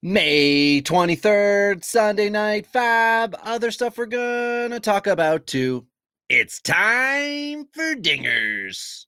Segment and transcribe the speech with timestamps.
[0.00, 3.36] May 23rd, Sunday night fab.
[3.42, 5.86] Other stuff we're gonna talk about too.
[6.28, 9.07] It's time for dingers.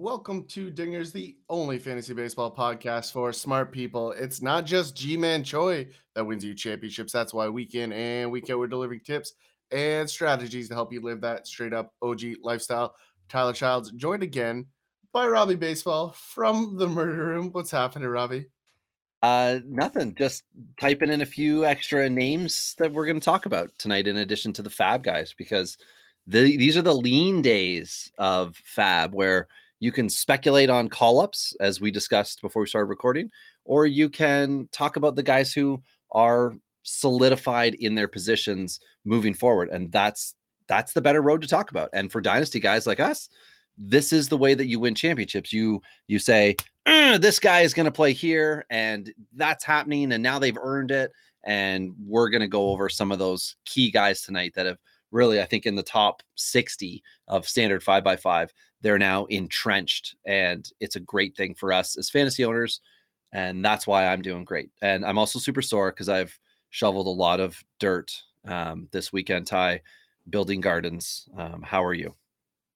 [0.00, 4.12] Welcome to Dingers, the only fantasy baseball podcast for smart people.
[4.12, 7.12] It's not just Ji-Man Choi that wins you championships.
[7.12, 9.32] That's why week in and week out we're delivering tips
[9.72, 12.94] and strategies to help you live that straight up OG lifestyle.
[13.28, 14.66] Tyler Childs joined again
[15.12, 17.48] by Robbie Baseball from the murder room.
[17.50, 18.46] What's happening, Robbie?
[19.20, 20.14] Uh, nothing.
[20.14, 20.44] Just
[20.80, 24.52] typing in a few extra names that we're going to talk about tonight, in addition
[24.52, 25.76] to the Fab guys, because
[26.28, 29.48] the, these are the lean days of Fab where
[29.80, 33.30] you can speculate on call ups, as we discussed before we started recording,
[33.64, 39.68] or you can talk about the guys who are solidified in their positions moving forward.
[39.68, 40.34] And that's
[40.68, 41.90] that's the better road to talk about.
[41.92, 43.28] And for dynasty guys like us,
[43.78, 45.52] this is the way that you win championships.
[45.52, 46.56] You you say,
[46.86, 50.90] "Uh, this guy is going to play here, and that's happening, and now they've earned
[50.90, 51.12] it.
[51.44, 54.78] And we're going to go over some of those key guys tonight that have
[55.12, 60.16] really, I think, in the top 60 of standard five by five they're now entrenched
[60.24, 62.80] and it's a great thing for us as fantasy owners
[63.32, 64.70] and that's why i'm doing great.
[64.82, 66.38] And i'm also super sore because i've
[66.70, 68.12] shoveled a lot of dirt
[68.46, 69.80] um, this weekend ty
[70.30, 71.28] building gardens.
[71.36, 72.14] Um, how are you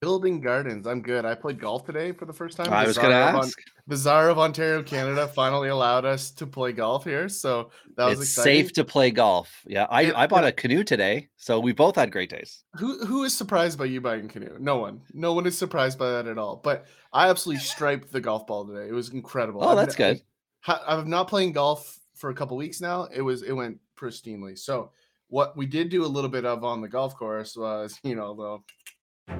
[0.02, 0.84] Building gardens.
[0.88, 1.24] I'm good.
[1.24, 2.72] I played golf today for the first time.
[2.72, 6.04] i The was gonna Czar of On- ask the Czar of Ontario, Canada, finally allowed
[6.04, 8.64] us to play golf here, so that was it's exciting.
[8.64, 11.72] safe to play golf yeah i, It- I bought it- a canoe today so we
[11.72, 14.56] both had great days Who who is surprised by you buying a canoe?
[14.58, 15.02] No one.
[15.14, 16.56] No one is surprised by that at all.
[16.56, 18.88] But I absolutely striped the golf ball today.
[18.88, 19.62] It was incredible.
[19.62, 20.22] oh I've that's been- good
[20.62, 23.06] ha- I've not playing golf for a couple weeks now.
[23.14, 24.58] It was it went pristinely.
[24.58, 24.90] So
[25.28, 28.34] what we did do a little bit of on the golf course was, you know,
[28.34, 29.34] the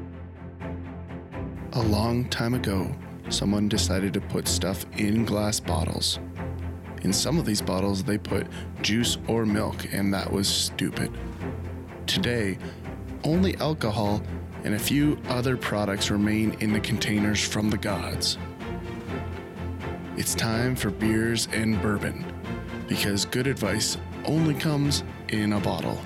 [1.74, 2.94] A long time ago,
[3.30, 6.18] someone decided to put stuff in glass bottles.
[7.00, 8.46] In some of these bottles, they put
[8.82, 11.10] juice or milk, and that was stupid.
[12.06, 12.58] Today,
[13.24, 14.22] only alcohol
[14.64, 18.36] and a few other products remain in the containers from the gods.
[20.18, 22.22] It's time for beers and bourbon,
[22.86, 23.96] because good advice
[24.26, 25.98] only comes in a bottle.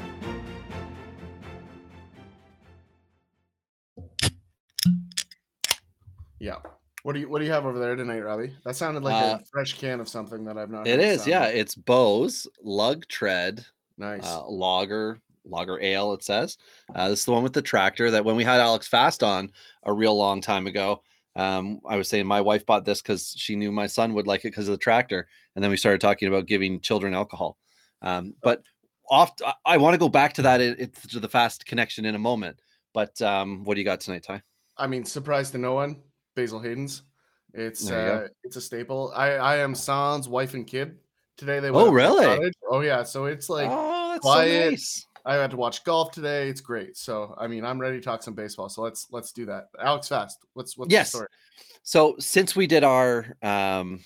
[7.06, 8.52] What do you what do you have over there tonight, Robbie?
[8.64, 11.42] That sounded like Uh, a fresh can of something that I've not it is yeah
[11.42, 11.54] like.
[11.54, 13.64] it's Beau's Lug Tread
[13.96, 14.26] Nice.
[14.26, 16.58] uh, Logger lager ale it says
[16.96, 19.48] uh, this is the one with the tractor that when we had alex fast on
[19.84, 21.00] a real long time ago
[21.36, 24.40] um, i was saying my wife bought this because she knew my son would like
[24.40, 27.56] it because of the tractor and then we started talking about giving children alcohol
[28.02, 28.60] um, but
[29.08, 32.04] oft i, I want to go back to that it, it, to the fast connection
[32.04, 32.58] in a moment
[32.92, 34.42] but um, what do you got tonight ty
[34.76, 36.02] I mean, surprise to no one,
[36.36, 37.02] Basil Hayden's.
[37.54, 38.24] It's There you go.
[38.24, 39.12] uh, it's a staple.
[39.16, 40.98] I I am Sans wife and kid
[41.36, 41.58] today.
[41.58, 42.52] They Oh, went the really?
[42.70, 43.02] Oh yeah.
[43.02, 44.62] So it's like oh that's quiet.
[44.62, 46.48] so nice I had to watch golf today.
[46.48, 46.96] It's great.
[46.96, 48.68] So I mean, I'm ready to talk some baseball.
[48.68, 49.68] So let's let's do that.
[49.80, 50.38] Alex Fast.
[50.52, 51.08] What's what's Yes.
[51.10, 51.28] the story?
[51.82, 54.00] So since we did our um,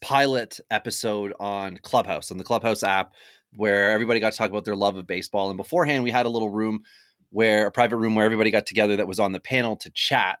[0.00, 3.12] pilot episode on Clubhouse on the Clubhouse app,
[3.56, 6.30] where everybody got to talk about their love of baseball, and beforehand we had a
[6.30, 6.82] little room
[7.30, 10.38] where a private room where everybody got together that was on the panel to chat.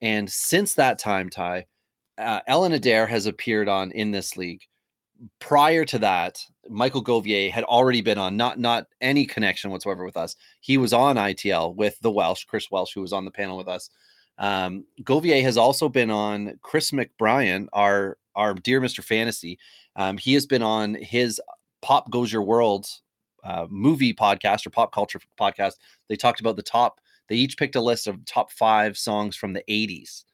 [0.00, 1.66] And since that time, Ty,
[2.18, 4.62] uh, Ellen Adair has appeared on in this league.
[5.40, 10.16] Prior to that, Michael Govier had already been on, not not any connection whatsoever with
[10.16, 10.36] us.
[10.60, 13.66] He was on ITL with the Welsh, Chris Welsh, who was on the panel with
[13.66, 13.90] us.
[14.38, 19.02] Um, Govier has also been on Chris McBrien, our our dear Mr.
[19.02, 19.58] Fantasy.
[19.96, 21.40] Um, he has been on his
[21.82, 22.86] Pop Goes Your World
[23.44, 25.74] uh, movie podcast or pop culture podcast.
[26.08, 27.00] They talked about the top.
[27.28, 30.24] They each picked a list of top five songs from the '80s.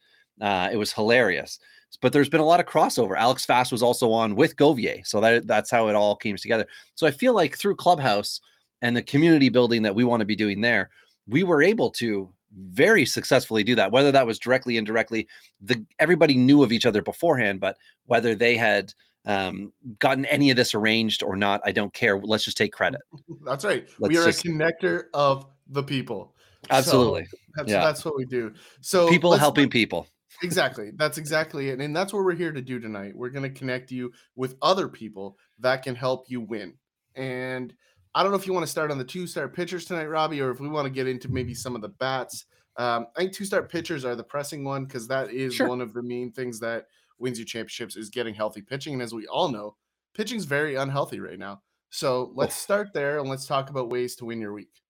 [0.41, 1.59] Uh, it was hilarious.
[2.01, 3.17] But there's been a lot of crossover.
[3.17, 6.67] Alex Fast was also on with Govier, so that that's how it all came together.
[6.97, 8.41] So I feel like through Clubhouse
[8.83, 10.91] and the community building that we want to be doing there,
[11.29, 13.93] we were able to very successfully do that.
[13.93, 15.29] Whether that was directly, indirectly,
[15.61, 17.77] the everybody knew of each other beforehand, but
[18.07, 18.93] whether they had
[19.27, 22.19] um, gotten any of this arranged or not, I don't care.
[22.19, 23.01] Let's just take credit.
[23.45, 23.87] That's right.
[23.99, 26.34] Let's we are just- a connector of the people.
[26.71, 27.27] So Absolutely,
[27.57, 27.81] that's Yeah.
[27.85, 28.53] that's what we do.
[28.81, 30.07] So people helping people.
[30.43, 30.91] exactly.
[30.97, 31.81] That's exactly it.
[31.81, 33.17] And that's what we're here to do tonight.
[33.17, 36.75] We're going to connect you with other people that can help you win.
[37.15, 37.73] And
[38.15, 40.41] I don't know if you want to start on the two star pitchers tonight, Robbie,
[40.41, 42.47] or if we want to get into maybe some of the bats.
[42.77, 45.69] Um, I think two star pitchers are the pressing one because that is Sure.
[45.69, 46.87] one of the main things that
[47.19, 48.95] wins you championships is getting healthy pitching.
[48.95, 49.77] And as we all know,
[50.15, 51.63] pitching's very unhealthy right now.
[51.91, 54.83] So let's start there and let's talk about ways to win your week.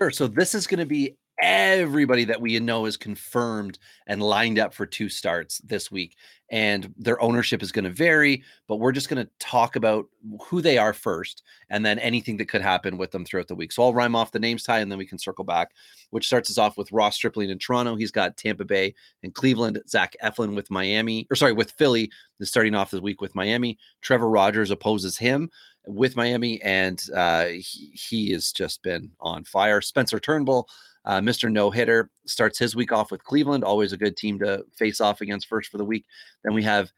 [0.00, 0.10] Sure.
[0.10, 4.72] So this is going to be everybody that we know is confirmed and lined up
[4.72, 6.16] for two starts this week.
[6.50, 10.06] And their ownership is going to vary, but we're just going to talk about
[10.42, 13.72] who they are first and then anything that could happen with them throughout the week.
[13.72, 15.70] So I'll rhyme off the names, Ty, and then we can circle back,
[16.10, 17.94] which starts us off with Ross Stripling in Toronto.
[17.94, 22.10] He's got Tampa Bay and Cleveland, Zach Eflin with Miami, or sorry, with Philly,
[22.40, 23.78] is starting off the week with Miami.
[24.00, 25.50] Trevor Rogers opposes him
[25.90, 29.80] with Miami, and uh, he, he has just been on fire.
[29.80, 30.68] Spencer Turnbull,
[31.04, 31.50] uh, Mr.
[31.50, 33.64] No Hitter, starts his week off with Cleveland.
[33.64, 36.04] Always a good team to face off against first for the week.
[36.44, 36.90] Then we have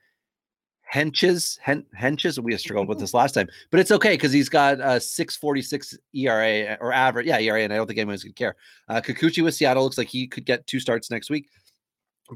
[0.92, 2.38] Henches, Hen, Henches.
[2.38, 6.76] We struggled with this last time, but it's okay because he's got a 646 ERA
[6.80, 7.26] or average.
[7.26, 8.56] Yeah, ERA, and I don't think anyone's to care.
[8.88, 11.48] Uh, Kikuchi with Seattle looks like he could get two starts next week.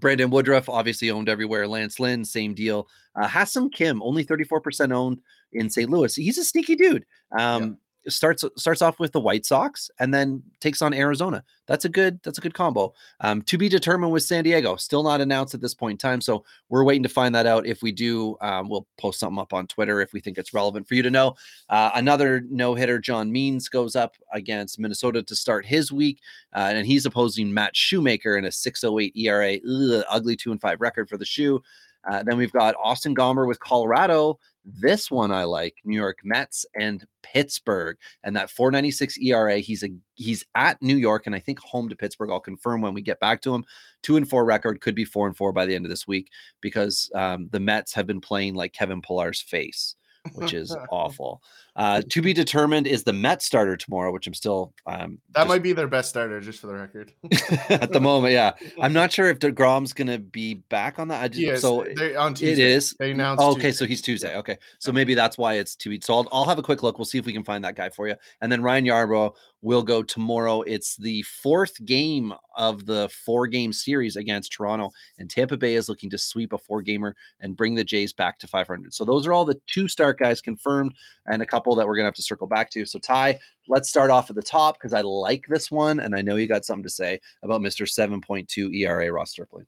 [0.01, 1.67] Brandon Woodruff, obviously owned everywhere.
[1.67, 2.89] Lance Lynn, same deal.
[3.15, 5.21] Uh, Hassan Kim, only 34% owned
[5.53, 5.91] in St.
[5.91, 6.15] Louis.
[6.15, 7.05] He's a sneaky dude.
[7.39, 7.79] Um,
[8.09, 11.43] starts starts off with the White Sox and then takes on Arizona.
[11.67, 12.95] That's a good that's a good combo.
[13.21, 14.77] Um, to be determined with San Diego.
[14.77, 17.67] Still not announced at this point in time, so we're waiting to find that out.
[17.67, 20.87] If we do, um, we'll post something up on Twitter if we think it's relevant
[20.87, 21.35] for you to know.
[21.69, 26.21] Uh, another no hitter, John Means, goes up against Minnesota to start his week,
[26.55, 29.57] uh, and he's opposing Matt Shoemaker in a 6.08 ERA.
[29.57, 31.63] Ugh, ugly two and five record for the shoe.
[32.09, 34.39] Uh, then we've got Austin Gomber with Colorado.
[34.65, 39.59] This one I like New York Mets and Pittsburgh, and that 496 ERA.
[39.59, 42.31] He's a he's at New York, and I think home to Pittsburgh.
[42.31, 43.65] I'll confirm when we get back to him.
[44.03, 46.31] Two and four record could be four and four by the end of this week
[46.61, 49.95] because um, the Mets have been playing like Kevin Pillar's face
[50.35, 51.43] which is awful.
[51.77, 55.49] Uh, to be determined is the Met starter tomorrow, which I'm still um, That just-
[55.49, 57.13] might be their best starter, just for the record.
[57.69, 58.33] at the moment.
[58.33, 61.23] Yeah, I'm not sure if Degrom's gonna be back on that.
[61.23, 61.83] I just, Yes, so
[62.19, 62.53] on Tuesday.
[62.53, 62.95] it is.
[62.99, 63.43] They announced.
[63.43, 63.73] Oh, okay, Tuesday.
[63.73, 64.37] so he's Tuesday.
[64.37, 66.01] Okay, so maybe that's why it's to be.
[66.03, 66.99] So I'll, I'll have a quick look.
[66.99, 68.15] We'll see if we can find that guy for you.
[68.41, 70.63] And then Ryan Yarbrough will go tomorrow.
[70.63, 75.89] It's the fourth game of the four game series against Toronto, and Tampa Bay is
[75.89, 78.95] looking to sweep a four gamer and bring the Jays back to 500.
[78.95, 80.95] So those are all the two start guys confirmed,
[81.27, 82.87] and a couple that we're gonna have to circle back to.
[82.87, 86.23] So Ty, let's start off at the top because I like this one, and I
[86.23, 87.87] know you got something to say about Mr.
[87.87, 89.67] 7.2 ERA Ross Stripling.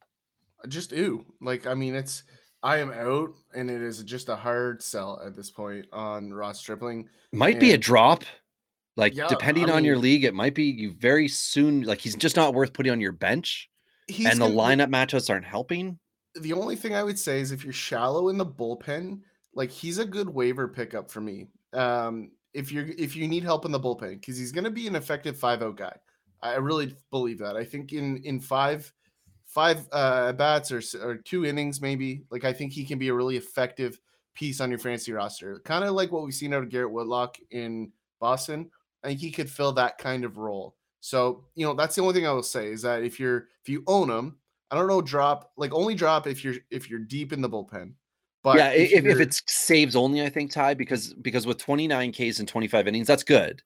[0.63, 1.25] Uh, just ew.
[1.41, 2.23] Like, I mean, it's
[2.63, 6.61] I am out, and it is just a hard sell at this point on Ross
[6.61, 7.09] Stripling.
[7.33, 8.25] Might be a drop.
[8.97, 11.83] Like Yeah, depending I on your league, it might be you very soon.
[11.83, 13.71] Like he's just not worth putting on your bench,
[14.09, 15.99] He's and the lineup matchups aren't helping.
[16.35, 19.21] The only thing I would say is if you're shallow in the bullpen,
[19.55, 21.47] like he's a good waiver pickup for me.
[21.73, 24.87] Um, if you're if you need help in the bullpen, because he's going to be
[24.87, 25.97] an effective five out guy.
[26.43, 27.57] I really believe that.
[27.57, 28.93] I think in in five
[29.47, 33.15] five uh bats or or two innings maybe, like I think he can be a
[33.15, 33.99] really effective
[34.35, 35.61] piece on your fantasy roster.
[35.65, 38.71] Kind of like what we've seen out of Garrett Whitlock in Boston.
[39.03, 40.77] I think he could fill that kind of role.
[41.01, 43.69] So, you know, that's the only thing I will say is that if you're if
[43.69, 44.37] you own him,
[44.71, 47.93] I don't know, drop like only drop if you're if you're deep in the bullpen.
[48.53, 52.39] But yeah, if, if it's saves only, I think Ty because because with 29 Ks
[52.39, 53.63] and 25 innings, that's good.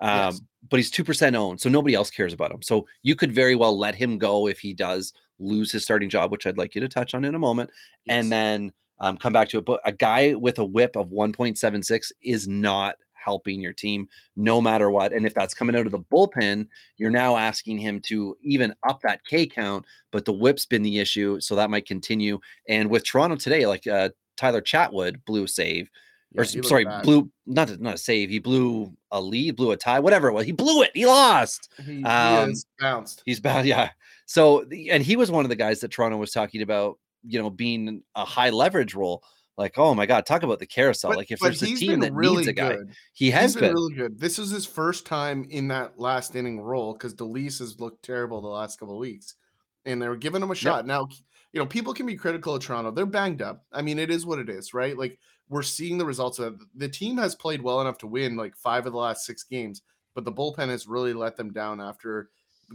[0.00, 0.40] Um, Yes.
[0.70, 2.62] but he's two percent owned, so nobody else cares about him.
[2.62, 6.30] So you could very well let him go if he does lose his starting job,
[6.30, 7.70] which I'd like you to touch on in a moment.
[8.04, 8.16] yes.
[8.22, 9.64] and then um, come back to it.
[9.66, 14.90] But a guy with a whip of 1.76 is not helping your team no matter
[14.90, 15.12] what.
[15.12, 19.00] And if that's coming out of the bullpen, you're now asking him to even up
[19.02, 21.40] that K count, but the whip's been the issue.
[21.40, 22.38] So that might continue.
[22.68, 25.90] And with Toronto today, like uh, Tyler Chatwood blew a save.
[26.32, 27.02] Yeah, or he sorry, bad.
[27.04, 28.30] blew not a, not a save.
[28.30, 30.44] He blew a lead, blew a tie, whatever it was.
[30.44, 30.90] He blew it.
[30.94, 31.72] He lost.
[31.84, 33.22] he, he um, is bounced.
[33.24, 33.90] He's bad, yeah.
[34.26, 37.48] So, and he was one of the guys that Toronto was talking about, you know,
[37.48, 39.22] being a high leverage role.
[39.56, 41.12] Like, oh my God, talk about the carousel.
[41.12, 42.90] But- like, if there's a team that really needs a guy, good.
[43.14, 43.72] he has He's been.
[43.72, 44.18] really good.
[44.18, 48.42] This is his first time in that last inning role because Dolis has looked terrible
[48.42, 49.34] the last couple of weeks,
[49.86, 50.86] and they were giving him a shot.
[50.86, 51.08] Now,
[51.56, 52.90] you know, people can be critical of Toronto.
[52.90, 53.64] They're banged up.
[53.72, 54.94] I mean, it is what it is, right?
[54.96, 56.60] Like we're seeing the results of it.
[56.74, 59.80] The team has played well enough to win like five of the last six games,
[60.14, 62.28] but the bullpen has really let them down after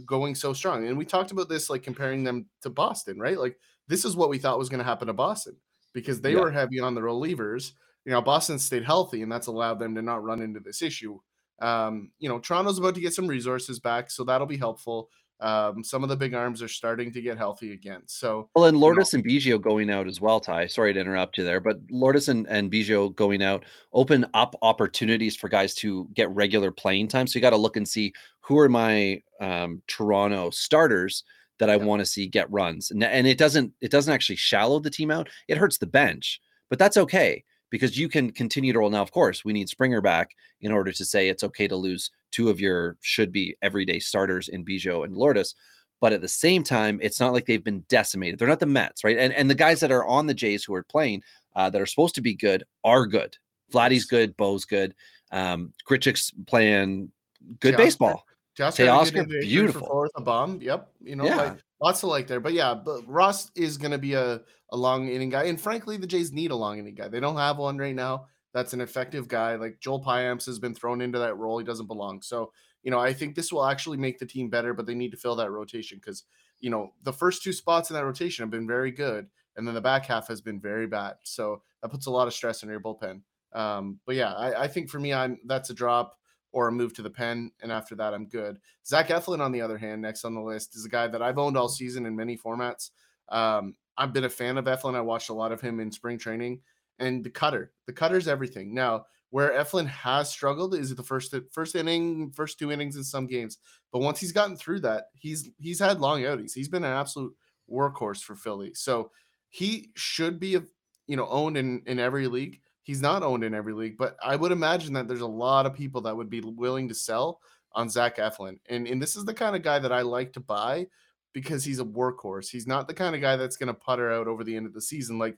[0.04, 0.84] going so strong.
[0.88, 3.38] And we talked about this, like comparing them to Boston, right?
[3.38, 5.56] Like this is what we thought was going to happen to Boston
[5.92, 6.40] because they Yeah.
[6.40, 7.72] were heavy on the relievers.
[8.04, 11.20] You know, Boston stayed healthy, and that's allowed them to not run into this issue.
[11.60, 15.08] Um, you know, Toronto's about to get some resources back, so that'll be helpful.
[15.42, 18.02] Um, some of the big arms are starting to get healthy again.
[18.06, 20.38] So well, and Lourdes you know, and Biggio going out as well.
[20.38, 24.54] Ty, sorry to interrupt you there, but Lourdes and, and Biggio going out open up
[24.62, 27.26] opportunities for guys to get regular playing time.
[27.26, 31.24] So you got to look and see who are my um, Toronto starters
[31.58, 32.90] that I want to see get runs.
[32.90, 35.28] And, and it doesn't it doesn't actually shallow the team out.
[35.48, 38.90] It hurts the bench, but that's okay because you can continue to roll.
[38.90, 42.10] Now, of course, we need Springer back in order to say it's okay to lose
[42.30, 45.56] two of your should be everyday starters in Biggio and Lourdes.
[45.98, 48.38] But at the same time, it's not like they've been decimated.
[48.38, 49.16] They're not the Mets, right?
[49.16, 51.22] And and the guys that are on the Jays who are playing
[51.56, 53.36] uh, that are supposed to be good are good.
[53.72, 54.94] Vladdy's good, Bo's good.
[55.30, 57.10] Um, Grichuk's playing
[57.58, 58.26] good baseball.
[58.58, 59.86] Teoscar, beautiful.
[59.86, 60.60] Fourth, a bomb.
[60.60, 60.88] Yep.
[61.00, 61.36] You know, yeah.
[61.36, 62.40] like lots of like there.
[62.40, 64.40] But yeah, but Ross is going to be a,
[64.70, 65.44] a long inning guy.
[65.44, 67.08] And frankly, the Jays need a long inning guy.
[67.08, 68.26] They don't have one right now.
[68.52, 69.56] That's an effective guy.
[69.56, 71.58] Like Joel Payamps has been thrown into that role.
[71.58, 72.20] He doesn't belong.
[72.20, 75.12] So, you know, I think this will actually make the team better, but they need
[75.12, 76.24] to fill that rotation because,
[76.60, 79.28] you know, the first two spots in that rotation have been very good.
[79.56, 81.14] And then the back half has been very bad.
[81.24, 83.22] So that puts a lot of stress on your bullpen.
[83.54, 86.18] Um, but yeah, I, I think for me, I'm that's a drop
[86.52, 87.50] or a move to the pen.
[87.62, 88.58] And after that, I'm good.
[88.86, 91.38] Zach Eflin, on the other hand, next on the list, is a guy that I've
[91.38, 92.90] owned all season in many formats.
[93.30, 94.94] Um, I've been a fan of Eflin.
[94.94, 96.60] I watched a lot of him in spring training
[96.98, 97.72] and the cutter.
[97.86, 98.74] The cutter's everything.
[98.74, 103.26] Now, where Eflin has struggled is the first first inning, first two innings in some
[103.26, 103.58] games.
[103.90, 106.52] But once he's gotten through that, he's he's had long outings.
[106.52, 107.34] He's been an absolute
[107.70, 108.74] workhorse for Philly.
[108.74, 109.10] So
[109.48, 110.58] he should be
[111.06, 112.60] you know owned in in every league.
[112.82, 115.74] He's not owned in every league, but I would imagine that there's a lot of
[115.74, 117.40] people that would be willing to sell
[117.72, 118.58] on Zach Eflin.
[118.68, 120.86] And, and this is the kind of guy that I like to buy
[121.32, 122.50] because he's a workhorse.
[122.50, 124.74] He's not the kind of guy that's going to putter out over the end of
[124.74, 125.18] the season.
[125.18, 125.36] Like,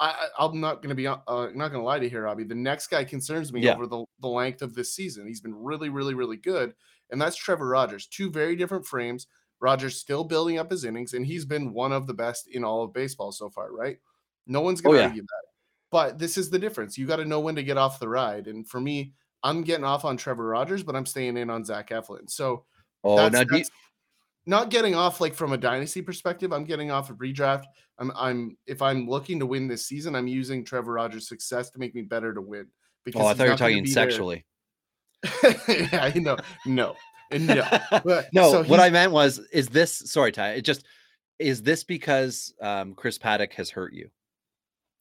[0.00, 2.44] I, I'm not going to be, uh, not going to lie to you here, Robbie.
[2.44, 3.74] The next guy concerns me yeah.
[3.74, 5.26] over the, the length of this season.
[5.26, 6.74] He's been really, really, really good.
[7.10, 8.06] And that's Trevor Rogers.
[8.06, 9.26] Two very different frames.
[9.60, 12.82] Rogers still building up his innings, and he's been one of the best in all
[12.82, 13.96] of baseball so far, right?
[14.46, 15.08] No one's going to oh, yeah.
[15.08, 15.42] argue that.
[15.96, 16.98] But this is the difference.
[16.98, 18.48] You got to know when to get off the ride.
[18.48, 21.88] And for me, I'm getting off on Trevor Rogers, but I'm staying in on Zach
[21.88, 22.28] Eflin.
[22.28, 22.64] So
[23.02, 23.64] oh, that's, that's you-
[24.44, 26.52] not getting off like from a dynasty perspective.
[26.52, 27.64] I'm getting off a of redraft.
[27.98, 31.78] I'm I'm if I'm looking to win this season, I'm using Trevor Rogers' success to
[31.78, 32.66] make me better to win.
[33.06, 34.44] Because oh, I thought you were talking sexually.
[35.66, 36.36] yeah, you know,
[36.66, 36.94] no.
[37.32, 37.66] No,
[38.34, 38.52] no.
[38.52, 40.50] So what I meant was, is this sorry, Ty?
[40.50, 40.84] It just
[41.38, 44.10] is this because um, Chris Paddack has hurt you?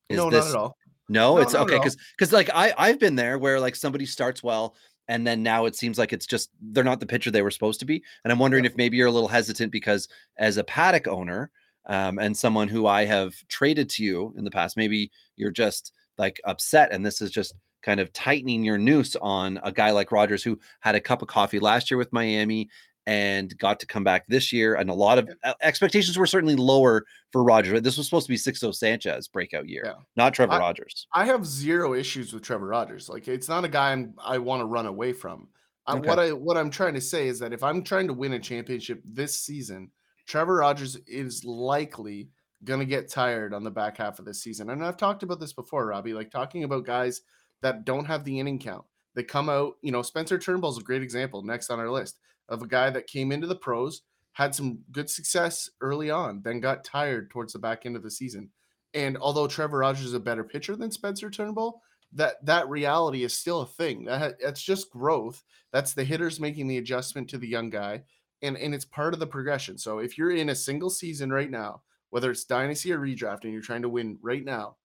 [0.10, 0.78] Is no, this, not at all.
[1.08, 4.42] No, no it's okay because because like I I've been there where like somebody starts
[4.42, 4.76] well
[5.08, 7.80] and then now it seems like it's just they're not the pitcher they were supposed
[7.80, 8.72] to be, and I'm wondering yeah.
[8.72, 10.08] if maybe you're a little hesitant because
[10.38, 11.52] as a Paddack owner
[11.86, 15.94] um, and someone who I have traded to you in the past, maybe you're just
[16.18, 20.12] like upset, and this is just kind of tightening your noose on a guy like
[20.12, 22.68] Rogers who had a cup of coffee last year with Miami
[23.08, 24.76] and got to come back this year.
[24.76, 27.82] And a lot of uh, expectations were certainly lower for Rogers.
[27.82, 29.94] This was supposed to be Sixto Sanchez breakout year, yeah.
[30.16, 31.08] not Trevor I, Rogers.
[31.14, 33.10] I have zero issues with Trevor Rogers.
[33.10, 35.48] Like it's not a guy I'm, i want to run away from.
[35.88, 36.08] Okay.
[36.08, 38.40] what I what I'm trying to say is that if I'm trying to win a
[38.40, 39.92] championship this season,
[40.26, 42.30] Trevor Rogers is likely
[42.64, 44.72] going to get tired on the back half of this season.
[44.72, 47.22] And I've talked about this before, Robbie, like talking about guys
[47.62, 48.86] that don't have the inning count.
[49.14, 52.18] They come out, you know, Spencer Turnbull is a great example next on our list
[52.50, 54.02] of a guy that came into the pros,
[54.34, 58.12] had some good success early on, then got tired towards the back end of the
[58.12, 58.50] season.
[58.94, 61.82] And although Trevor Rogers is a better pitcher than Spencer Turnbull,
[62.14, 64.06] that that reality is still a thing.
[64.06, 65.44] That that's just growth.
[65.72, 68.04] That's the hitters making the adjustment to the young guy,
[68.42, 69.78] and and it's part of the progression.
[69.78, 73.52] So if you're in a single season right now, whether it's dynasty or redraft, and
[73.52, 74.78] you're trying to win right now,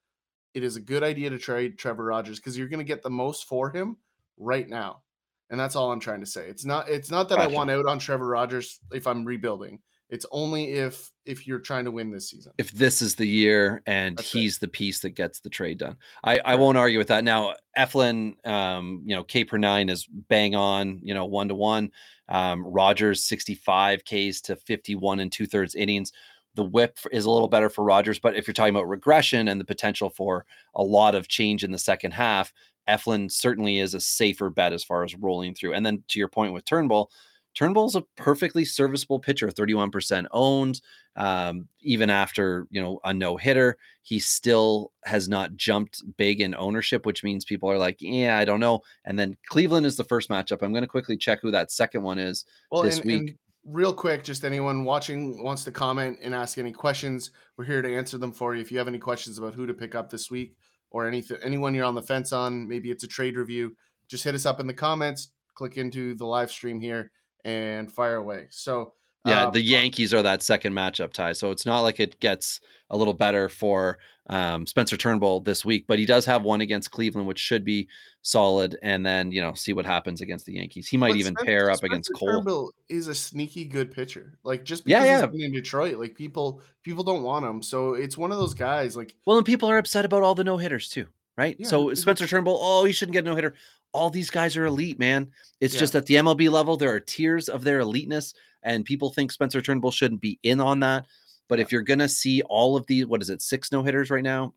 [0.54, 3.10] it is a good idea to trade Trevor Rogers because you're going to get the
[3.10, 3.96] most for him
[4.36, 5.02] right now.
[5.50, 6.46] And that's all I'm trying to say.
[6.46, 7.50] It's not it's not that gotcha.
[7.50, 9.80] I want out on Trevor Rogers if I'm rebuilding.
[10.10, 12.52] It's only if if you're trying to win this season.
[12.58, 15.96] If this is the year and That's he's the piece that gets the trade done.
[16.24, 17.22] I, I won't argue with that.
[17.22, 21.54] Now, Eflin, um, you know, K per nine is bang on, you know, one to
[21.54, 21.92] one.
[22.28, 26.12] Um, Rogers 65 Ks to 51 and two thirds innings.
[26.56, 29.60] The whip is a little better for Rogers, but if you're talking about regression and
[29.60, 32.52] the potential for a lot of change in the second half,
[32.90, 35.74] Eflin certainly is a safer bet as far as rolling through.
[35.74, 37.10] And then to your point with Turnbull,
[37.54, 40.80] Turnbull's a perfectly serviceable pitcher, 31% owned.
[41.16, 46.54] Um, even after you know a no hitter, he still has not jumped big in
[46.54, 48.80] ownership, which means people are like, yeah, I don't know.
[49.04, 50.62] And then Cleveland is the first matchup.
[50.62, 53.20] I'm going to quickly check who that second one is well, this and, week.
[53.20, 57.82] And real quick, just anyone watching wants to comment and ask any questions, we're here
[57.82, 58.60] to answer them for you.
[58.60, 60.56] If you have any questions about who to pick up this week,
[60.90, 63.76] or anything anyone you're on the fence on, maybe it's a trade review,
[64.08, 67.10] just hit us up in the comments, click into the live stream here
[67.44, 68.46] and fire away.
[68.50, 68.94] So
[69.26, 72.60] Yeah, Uh, the Yankees are that second matchup tie, so it's not like it gets
[72.90, 73.98] a little better for
[74.28, 77.88] um, Spencer Turnbull this week, but he does have one against Cleveland, which should be
[78.22, 78.78] solid.
[78.82, 80.88] And then you know, see what happens against the Yankees.
[80.88, 82.28] He might even Spencer- pair up Spencer against Cole.
[82.28, 84.38] Turnbull is a sneaky good pitcher.
[84.44, 85.30] Like just Yeah, because yeah.
[85.32, 87.62] he's in Detroit, like people people don't want him.
[87.62, 88.96] So it's one of those guys.
[88.96, 91.56] Like Well, and people are upset about all the no hitters too, right?
[91.58, 93.54] Yeah, so Spencer Turnbull, oh, he shouldn't get a no hitter.
[93.92, 95.28] All these guys are elite, man.
[95.60, 95.80] It's Yeah.
[95.80, 99.60] just at the MLB level, there are tiers of their eliteness, and people think Spencer
[99.60, 101.06] Turnbull shouldn't be in on that.
[101.48, 104.22] But if you're gonna see all of these, what is it, six no hitters right
[104.22, 104.54] now?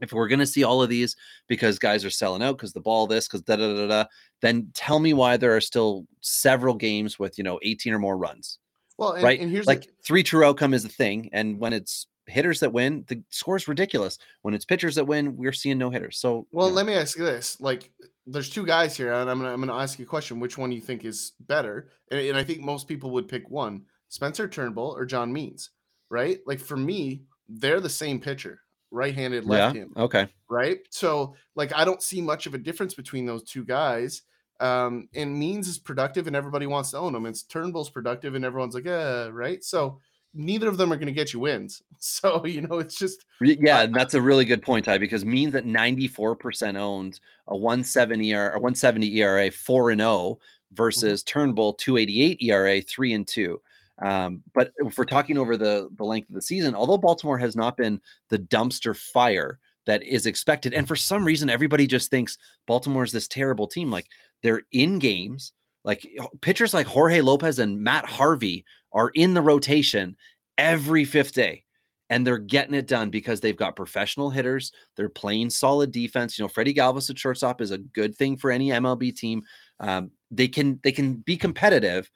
[0.00, 1.14] If we're gonna see all of these
[1.46, 4.04] because guys are selling out because the ball this, because da da da da,
[4.40, 8.16] then tell me why there are still several games with you know 18 or more
[8.16, 8.58] runs
[8.98, 9.40] well, and, right?
[9.40, 12.72] and here's like the, three true outcome is a thing, and when it's hitters that
[12.72, 14.18] win, the score is ridiculous.
[14.42, 16.18] When it's pitchers that win, we're seeing no hitters.
[16.18, 17.90] So, well, you know, let me ask you this: like,
[18.26, 20.40] there's two guys here, and I'm gonna I'm gonna ask you a question.
[20.40, 21.90] Which one you think is better?
[22.10, 25.70] And, and I think most people would pick one: Spencer Turnbull or John Means,
[26.10, 26.38] right?
[26.46, 28.60] Like for me, they're the same pitcher,
[28.90, 29.96] right-handed, yeah, left-handed.
[29.96, 30.78] okay, right?
[30.90, 34.22] So like I don't see much of a difference between those two guys.
[34.60, 37.26] Um, and Means is productive and everybody wants to own him.
[37.26, 39.64] It's Turnbull's productive and everyone's like, uh, right?
[39.64, 39.98] So
[40.34, 41.82] neither of them are going to get you wins.
[42.04, 45.52] So you know, it's just yeah, I- that's a really good point, Ty, because means
[45.52, 50.40] that 94% owned a 170 ERA, or 170 ERA, four and 0
[50.72, 53.60] versus Turnbull 288 ERA, three and two.
[54.02, 57.54] Um, but if we're talking over the the length of the season, although Baltimore has
[57.54, 62.36] not been the dumpster fire that is expected, and for some reason everybody just thinks
[62.66, 63.92] Baltimore is this terrible team.
[63.92, 64.06] Like
[64.42, 65.52] they're in games,
[65.84, 66.04] like
[66.40, 70.16] pitchers like Jorge Lopez and Matt Harvey are in the rotation
[70.58, 71.64] every fifth day
[72.10, 74.70] and they're getting it done because they've got professional hitters.
[74.96, 76.38] They're playing solid defense.
[76.38, 79.42] You know, Freddie Galvis at shortstop is a good thing for any MLB team.
[79.80, 82.10] Um, they can they can be competitive,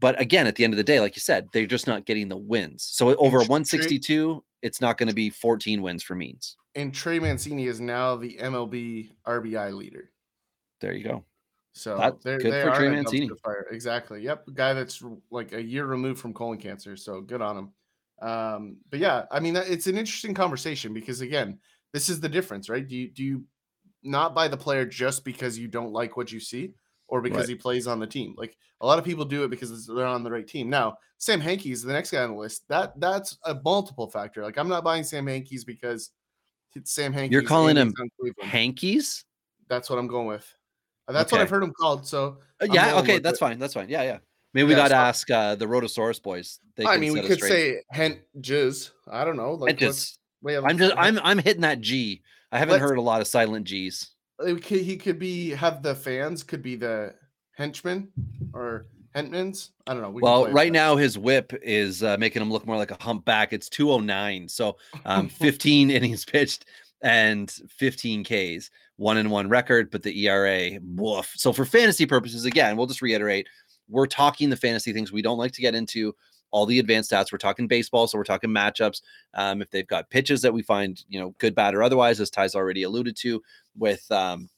[0.00, 2.28] but again, at the end of the day, like you said, they're just not getting
[2.28, 2.82] the wins.
[2.90, 6.56] So over Trey- 162, it's not going to be 14 wins for Means.
[6.74, 10.10] and Trey Mancini is now the MLB RBI leader.
[10.80, 11.24] There you go.
[11.76, 13.28] So That's good they for are Trey Mancini.
[13.70, 14.22] Exactly.
[14.22, 14.46] Yep.
[14.54, 16.96] Guy that's like a year removed from colon cancer.
[16.96, 18.26] So good on him.
[18.26, 21.58] Um, but yeah, I mean, it's an interesting conversation because again,
[21.92, 22.86] this is the difference, right?
[22.88, 23.44] Do you do you
[24.02, 26.72] not buy the player just because you don't like what you see,
[27.08, 27.50] or because Right.
[27.50, 28.34] he plays on the team?
[28.38, 30.70] Like a lot of people do it because they're on the right team.
[30.70, 32.66] Now, Sam Hankey's the next guy on the list.
[32.70, 34.42] That that's a multiple factor.
[34.42, 36.10] Like I'm not buying Sam Hankey's because
[36.74, 37.32] it's Sam Hankey's.
[37.32, 37.92] You're calling him.
[38.40, 39.26] Hankies?
[39.68, 40.55] That's what I'm going with.
[41.08, 42.06] Uh, That's what I've heard him called.
[42.06, 43.40] So Uh, yeah, okay, that's it.
[43.40, 43.58] fine.
[43.58, 43.88] That's fine.
[43.88, 44.18] Yeah, yeah.
[44.54, 46.58] Maybe we Yeah, got to ask uh, the Rotosaurus boys.
[46.76, 47.50] They I mean, we could straight.
[47.50, 48.90] say hent jizz.
[49.10, 49.52] I don't know.
[49.54, 52.22] Like, just, I'm just, I'm, I'm hitting that G.
[52.52, 54.10] I haven't heard a lot of silent G's.
[54.38, 57.14] could- he could be have the fans could be the
[57.56, 58.08] henchmen
[58.52, 59.70] or hentmans.
[59.86, 60.10] I don't know.
[60.10, 60.78] We Well, right that.
[60.78, 63.52] now his whip is uh, making him look more like a humpback.
[63.52, 64.48] It's 209.
[64.48, 66.66] So um, 15 innings pitched
[67.02, 71.32] and 15 Ks, one and one record, but the ERA, woof.
[71.36, 73.46] So for fantasy purposes, again, we'll just reiterate,
[73.88, 75.12] we're talking the fantasy things.
[75.12, 76.14] We don't like to get into
[76.50, 77.32] all the advanced stats.
[77.32, 79.02] We're talking baseball, so we're talking matchups.
[79.34, 82.30] Um, if they've got pitches that we find, you know, good, bad, or otherwise, as
[82.30, 83.42] Ty's already alluded to,
[83.76, 84.48] with um,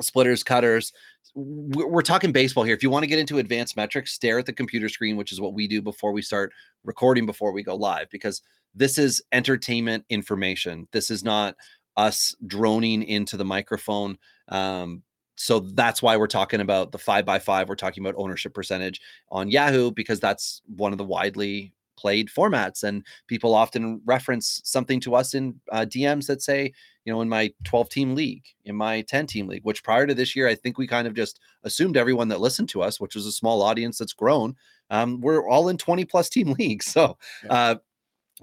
[0.00, 0.92] splitters, cutters.
[1.34, 2.74] We're talking baseball here.
[2.74, 5.40] If you want to get into advanced metrics, stare at the computer screen, which is
[5.40, 6.52] what we do before we start
[6.84, 8.42] recording, before we go live, because
[8.74, 10.86] this is entertainment information.
[10.92, 11.56] This is not
[12.00, 14.16] us droning into the microphone.
[14.48, 15.02] Um,
[15.36, 17.68] so that's why we're talking about the five by five.
[17.68, 22.82] We're talking about ownership percentage on Yahoo because that's one of the widely played formats,
[22.82, 26.72] and people often reference something to us in uh, DMs that say,
[27.04, 30.14] you know, in my 12 team league, in my 10 team league, which prior to
[30.14, 33.14] this year, I think we kind of just assumed everyone that listened to us, which
[33.14, 34.56] was a small audience that's grown,
[34.88, 36.86] um, we're all in 20 plus team leagues.
[36.86, 37.18] So,
[37.50, 37.76] uh,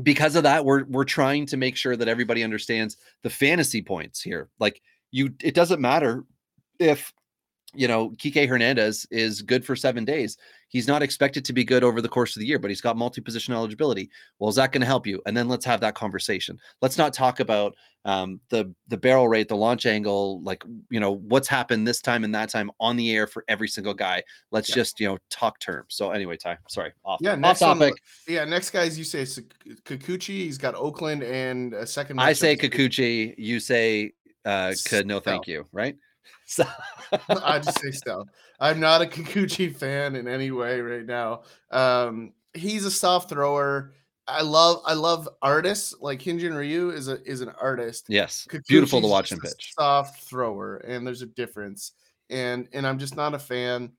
[0.03, 4.21] because of that, we're we're trying to make sure that everybody understands the fantasy points
[4.21, 4.49] here.
[4.59, 4.81] Like
[5.11, 6.25] you, it doesn't matter
[6.79, 7.13] if
[7.73, 10.37] you know Kike Hernandez is good for seven days.
[10.69, 12.97] He's not expected to be good over the course of the year, but he's got
[12.97, 14.09] multi-position eligibility.
[14.37, 15.21] Well, is that going to help you?
[15.25, 16.59] And then let's have that conversation.
[16.81, 21.15] Let's not talk about um, the the barrel rate, the launch angle, like you know
[21.15, 24.23] what's happened this time and that time on the air for every single guy.
[24.51, 24.75] Let's Yeah.
[24.75, 25.87] just you know talk terms.
[25.89, 28.01] So anyway, Ty, sorry, off, Yeah, off next on the- topic.
[28.27, 30.27] Yeah, next guys you say Kikuchi.
[30.45, 32.19] He's got Oakland and a second.
[32.19, 34.13] I say Kikuchi, you say
[34.45, 35.95] uh, could no thank you, right?
[36.47, 36.65] So
[37.29, 38.25] I just say so.
[38.59, 41.43] I'm not a Kikuchi fan in any way right now.
[41.71, 43.93] Um, he's a soft thrower.
[44.27, 48.05] I love I love artists like Hyunjin Ryu is a is an artist.
[48.09, 49.73] yes, beautiful to watch him pitch.
[49.77, 51.91] Soft thrower, and there's a difference.
[52.29, 53.91] And and I'm just not a fan.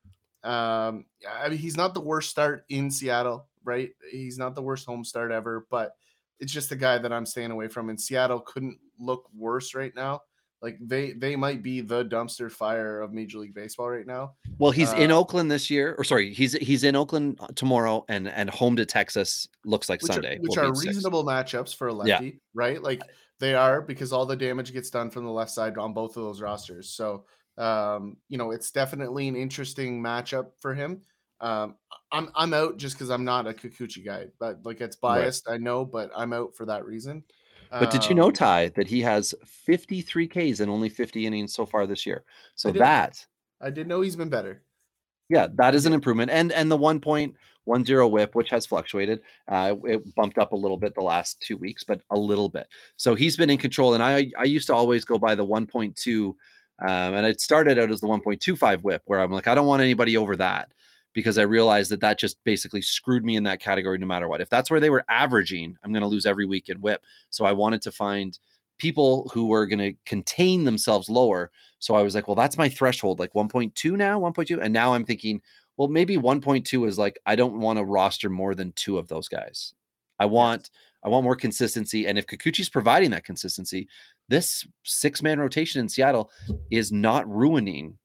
[0.42, 3.90] Um, I mean, he's not the worst start in Seattle, right?
[4.10, 5.96] He's not the worst home start ever, but
[6.40, 7.88] it's just a guy that I'm staying away from.
[7.90, 10.22] And Seattle couldn't look worse right now.
[10.60, 14.34] Like they they might be the dumpster fire of Major League Baseball right now.
[14.58, 18.28] Well, he's in Uh, Oakland this year, or sorry, he's he's in Oakland tomorrow, and
[18.28, 20.36] and home to Texas looks like which Sunday.
[20.36, 20.86] are, which are be six.
[20.96, 22.18] reasonable matchups for a Yeah.
[22.18, 22.82] lefty, right?
[22.82, 23.02] Like
[23.38, 26.24] they are because all the damage gets done from the left side on both of
[26.24, 26.90] those rosters.
[26.90, 31.02] So um, you know, it's definitely an interesting matchup for him.
[31.40, 31.76] Um,
[32.10, 35.20] I'm I'm out just because I'm not a Kikuchi guy, but like it's Right.
[35.22, 37.22] biased, I know, but I'm out for that reason.
[37.70, 41.52] But did you know, Um, Ty, that he has 53 Ks and only 50 innings
[41.54, 42.24] so far this year?
[42.54, 42.80] So did.
[42.80, 43.24] that,
[43.60, 44.62] I didn't know he's been better.
[45.28, 46.30] yeah, that is an improvement.
[46.30, 50.94] And and the 1.10 whip, which has fluctuated, uh, it bumped up a little bit
[50.94, 52.66] the last two weeks, but a little bit.
[52.96, 53.94] So he's been in control.
[53.94, 56.34] And I I used to always go by the 1.2, um,
[56.88, 60.16] and it started out as the 1.25 whip, where I'm like, I don't want anybody
[60.16, 60.72] over that
[61.18, 64.40] because I realized that that just basically screwed me in that category no matter what.
[64.40, 67.02] If that's where they were averaging, I'm going to lose every week in whip.
[67.30, 68.38] So I wanted to find
[68.78, 71.50] people who were going to contain themselves lower.
[71.80, 74.62] So I was like, well, that's my threshold, like 1.2 now, 1.2.
[74.62, 75.42] And now I'm thinking,
[75.76, 79.26] well, maybe 1.2 is like, I don't want to roster more than two of those
[79.26, 79.74] guys.
[80.20, 80.70] I want,
[81.02, 82.06] I want more consistency.
[82.06, 83.88] And if Kikuchi's providing that consistency,
[84.28, 86.30] this six man rotation in Seattle
[86.70, 87.98] is not ruining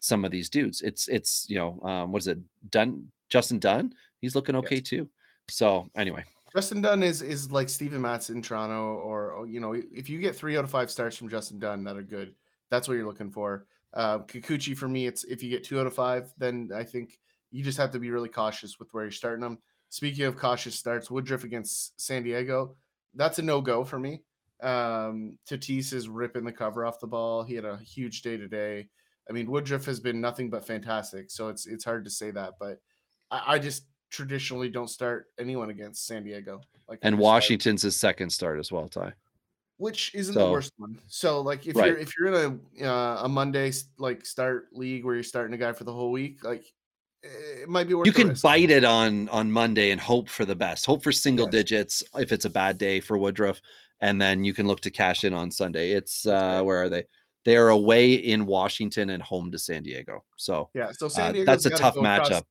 [0.00, 0.80] some of these dudes.
[0.82, 2.38] It's, it's, you know, um, what is it?
[2.70, 3.94] Dunn, Justin Dunn.
[4.20, 4.88] He's looking okay Yes.
[4.88, 5.08] too.
[5.48, 9.72] So anyway, Justin Dunn is is like Steven Matz in Toronto, or, or, you know,
[9.74, 12.34] if you get three out of five starts from Justin Dunn that are good,
[12.70, 13.66] that's what you're looking for.
[13.94, 17.18] Uh, Kikuchi for me, it's if you get two out of five, then I think
[17.50, 19.58] you just have to be really cautious with where you're starting them.
[19.88, 22.76] Speaking of cautious starts, Woodruff against San Diego,
[23.14, 24.22] that's a no go for me.
[24.62, 27.42] Um, Tatis is ripping the cover off the ball.
[27.42, 28.88] He had a huge day today.
[29.30, 32.54] I mean, Woodruff has been nothing but fantastic, so it's it's hard to say that,
[32.58, 32.80] but
[33.30, 36.60] I, I just traditionally don't start anyone against San Diego.
[36.88, 39.12] Like and Washington's his second start as well, Ty.
[39.76, 40.98] which isn't So- the worst one.
[41.06, 41.86] So like if Right.
[41.92, 45.58] you're if you're in a uh, a Monday like start league where you're starting a
[45.58, 46.64] guy for the whole week, like
[47.22, 48.06] it might be worth.
[48.08, 50.86] you can bite it on on Monday and hope for the best.
[50.86, 51.52] Hope for single Yes.
[51.52, 53.60] digits if it's a bad day for Woodruff,
[54.00, 55.92] and then you can look to cash in on Sunday.
[55.92, 57.04] It's uh where are they?
[57.44, 60.24] They are away in Washington and home to San Diego.
[60.36, 61.46] So Yeah, so uh, San Diego.
[61.46, 62.42] that's a tough matchup.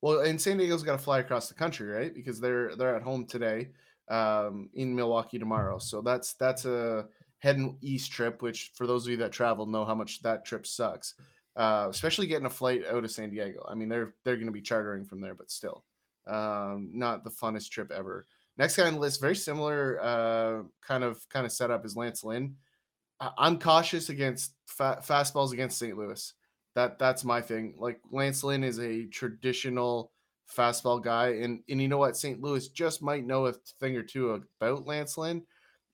[0.00, 2.12] Well, and San Diego's got to fly across the country, right?
[2.12, 3.68] Because they're they're at home today,
[4.08, 5.78] um, in Milwaukee tomorrow.
[5.78, 7.06] So that's that's a
[7.38, 8.42] heading east trip.
[8.42, 11.14] Which for those of you that travel know how much that trip sucks.
[11.54, 13.64] Uh, especially getting a flight out of San Diego.
[13.68, 15.84] I mean, they're they're going to be chartering from there, but still,
[16.26, 18.26] um, not the funnest trip ever.
[18.56, 22.24] Next guy on the list, very similar uh, kind of kind of setup is Lance
[22.24, 22.56] Lynn.
[23.38, 25.96] I'm cautious against fa- fastballs against St.
[25.96, 26.32] Louis.
[26.74, 27.74] That that's my thing.
[27.78, 30.12] Like Lance Lynn is a traditional
[30.56, 32.40] fastball guy, and and you know what, St.
[32.40, 35.42] Louis just might know a thing or two about Lance Lynn.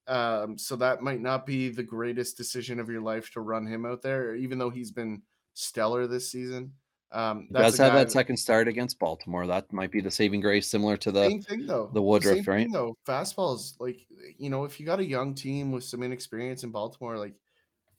[0.07, 3.85] Um, so that might not be the greatest decision of your life to run him
[3.85, 6.73] out there, even though he's been stellar this season.
[7.11, 9.47] Um, does have that second start against Baltimore.
[9.47, 11.91] That might be the saving grace, similar to the same thing though.
[11.95, 12.65] the Woodruff, same right?
[12.65, 16.65] Thing, though fastballs, like you know, if you got a young team with some inexperience
[16.65, 17.35] in Baltimore, like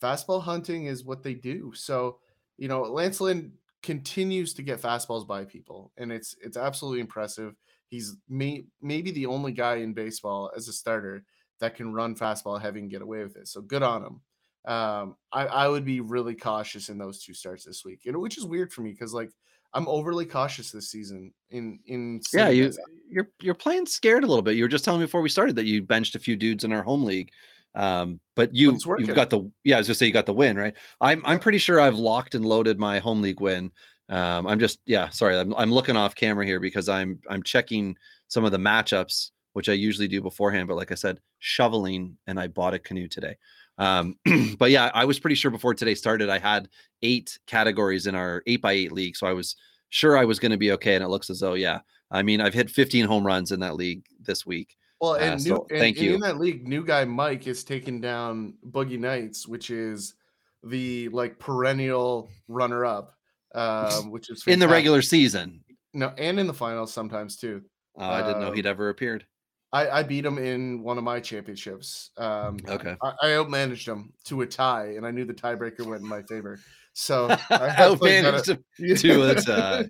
[0.02, 1.72] fastball hunting is what they do.
[1.74, 2.20] So
[2.58, 7.56] you know, Lance Lynn continues to get fastballs by people, and it's it's absolutely impressive.
[7.88, 11.24] He's may, maybe the only guy in baseball as a starter
[11.60, 13.48] that can run fastball heavy and get away with it.
[13.48, 14.22] So good on him.
[14.66, 18.20] Um, I, I would be really cautious in those two starts this week, you know,
[18.20, 19.32] which is weird for me because like
[19.74, 22.50] I'm overly cautious this season in in yeah.
[22.50, 22.72] you
[23.10, 24.56] you're you're playing scared a little bit.
[24.56, 26.74] You were just telling me before we started that you benched a few dudes in
[26.74, 27.32] our home league.
[27.76, 29.76] Um, but you you've got the yeah.
[29.76, 30.74] I was just say you got the win, right?
[31.00, 33.72] I'm I'm pretty sure I've locked and loaded my home league win.
[34.10, 35.10] Um, I'm just yeah.
[35.10, 37.96] Sorry, I'm I'm looking off camera here because I'm I'm checking
[38.28, 40.68] some of the matchups which I usually do beforehand.
[40.68, 43.36] But like I said, shoveling and I bought a canoe today.
[43.80, 44.16] Um,
[44.60, 46.70] but yeah, I was pretty sure before today started, I had
[47.02, 49.16] eight categories in our eight by eight league.
[49.16, 49.56] So I was
[49.90, 50.96] sure I was going to be okay.
[50.96, 51.80] And it looks as though, yeah,
[52.12, 54.76] I mean, I've hit 15 home runs in that league this week.
[55.02, 56.14] Well, Uh, and, new, so and- thank and you.
[56.16, 60.14] in that league, new guy Mike is taking down Boogie Nights, which is
[60.64, 63.16] the like perennial runner up,
[63.56, 65.64] um, which is In the regular season.
[65.94, 67.62] no, and in the finals sometimes too.
[67.98, 69.26] Oh, I didn't know Um, he'd ever appeared.
[69.72, 72.12] I, I beat him in one of my championships.
[72.18, 72.96] Um, Okay.
[73.02, 76.24] I, I outmanaged him to a tie, and I knew the tiebreaker went in my
[76.24, 76.60] favor.
[76.94, 78.96] So I have, like, got Outmanaged him.
[78.98, 79.86] to a tie.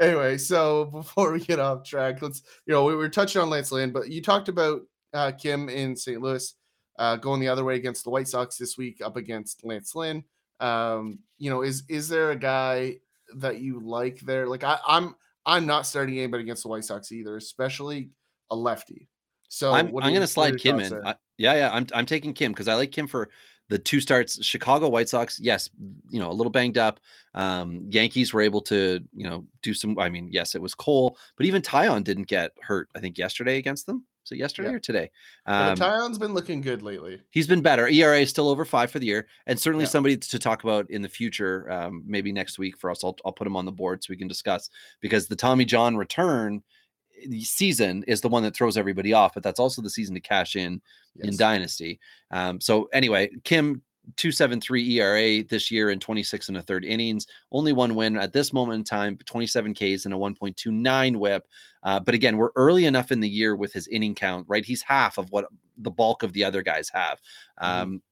[0.00, 3.70] anyway, so before we get off track, let's you know we were touching on Lance
[3.70, 4.82] Lynn, but you talked about
[5.14, 6.20] uh, Kim in St.
[6.20, 6.54] Louis
[6.98, 10.24] uh, going the other way against the White Sox this week, up against Lance Lynn.
[10.60, 12.96] Um, you know, is is there a guy
[13.36, 14.48] that you like there?
[14.48, 15.14] Like I, I'm
[15.46, 18.10] I'm not starting anybody against the White Sox either, especially
[18.50, 19.08] a lefty.
[19.48, 20.92] So I'm, I'm going to slide Kim in.
[21.06, 21.70] I, yeah, yeah.
[21.72, 23.30] I'm, I'm taking Kim because I like Kim for
[23.70, 24.44] the two starts.
[24.44, 25.70] Chicago White Sox, yes,
[26.10, 27.00] you know, a little banged up.
[27.34, 29.98] Um, Yankees were able to, you know, do some.
[29.98, 32.88] I mean, yes, it was Cole, but even Taillon didn't get hurt.
[32.94, 34.04] I think yesterday against them.
[34.24, 34.74] So yesterday Yeah.
[34.74, 35.10] or today.
[35.46, 37.18] Um, Taillon's been looking good lately.
[37.30, 37.88] he's been better.
[37.88, 39.90] ERA is still over five for the year, and certainly Yeah.
[39.90, 41.70] somebody to talk about in the future.
[41.72, 44.18] Um, maybe next week for us, I'll, I'll put him on the board so we
[44.18, 44.68] can discuss
[45.00, 46.62] because the Tommy John return
[47.22, 50.20] eh, season is the one that throws everybody off, but that's also the season to
[50.20, 50.80] cash in
[51.20, 51.98] in Dynasty.
[52.30, 53.82] Um, so anyway, Kim.
[54.16, 57.26] 273 ERA this year in 26 and a third innings.
[57.52, 61.46] Only one win at this moment in time, 27 Ks and a 1.29 whip.
[61.82, 64.64] Uh, but again, we're early enough in the year with his inning count, right?
[64.64, 65.44] He's half of what
[65.76, 67.20] the bulk of the other guys have.
[67.62, 67.66] Mhm.
[67.66, 68.02] Um,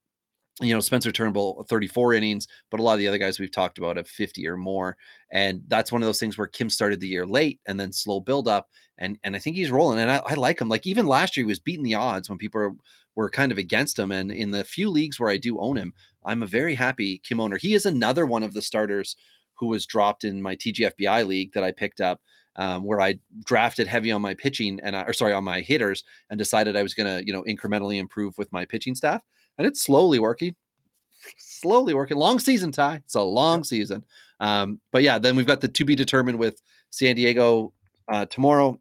[0.62, 3.76] you know, Spencer Turnbull, 34 innings, but a lot of the other guys we've talked
[3.76, 4.96] about have 50 or more.
[5.30, 8.20] And that's one of those things where Kim started the year late and then slow
[8.20, 8.68] build up.
[8.98, 9.98] And and I think he's rolling.
[9.98, 10.70] And I, I like him.
[10.70, 12.76] Like even last year, he was beating the odds when people
[13.14, 14.12] were, kind of against him.
[14.12, 15.92] And in the few leagues where I do own him,
[16.24, 17.58] I'm a very happy Kim owner.
[17.58, 19.16] He is another one of the starters
[19.54, 22.20] who was dropped in my TGFBI league that I picked up.
[22.58, 26.04] Um, where I drafted heavy on my pitching and I, or sorry on my hitters
[26.30, 29.20] and decided I was going to you know incrementally improve with my pitching staff
[29.58, 30.54] and it's slowly working
[31.38, 32.16] slowly working.
[32.16, 32.96] Long season ty.
[32.96, 34.04] It's a long season.
[34.40, 37.72] Um but yeah then we've got the to be determined with san diego
[38.08, 38.78] uh tomorrow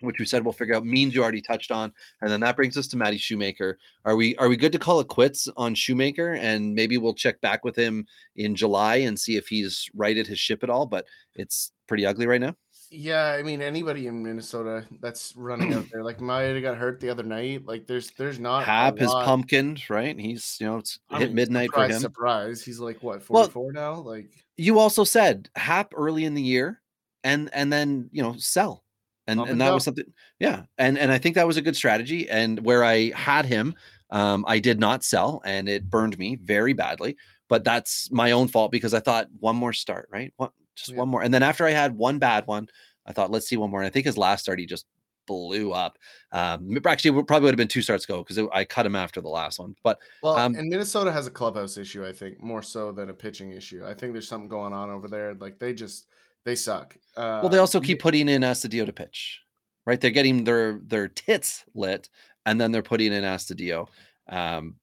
[0.00, 1.92] which we said we'll figure out means you already touched on.
[2.20, 3.78] And then that brings us to Matty Shoemaker.
[4.04, 6.34] Are we are we good to call it quits on Shoemaker?
[6.34, 8.06] And maybe we'll check back with him
[8.36, 12.26] in July and see if he's righted his ship at all, but it's pretty ugly
[12.26, 12.56] right now.
[12.92, 17.08] Yeah, I mean anybody in Minnesota that's running out there, like Maeda got hurt the
[17.08, 17.64] other night.
[17.64, 20.18] Like there's there's not Happ is pumpkined, right?
[20.18, 22.00] He's you know it's I hit mean, midnight surprise, for him.
[22.02, 23.94] Surprise, he's like what Well- 44 now.
[23.94, 26.82] Like you also said Happ early in the year
[27.24, 28.84] and and then you know sell.
[29.26, 30.04] And and and that was something
[30.40, 30.64] yeah.
[30.78, 32.28] And and I think that was a good strategy.
[32.28, 33.74] And where I had him,
[34.10, 37.16] um, I did not sell and it burned me very badly.
[37.48, 40.32] But that's my own fault because I thought one more start, right?
[40.36, 40.98] One just Yeah.
[40.98, 41.22] one more.
[41.22, 42.68] And then after I had one bad one,
[43.06, 43.80] I thought let's see one more.
[43.80, 44.86] And I think his last start he just
[45.26, 45.98] blew up.
[46.32, 49.20] Um actually it probably would have been two starts ago because I cut him after
[49.20, 49.74] the last one.
[49.84, 53.14] But well, Um, and Minnesota has a clubhouse issue, I think, more so than a
[53.14, 53.84] pitching issue.
[53.84, 55.34] I think there's something going on over there.
[55.34, 56.06] Like they just
[56.44, 56.96] they suck.
[57.16, 59.40] Uh, Well, they also keep putting in Astudillo to pitch,
[59.86, 60.00] right?
[60.00, 62.08] They're getting their their tits lit,
[62.46, 63.86] and then they're putting in Astudillo
[64.28, 64.74] um,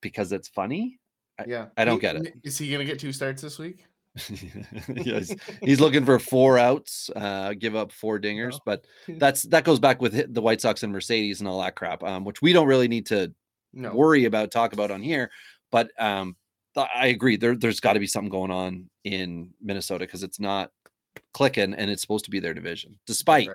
[0.00, 0.98] because it's funny.
[1.46, 2.34] Yeah, I don't He- get it.
[2.42, 3.84] Is he gonna get two starts this week?
[4.94, 8.60] yes, he's looking for four outs, uh, give up four dingers, Oh.
[8.64, 12.02] but that's that goes back with the White Sox and Mercedes and all that crap,
[12.02, 13.32] um, which we don't really need to
[13.72, 13.94] No.
[13.94, 15.30] worry about talk about on here.
[15.70, 16.36] But um,
[16.76, 17.36] I agree.
[17.36, 20.70] There, there's got to be something going on in Minnesota because it's not
[21.32, 23.50] clicking, and it's supposed to be their division, despite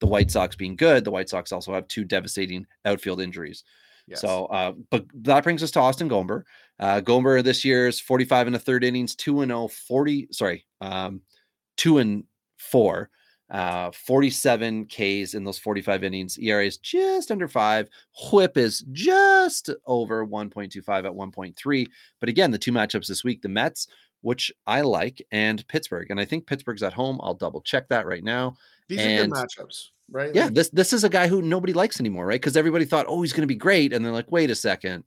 [0.00, 1.04] the White Sox being good.
[1.04, 3.64] The White Sox also have two devastating outfield injuries.
[4.06, 4.20] Yes.
[4.20, 6.42] So, uh, but that brings us to Austin Gomber.
[6.80, 10.66] Uh, Gomber this year is 45 and a third innings, two and 0, 40, sorry,
[10.80, 11.20] um,
[11.76, 12.24] two and
[12.56, 13.10] four,
[13.50, 16.38] uh, 47 Ks in those 45 innings.
[16.38, 17.88] ERA is just under five.
[18.32, 21.86] Whip is just over 1.25 at 1.3.
[22.20, 23.86] But again, the two matchups this week, the Mets,
[24.22, 26.10] which I like, and Pittsburgh.
[26.10, 27.20] And I think Pittsburgh's at home.
[27.22, 28.56] I'll double check that right now.
[28.88, 30.34] These and- are good matchups, right?
[30.34, 32.40] Yeah, this this is a guy who nobody likes anymore, right?
[32.40, 35.04] Because everybody thought, oh, he's going to be great, and they're like, wait a second,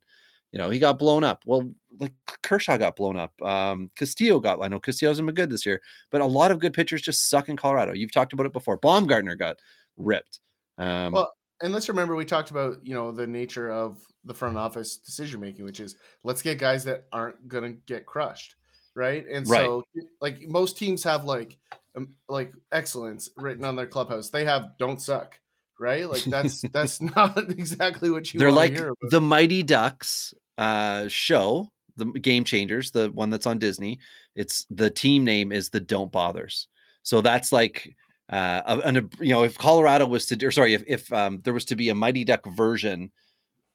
[0.52, 1.42] you know, he got blown up.
[1.44, 3.40] Well, like Kershaw got blown up.
[3.42, 4.62] Um, Castillo got.
[4.62, 5.80] I know Castillo hasn't been good this year,
[6.10, 7.92] but a lot of good pitchers just suck in Colorado.
[7.92, 8.78] You've talked about it before.
[8.78, 9.56] Bumgarner got
[9.96, 10.40] ripped.
[10.78, 14.56] Um, Well, and let's remember we talked about you know the nature of the front
[14.56, 18.54] office decision making, which is let's get guys that aren't gonna get crushed,
[18.94, 19.26] right?
[19.26, 19.64] And Right.
[19.66, 19.84] so
[20.20, 21.58] like most teams have like
[21.96, 24.30] um, like excellence written on their clubhouse.
[24.30, 25.38] They have don't suck,
[25.78, 26.08] right?
[26.08, 28.40] Like that's that's not exactly what you.
[28.40, 33.98] they're like the Mighty Ducks uh, show, the Game Changers, the one that's on Disney.
[34.34, 36.68] It's the team name is the Don't Bothers.
[37.02, 37.94] So that's like
[38.30, 41.54] uh, a- an you know if Colorado was to or sorry if if um, there
[41.54, 43.10] was to be a Mighty Duck version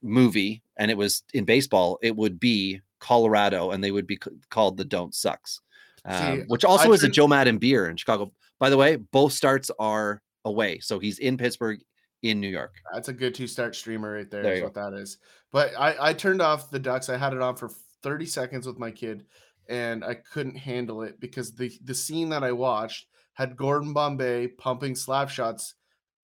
[0.02, 4.78] movie and it was in baseball, it would be Colorado and they would be called
[4.78, 5.62] the Don't Sucks,
[6.06, 8.32] um, See, which also I is a Joe Maddon beer in Chicago.
[8.60, 11.82] By the way, both starts are away, so he's in Pittsburgh,
[12.24, 12.74] in New York.
[12.92, 14.42] That's a good two start streamer right there.
[14.42, 15.18] There Is what that is.
[15.52, 17.10] But I I turned off the Ducks.
[17.10, 17.70] I had it on for
[18.02, 19.26] 30 seconds with my kid,
[19.70, 24.48] and I couldn't handle it because the the scene that I watched had Gordon Bombay
[24.48, 25.76] pumping slap shots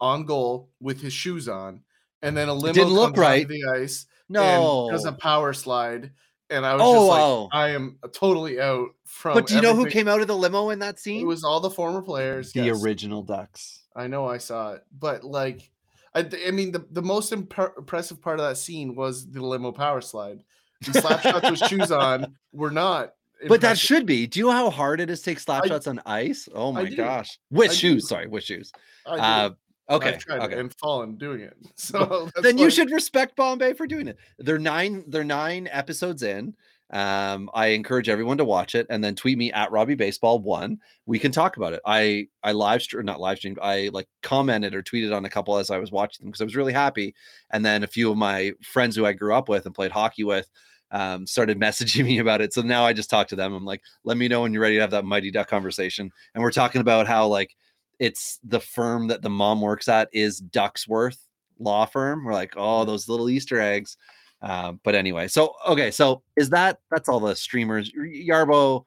[0.02, 1.84] on goal with his shoes on,
[2.22, 3.48] and then a limo didn't look right.
[3.48, 6.12] the ice No, does a power slide
[6.50, 7.50] and I was Oh, just like, wow.
[7.52, 9.36] I am uh, totally out from.
[9.36, 11.22] But do you know who came out of the limo in that scene?
[11.22, 12.52] It was all the former players.
[12.52, 12.84] the yes.
[12.84, 13.84] original Ducks.
[13.96, 15.70] I know I saw it, but like,
[16.16, 19.72] I, I mean, the, the most impre- impressive part of that scene was the limo
[19.72, 20.44] power slide.
[20.82, 23.14] The slap shots with shoes on were not.
[23.48, 24.28] But that should be.
[24.28, 26.50] Do you know how hard it is to take slap I- on ice?
[26.54, 27.38] Oh my gosh.
[27.52, 28.08] With I shoes, do.
[28.08, 28.72] sorry, with shoes.
[29.06, 29.52] Uh,
[29.90, 30.10] okay.
[30.10, 30.60] I've tried it okay.
[30.60, 31.56] and fallen doing it.
[31.76, 34.18] So that's then you should respect Bombay for doing it.
[34.38, 36.54] They're nine, they're nine episodes in.
[36.92, 40.80] Um, I encourage everyone to watch it and then tweet me at Robbie Baseball one.
[41.06, 41.82] We can talk about it.
[41.86, 43.60] I I live stream not live streamed.
[43.62, 46.46] I like commented or tweeted on a couple as I was watching them because I
[46.46, 47.14] was really happy.
[47.52, 50.24] And then a few of my friends who I grew up with and played hockey
[50.24, 50.50] with
[50.92, 52.54] um, started messaging me about it.
[52.54, 53.54] So now I just talk to them.
[53.54, 56.12] I'm like, let me know when you're ready to have that mighty duck conversation.
[56.34, 57.56] And we're talking about how like
[58.00, 61.20] it's the firm that the mom works at is Ducksworth
[61.60, 62.24] law firm.
[62.24, 63.98] We're like, oh, those little Easter eggs.
[64.42, 67.92] Um, but anyway, so okay, so is that that's all the streamers?
[67.92, 68.86] Yarbo,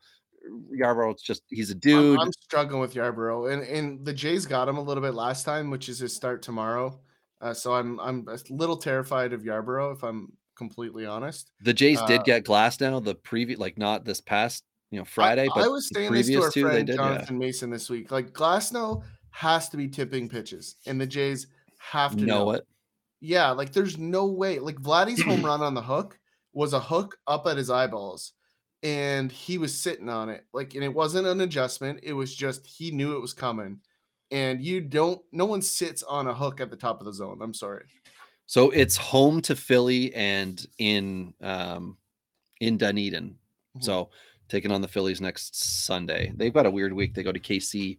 [0.74, 2.20] Yarbo, it's just he's a I'm- dude.
[2.20, 5.70] I'm, struggling with Yarbrough, and and the Jays got him a little bit last time,
[5.70, 6.98] which is his start tomorrow.
[7.40, 11.50] Uh, so I'm I'm a little terrified of Yarbrough, if I'm completely honest.
[11.60, 15.06] the Jays uh, did get Glasnow, the previous like not this past you know I-
[15.06, 16.96] Friday, I, but was saying this to our two friend did.
[16.96, 17.08] Yeah.
[17.08, 18.10] Jonathan Mason this week.
[18.10, 21.46] Like Glasnow has to be tipping pitches, and the Jays
[21.78, 22.66] have to Know know, it.
[23.24, 24.58] Yeah, like there's no way.
[24.58, 26.18] Like Vladdy's home run on the hook
[26.52, 28.32] was a hook up at his eyeballs,
[28.82, 30.44] and he was sitting on it.
[30.52, 32.00] Like, and it wasn't an adjustment.
[32.02, 33.78] It was just he knew it was coming.
[34.32, 35.20] And you don't.
[35.30, 37.38] No one sits on a hook at the top of the zone.
[37.42, 37.84] I'm sorry.
[38.46, 41.96] So it's home to Philly and in um
[42.60, 43.36] in Dunedin.
[43.78, 43.84] Mhm.
[43.84, 44.10] So
[44.48, 46.32] taking on the Phillies next Sunday.
[46.36, 47.14] They've got a weird week.
[47.14, 47.98] They go to KC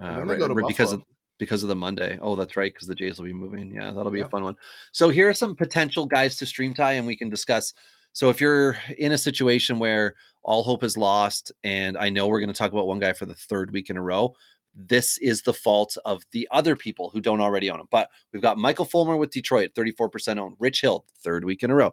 [0.00, 1.02] uh, right- go to right because of.
[1.38, 2.18] Because of the Monday.
[2.20, 3.72] Oh, that's right, because the Jays will be moving.
[3.74, 4.56] Yeah, that'll be a fun one.
[4.92, 7.74] So here are some potential guys to stream tie, and we can discuss.
[8.12, 12.40] So if you're in a situation where all hope is lost, and I know we're
[12.40, 14.34] going to talk about one guy for the third week in a row,
[14.74, 17.88] this is the fault of the other people who don't already own him.
[17.90, 20.56] But we've got Michael Fulmer with Detroit, 34% owned.
[20.58, 21.90] Rich Hill, third week in a row.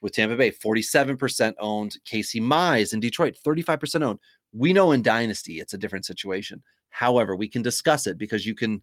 [0.00, 1.98] With Tampa Bay, 47% owned.
[2.04, 4.18] Casey Mize in Detroit, 35% owned.
[4.52, 6.62] We know in Dynasty it's a different situation.
[6.90, 8.82] However, we can discuss it because you can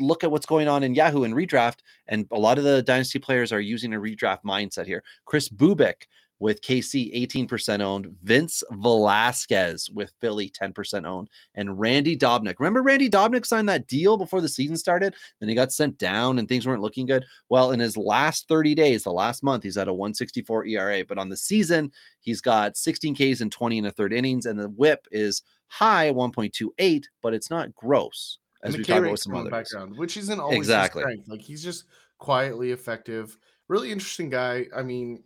[0.00, 3.18] look at what's going on in Yahoo and redraft, and a lot of the dynasty
[3.18, 5.02] players are using a redraft mindset here.
[5.24, 6.06] Kris Bubic
[6.40, 12.56] with KC 18% owned, Vince Velasquez with Philly 10% owned, and Randy Dobnak.
[12.58, 16.38] Remember Randy Dobnak signed that deal before the season started, and he got sent down
[16.38, 17.24] and things weren't looking good.
[17.48, 21.18] Well, in his last 30 days, the last month, he's at a 164 ERA, but
[21.18, 24.68] on the season, he's got 16 Ks and 20 and a third innings, and the
[24.70, 29.34] whip is high 1.28, but it's not gross as we K talked about with some
[29.34, 29.50] others.
[29.50, 31.04] background, which isn't always Exactly.
[31.26, 31.84] Like he's just
[32.18, 33.36] quietly effective.
[33.68, 34.66] Really interesting guy.
[34.74, 35.22] I mean,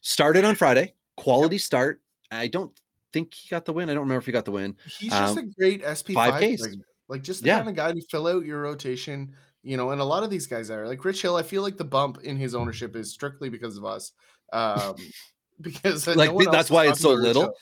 [0.00, 2.00] Started on Friday, quality start.
[2.30, 2.72] I don't
[3.12, 3.90] think he got the win.
[3.90, 4.76] I don't remember if he got the win.
[4.98, 6.62] he's just Um, a great SP five Ks.
[7.08, 7.56] Like just the Yeah.
[7.58, 9.34] kind of guy to fill out your rotation.
[9.62, 11.36] You know, and a lot of these guys are like Rich Hill.
[11.36, 14.12] I feel like the bump in his ownership is strictly because of us.
[14.52, 14.94] Um,
[15.60, 17.52] because uh, Like no that's why it's so little.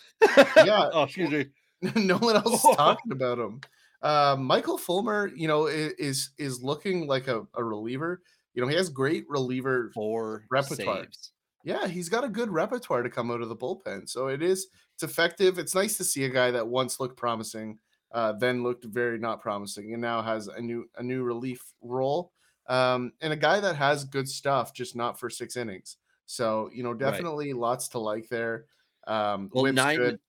[0.57, 0.91] Yeah.
[0.93, 1.47] oh, excuse me.
[1.97, 3.61] no one else is talking about him.
[4.01, 8.23] Uh, Michael Fulmer, you know, is is looking like a, a reliever.
[8.55, 9.91] You know, he has great reliever.
[9.95, 11.05] Four Repertoire.
[11.05, 11.33] saves.
[11.65, 14.09] Yeah, he's got a good repertoire to come out of the bullpen.
[14.09, 15.59] So it is it's effective.
[15.59, 17.79] It's nice to see a guy that once looked promising,
[18.13, 22.33] uh, then looked very not promising, and now has a new a new relief role.
[22.67, 25.97] Um, and a guy that has good stuff, just not for six innings.
[26.27, 28.67] So you know, definitely lots to like there.
[29.07, 30.21] Um, Well, nine, good.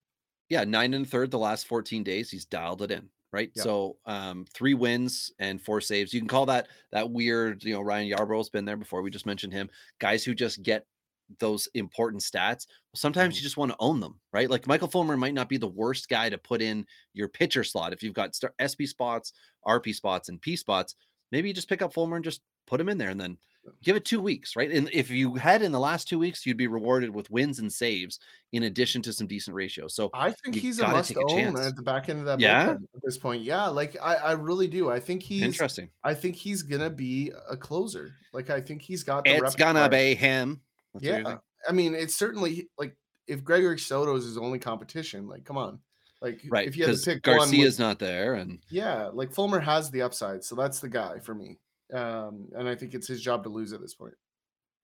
[0.50, 2.32] yeah, nine and third the last 14 days.
[2.32, 3.52] He's dialed it in, right?
[3.56, 3.64] Yeah.
[3.64, 6.14] So um three wins and four saves.
[6.14, 9.02] You can call that that weird, you know, Ryan Yarbrough's been there before.
[9.02, 9.70] We just mentioned him.
[10.00, 10.88] Guys who just get
[11.38, 12.66] those important stats.
[12.96, 13.38] Sometimes Mhm.
[13.38, 14.50] you just want to own them, right?
[14.50, 17.94] Like Michael Fulmer might not be the worst guy to put in your pitcher slot.
[17.94, 19.34] If you've got SP spots,
[19.66, 20.96] RP spots, and P spots,
[21.32, 23.38] maybe you just pick up Fulmer and just put him in there and then
[23.84, 24.72] give it two weeks, right?
[24.72, 27.72] And if you had in the last two weeks, you'd be rewarded with wins and
[27.72, 28.20] saves
[28.52, 29.94] in addition to some decent ratios.
[29.94, 31.60] So I think he's a must a own chance.
[31.60, 32.72] at the back end of that Yeah?
[32.72, 33.44] at this point.
[33.44, 34.90] Yeah, like I, I really do.
[34.90, 35.90] I think he's interesting.
[36.04, 38.16] I think he's gonna be a closer.
[38.34, 40.62] Like I think he's got the It's gonna be him.
[40.94, 41.38] That's Yeah.
[41.68, 42.96] I mean, it's certainly like
[43.28, 45.80] if Gregory Soto is his only competition, like come on,
[46.22, 46.68] like right.
[46.68, 49.92] if you had to pick one, Garcia's with- not there, and yeah, like Fulmer has
[49.92, 51.60] the upside, so that's the guy for me.
[51.94, 54.14] Um, and I think it's his job to lose at this point.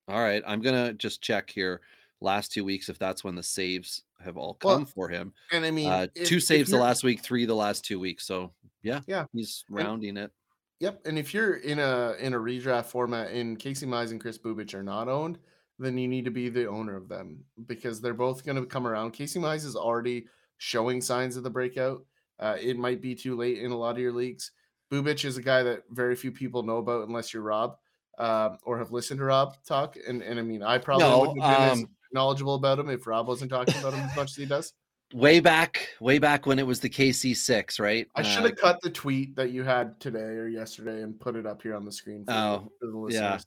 [0.08, 0.44] all right.
[0.46, 1.82] I'm gonna just check here.
[2.22, 5.34] Last two weeks, if that's when the saves have all Well, come for him.
[5.52, 8.26] And I mean, Uh, if- two saves the last week, three the last two weeks.
[8.26, 8.54] So
[8.84, 9.26] yeah, Yeah.
[9.34, 10.32] he's rounding it.
[10.80, 14.38] Yep, and if you're in a in a redraft format and Casey Mize and Kris
[14.38, 15.40] Bubic are not owned,
[15.80, 18.88] then you need to be the owner of them because they're both going to come
[18.88, 19.12] around.
[19.12, 22.06] Casey Mize is already showing signs of the breakout.
[22.40, 24.52] Uh, it might be too late in a lot of your leagues.
[24.92, 27.76] Bubic is a guy that very few people know about unless you're Rob
[28.18, 29.98] uh, or have listened to Rob talk.
[30.08, 32.90] And, and I mean, I probably No, wouldn't have been as um, knowledgeable about him
[32.90, 34.74] if Rob wasn't talking about him as much as he does.
[35.14, 38.08] Way back, way back when it was the KC six, right?
[38.16, 41.36] I Uh, should have cut the tweet that you had today or yesterday and put
[41.36, 43.38] it up here on the screen for, the- Oh, for the yeah.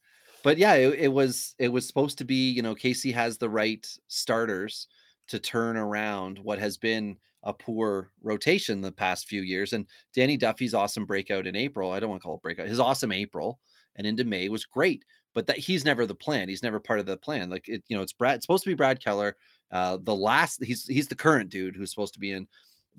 [0.49, 3.51] But yeah, it, it was it was supposed to be, you know, Casey has the
[3.51, 4.87] right starters
[5.27, 9.75] to turn around what has been a poor rotation the past few years.
[9.75, 9.85] And
[10.15, 11.93] Danny Duffy's awesome breakout in April.
[11.93, 12.67] I don't want to call it breakout.
[12.67, 13.59] His awesome April
[13.97, 15.05] and into May was great.
[15.35, 16.49] But that he's never the plan.
[16.49, 17.51] He's never part of the plan.
[17.51, 18.37] Like it, you know, it's Brad.
[18.37, 19.37] It's supposed to be Brad Keller.
[19.71, 22.49] Uh, the last he's he's the current dude who's supposed to be in.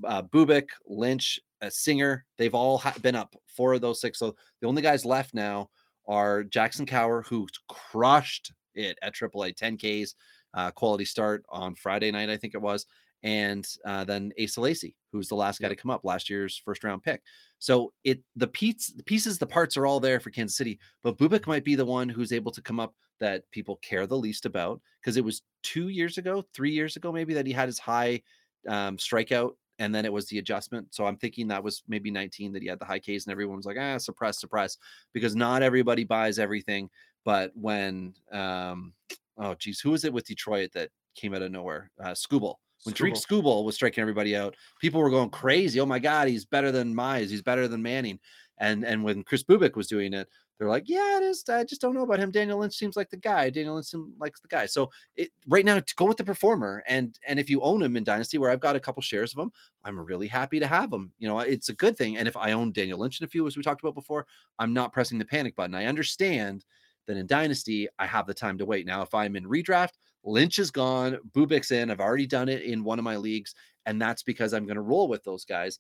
[0.04, 2.26] Uh, Bubic, Lynch, uh, Singer.
[2.38, 4.20] They've all ha- been up four of those six.
[4.20, 5.72] So the only guys left now
[6.10, 10.16] are Jackson Kowar, who crushed it at AAA, 10 Ks,
[10.56, 12.88] uh, quality start on Friday night, I think it was,
[13.22, 16.84] and uh, then Asa Lacey, who's the last guy to come up, last year's first
[16.84, 17.22] round pick.
[17.60, 21.18] So it the piece, the pieces, the parts are all there for Kansas City, but
[21.18, 24.46] Bubic might be the one who's able to come up that people care the least
[24.46, 27.78] about because it was two years ago, three years ago, maybe that he had his
[27.78, 28.22] high
[28.68, 30.94] um, strikeout and then it was the adjustment.
[30.94, 33.58] So I'm thinking that was maybe 19 that he had the high Ks and everyone
[33.58, 34.78] was like, ah, suppress, suppress,
[35.14, 36.90] because not everybody buys everything.
[37.26, 38.94] But when, um,
[39.38, 41.90] oh geez, who was it with Detroit that came out of nowhere?
[42.00, 42.56] Uh, Skubal.
[42.84, 45.82] When Tarik Skubal was striking everybody out, people were going crazy.
[45.82, 47.30] Oh my God, he's better than Mize.
[47.30, 48.20] He's better than Manning.
[48.58, 50.30] And and when Kris Bubic was doing it,
[50.60, 51.46] they're like, yeah, it is.
[51.48, 52.32] I just don't know about him.
[52.32, 53.50] Daniel Lynch seems like the guy.
[53.50, 54.66] Daniel Lynch seems likes the guy.
[54.66, 57.96] So it, right now, to go with the performer, and and if you own him
[57.96, 59.52] in Dynasty, where I've got a couple shares of him,
[59.86, 61.14] I'm really happy to have him.
[61.18, 62.18] You know, it's a good thing.
[62.18, 64.28] And if I own Daniel Lynch in a few, as we talked about before,
[64.60, 65.76] I'm not pressing the panic button.
[65.76, 66.66] I understand
[67.08, 68.86] that in Dynasty, I have the time to wait.
[68.86, 69.94] Now, if I'm in redraft,
[70.26, 71.90] Lynch is gone, Bubic's in.
[71.90, 73.56] I've already done it in one of my leagues,
[73.86, 75.80] and that's because I'm going to roll with those guys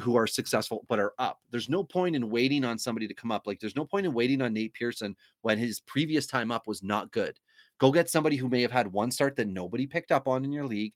[0.00, 1.40] who are successful but are up.
[1.50, 3.46] There's no point in waiting on somebody to come up.
[3.46, 6.82] Like there's no point in waiting on Nate Pearson when his previous time up was
[6.82, 7.38] not good.
[7.78, 10.52] Go get somebody who may have had one start that nobody picked up on in
[10.52, 10.92] your league.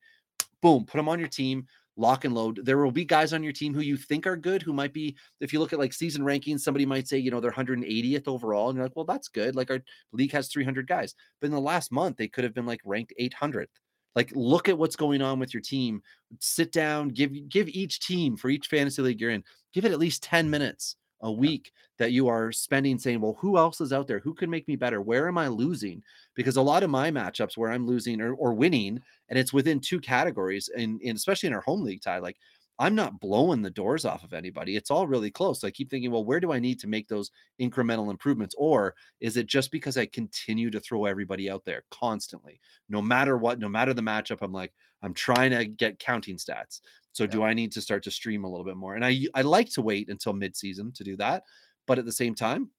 [0.60, 1.66] Boom, put them on your team,
[1.96, 2.60] lock and load.
[2.64, 5.16] There will be guys on your team who you think are good, who might be,
[5.40, 8.68] if you look at like season rankings, somebody might say, you know, they're 180th overall.
[8.68, 9.56] And you're like, well, that's good.
[9.56, 9.80] Like our
[10.12, 11.14] league has 300 guys.
[11.40, 13.66] But in the last month, they could have been like ranked 800th.
[14.14, 16.02] Like, look at what's going on with your team.
[16.40, 19.98] Sit down, give give each team for each fantasy league you're in, give it at
[19.98, 24.06] least 10 minutes a week that you are spending saying, well, who else is out
[24.06, 24.18] there?
[24.18, 25.00] Who can make me better?
[25.00, 26.02] Where am I losing?
[26.34, 29.80] Because a lot of my matchups where I'm losing or, or winning, and it's within
[29.80, 32.36] two categories, and, and especially in our home league tie, like
[32.78, 34.76] I'm not blowing the doors off of anybody.
[34.76, 35.60] It's all really close.
[35.60, 38.54] So I keep thinking, well, where do I need to make those incremental improvements?
[38.58, 43.38] Or is it just because I continue to throw everybody out there constantly, no matter
[43.38, 44.38] what, no matter the matchup?
[44.42, 44.72] I'm like,
[45.02, 46.80] I'm trying to get counting stats.
[47.12, 48.96] So do I need to start to stream a little bit more?
[48.96, 51.44] And I I like to wait until midseason to do that.
[51.86, 52.70] But at the same time,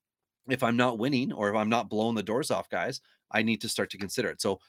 [0.49, 2.99] if I'm not winning or if I'm not blowing the doors off guys,
[3.31, 4.41] I need to start to consider it.
[4.41, 4.59] So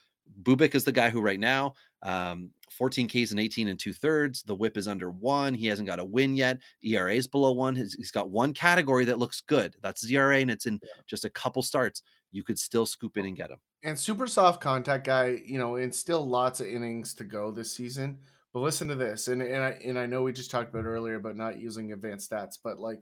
[0.42, 4.42] Bubic is the guy who right now, um, 14 Ks and 18 and two thirds.
[4.42, 5.54] The whip is under one.
[5.54, 6.58] He hasn't got a win yet.
[6.82, 7.74] ERA is below one.
[7.74, 9.74] He's, he's got one category that looks good.
[9.82, 12.02] That's ERA, and it's in just a couple starts.
[12.32, 13.58] You could still scoop in and get him.
[13.82, 17.72] And super soft contact guy, you know, and still lots of innings to go this
[17.72, 18.18] season.
[18.52, 21.16] But listen to this, and and I and I know we just talked about earlier
[21.16, 23.00] about not using advanced stats, but like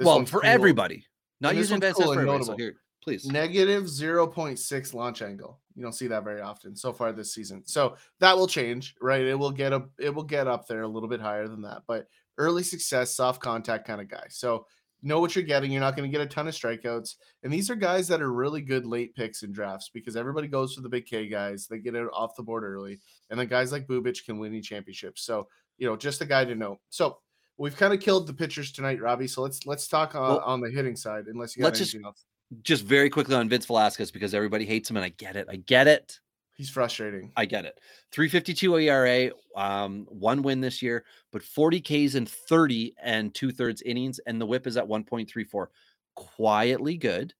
[0.00, 0.50] well, for cool.
[0.50, 1.04] everybody,
[1.40, 2.44] not And using advanced cool stats for everybody.
[2.44, 3.26] So here, please.
[3.26, 5.60] negative 0.6 launch angle.
[5.74, 7.62] You don't see that very often so far this season.
[7.64, 9.22] So that will change, right?
[9.22, 11.82] It will get up it will get up there a little bit higher than that.
[11.86, 14.24] But early success, soft contact kind of guy.
[14.28, 14.66] So
[15.02, 15.70] know what you're getting.
[15.70, 17.14] You're not going to get a ton of strikeouts.
[17.44, 20.74] And these are guys that are really good late picks in drafts because everybody goes
[20.74, 21.68] for the big K guys.
[21.68, 22.98] They get it off the board early.
[23.30, 25.22] And then guys like Bubic can win you championships.
[25.22, 25.46] So,
[25.78, 26.80] you know, just a guy to know.
[26.90, 27.18] So
[27.58, 29.28] we've kind of killed the pitchers tonight, Robbie.
[29.28, 31.94] So let's let's talk on, Well, on the hitting side, unless you got let's just-
[32.04, 32.24] else.
[32.62, 35.48] Just very quickly on Vince Velasquez because everybody hates him, and I get it.
[35.50, 36.18] I get it.
[36.58, 37.30] He's frustrating.
[37.36, 37.78] I get it.
[38.10, 43.80] 352 ERA, um, one win this year, but 40 Ks in 30 and two thirds
[43.82, 45.66] innings, and the whip is at 1.34.
[46.16, 47.32] Quietly good.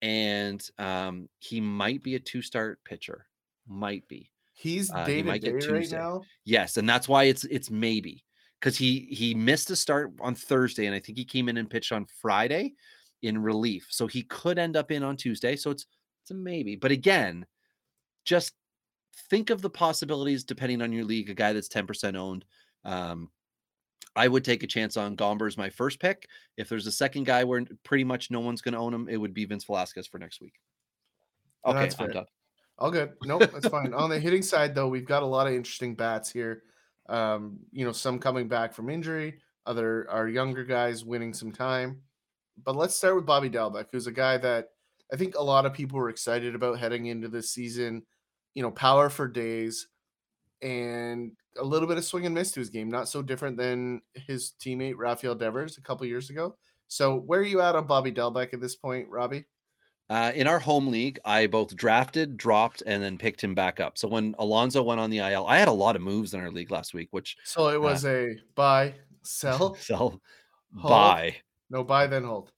[0.00, 3.26] And um, he might be a two start pitcher.
[3.68, 4.30] Might be.
[4.54, 6.22] He's Uh, he day to might get right now.
[6.44, 8.24] Yes, and that's why it's it's maybe
[8.60, 11.68] because he he missed a start on Thursday, and I think he came in and
[11.68, 12.74] pitched on Friday
[13.22, 15.56] in relief, so he could end up in on Tuesday.
[15.56, 15.86] So it's
[16.22, 17.46] it's a maybe, but again,
[18.24, 18.52] just
[19.30, 21.30] think of the possibilities depending on your league.
[21.30, 22.44] A guy that's ten percent owned.
[22.84, 23.30] Um,
[24.14, 26.28] I would take a chance on Gomber as my first pick.
[26.56, 29.16] If there's a second guy where pretty much no one's going to own him, it
[29.16, 30.54] would be Vince Velasquez for next week.
[31.64, 32.26] Okay, that's I'm done.
[32.78, 33.12] All good.
[33.24, 33.94] Nope, that's fine.
[33.94, 36.62] On the hitting side, though, we've got a lot of interesting bats here.
[37.08, 42.02] Um, you know, some coming back from injury, other our younger guys winning some time.
[42.64, 44.68] But let's start with Bobby Dalbec, who's a guy that
[45.12, 48.02] I think a lot of people were excited about heading into this season.
[48.54, 49.88] You know, power for days
[50.60, 54.00] and a little bit of swing and miss to his game, not so different than
[54.14, 56.56] his teammate Rafael Devers a couple years ago.
[56.88, 59.46] So, where are you at on Bobby Dalbec at this point, Robbie?
[60.10, 63.96] Uh, in our home league, I both drafted, dropped, and then picked him back up.
[63.96, 66.50] So when Alonso went on the IL, I had a lot of moves in our
[66.50, 70.20] league last week, which so it was uh, a buy, sell, sell,
[70.76, 70.90] hold.
[70.90, 71.36] buy.
[71.72, 72.52] No buy, then hold.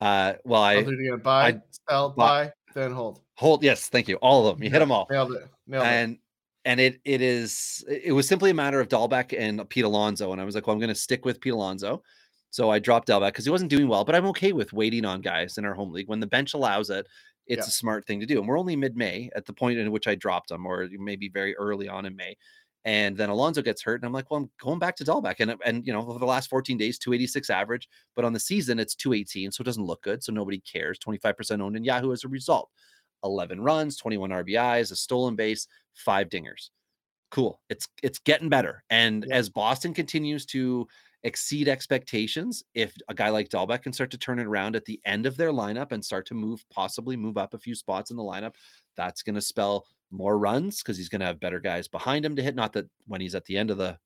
[0.00, 1.18] Uh, well, I I'll do it again.
[1.20, 3.20] Buy, I, sell, buy, buy, then hold.
[3.36, 3.62] Hold.
[3.62, 4.16] Yes, thank you.
[4.16, 4.64] All of them.
[4.64, 5.06] You hit them all.
[5.08, 5.48] Nailed it.
[5.68, 6.18] Nailed and it.
[6.64, 10.40] and it it is it was simply a matter of Dalbec and Pete Alonso, and
[10.40, 12.02] I was like, well, I'm going to stick with Pete Alonso.
[12.50, 15.20] So I dropped Dalbec because he wasn't doing well, but I'm okay with waiting on
[15.20, 17.06] guys in our home league when the bench allows it.
[17.46, 17.68] It's yeah.
[17.68, 20.14] a smart thing to do, and we're only mid-May at the point in which I
[20.14, 22.36] dropped him, or maybe very early on in May.
[22.84, 25.54] And then Alonso gets hurt, and I'm like, well, I'm going back to Dalbec, and
[25.64, 28.94] and you know, over the last 14 days, 286 average, but on the season it's
[28.94, 30.98] 218, so it doesn't look good, so nobody cares.
[30.98, 32.70] 25% owned in Yahoo as a result.
[33.24, 36.68] 11 runs, 21 RBIs, a stolen base, five dingers.
[37.30, 37.58] Cool.
[37.70, 39.34] It's it's getting better, and yeah.
[39.34, 40.86] as Boston continues to
[41.24, 45.00] exceed expectations if a guy like Dalbec can start to turn it around at the
[45.06, 48.16] end of their lineup and start to move, possibly move up a few spots in
[48.16, 48.54] the lineup.
[48.96, 52.36] That's going to spell more runs because he's going to have better guys behind him
[52.36, 52.54] to hit.
[52.54, 53.98] Not that when he's at the end of the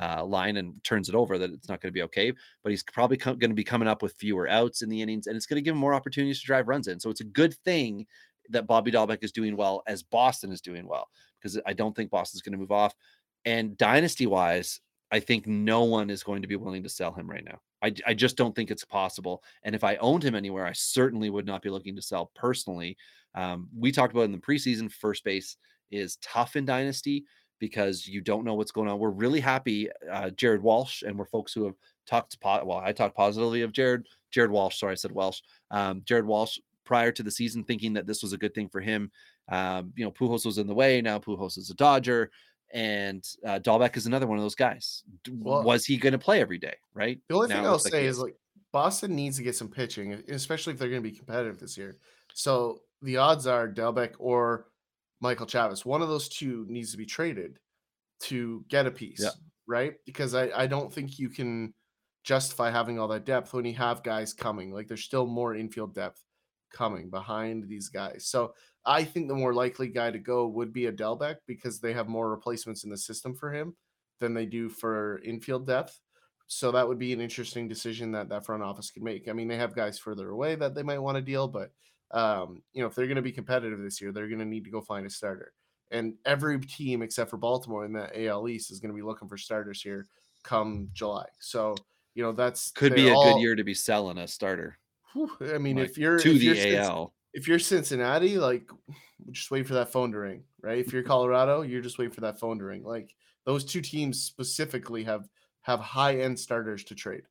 [0.00, 2.32] uh, line and turns it over that it's not going to be okay,
[2.62, 5.26] but he's probably com- going to be coming up with fewer outs in the innings
[5.26, 7.00] and it's going to give him more opportunities to drive runs in.
[7.00, 8.06] So it's a good thing
[8.50, 11.08] that Bobby Dalbec is doing well as Boston is doing well
[11.40, 12.94] because I don't think Boston's going to move off.
[13.44, 14.80] And dynasty wise,
[15.10, 17.60] I think no one is going to be willing to sell him right now.
[17.86, 19.44] I, I just don't think it's possible.
[19.62, 22.96] And if I owned him anywhere, I certainly would not be looking to sell personally.
[23.34, 25.56] Um, we talked about in the preseason, first base
[25.92, 27.24] is tough in Dynasty
[27.60, 28.98] because you don't know what's going on.
[28.98, 31.76] We're really happy, uh, Jared Walsh, and we're folks who have
[32.06, 34.78] talked, po- well, I talked positively of Jared, Jared Walsh.
[34.78, 35.40] Sorry, I said Welsh.
[35.70, 38.80] Um, Jared Walsh prior to the season, thinking that this was a good thing for
[38.80, 39.10] him.
[39.48, 41.00] Um, you know, Pujols was in the way.
[41.00, 42.30] Now Pujols is a Dodger
[42.72, 45.02] and uh, Dalbec is another one of those guys.
[45.30, 46.74] Well, was he going to play every day?
[46.94, 47.20] Right.
[47.28, 48.36] The only now thing I'll say is like
[48.72, 51.98] Boston needs to get some pitching, especially if they're going to be competitive this year.
[52.34, 54.66] So the odds are Dalbec or
[55.20, 55.84] Michael Chavis.
[55.84, 57.58] One of those two needs to be traded
[58.20, 59.30] to get a piece, yeah.
[59.66, 59.94] right?
[60.04, 61.72] Because I, I don't think you can
[62.24, 64.72] justify having all that depth when you have guys coming.
[64.72, 66.20] Like there's still more infield depth
[66.72, 68.26] coming behind these guys.
[68.26, 68.52] So
[68.86, 72.08] I think the more likely guy to go would be a Dalbec because they have
[72.08, 73.74] more replacements in the system for him
[74.20, 76.00] than they do for infield depth.
[76.46, 79.28] So that would be an interesting decision that that front office could make.
[79.28, 81.72] I mean, they have guys further away that they might want to deal, but
[82.12, 84.64] um, you know, if they're going to be competitive this year, they're going to need
[84.64, 85.52] to go find a starter.
[85.90, 89.28] And every team except for Baltimore in the AL East is going to be looking
[89.28, 90.06] for starters here
[90.44, 91.26] come July.
[91.40, 91.74] So
[92.14, 94.78] you know that's could be a all, good year to be selling a starter.
[95.40, 98.68] I mean, like, if you're to if the you're AL, if you're Cincinnati, like
[99.30, 100.78] just wait for that phone to ring, right?
[100.78, 102.82] If you're Colorado, you're just waiting for that phone to ring.
[102.82, 103.14] Like
[103.44, 105.28] those two teams specifically have
[105.60, 107.22] have high end starters to trade.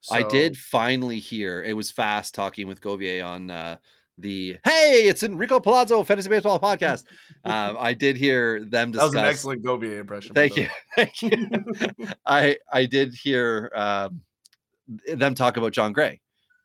[0.00, 3.76] So, I did finally hear it was fast talking with Govier on uh,
[4.16, 7.04] the hey, it's Enrico Palazzo Fantasy Baseball podcast.
[7.44, 9.12] um, I did hear them discuss.
[9.12, 10.34] That was an excellent Govier impression.
[10.34, 11.50] Thank you, thank you.
[12.24, 14.22] I I did hear um,
[15.06, 16.18] them talk about Jon Gray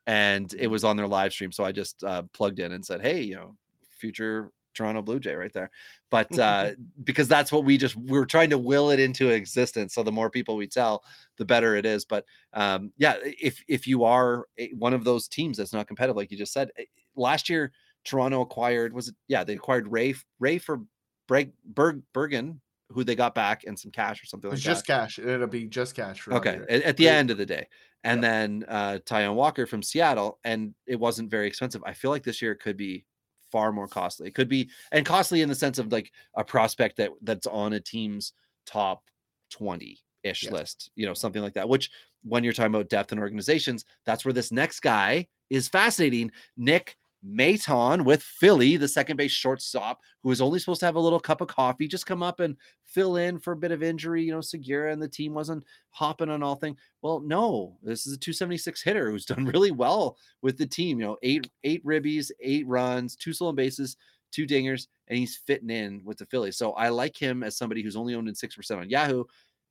[0.06, 1.52] and it was on their live stream.
[1.52, 3.56] So I just uh, plugged in and said, "Hey, you know,
[3.90, 5.70] future Toronto Blue Jay right there."
[6.10, 6.72] But uh,
[7.04, 9.94] because that's what we just we are trying to will it into existence.
[9.94, 11.04] So the more people we tell,
[11.36, 12.04] the better it is.
[12.04, 16.30] But um, yeah, if if you are one of those teams that's not competitive, like
[16.30, 16.84] you just said, eh,
[17.16, 17.72] last year
[18.04, 19.14] Toronto acquired was it?
[19.28, 20.82] Yeah, they acquired Ray Ray for
[21.28, 25.08] Breg, Berg, Bergen who they got back and some cash or something like just that.
[25.08, 25.24] Just cash.
[25.24, 26.20] It'll be just cash.
[26.20, 26.60] For okay.
[26.68, 27.66] At, at, the end of the day
[28.04, 28.28] and yeah.
[28.28, 31.82] then uh Taijuan Walker from Seattle, and it wasn't very expensive.
[31.84, 33.04] I feel like this year it could be
[33.50, 34.28] far more costly.
[34.28, 37.72] It could be and costly in the sense of like a prospect that that's on
[37.72, 38.32] a team's
[38.66, 39.02] top
[39.50, 40.52] 20 ish yes.
[40.52, 41.68] list, you know, something like that.
[41.68, 41.90] Which
[42.22, 46.30] when you're talking about depth and organizations, that's where this next guy is fascinating.
[46.56, 51.00] Nick Maton with Philly, the second base shortstop, who was only supposed to have a
[51.00, 54.22] little cup of coffee, just come up and fill in for a bit of injury.
[54.22, 56.76] You know, Segura and the team wasn't hopping on all thing.
[57.02, 61.00] Well, no, this is a 276 hitter who's done really well with the team.
[61.00, 63.96] You know, eight eight ribbies, eight runs, two stolen bases,
[64.30, 66.56] two dingers, and he's fitting in with the Phillies.
[66.56, 69.24] So I like him as somebody who's only owned in six percent on Yahoo,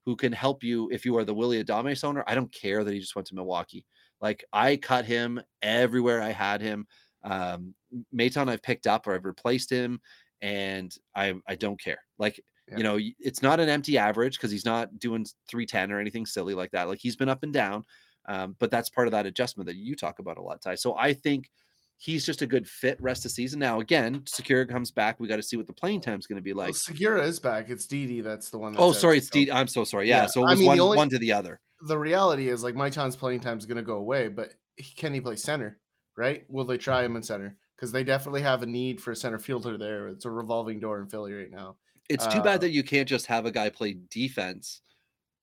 [0.05, 2.23] who can help you if you are the Willy Adames owner.
[2.27, 3.85] I don't care that he just went to Milwaukee.
[4.21, 6.87] Like I cut him everywhere I had him.
[7.25, 7.73] Um,
[8.15, 9.99] Maton I've picked up or I've replaced him,
[10.41, 11.97] and I I don't care.
[12.19, 12.77] Like Yeah.
[12.77, 16.53] you know, it's not an empty average because he's not doing 310 or anything silly
[16.53, 16.87] like that.
[16.87, 17.83] Like he's been up and down,
[18.27, 20.75] um, but that's part of that adjustment that you talk about a lot, Ty.
[20.75, 21.49] So I think
[21.97, 23.57] he's just a good fit rest of season.
[23.59, 25.19] Now again, Segura comes back.
[25.19, 26.75] We got to see what the playing time's going to be Well, like.
[26.75, 27.69] Segura is back.
[27.69, 28.73] It's Didi that's the one.
[28.73, 29.49] That's Oh, sorry, it's so- D.
[29.51, 30.09] I'm so sorry.
[30.09, 31.59] Yeah, Yeah, so it I mean, one only- one to the other.
[31.87, 35.13] The reality is, like, Maton's playing time is going to go away, but he, can
[35.13, 35.77] he play center?
[36.17, 36.45] Right?
[36.49, 37.57] Will they try him in center?
[37.75, 40.07] Because they definitely have a need for a center fielder there.
[40.07, 41.77] It's a revolving door in Philly right now.
[42.07, 44.81] It's too Uh, bad that you can't just have a guy play defense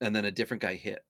[0.00, 1.04] and then a different guy hit.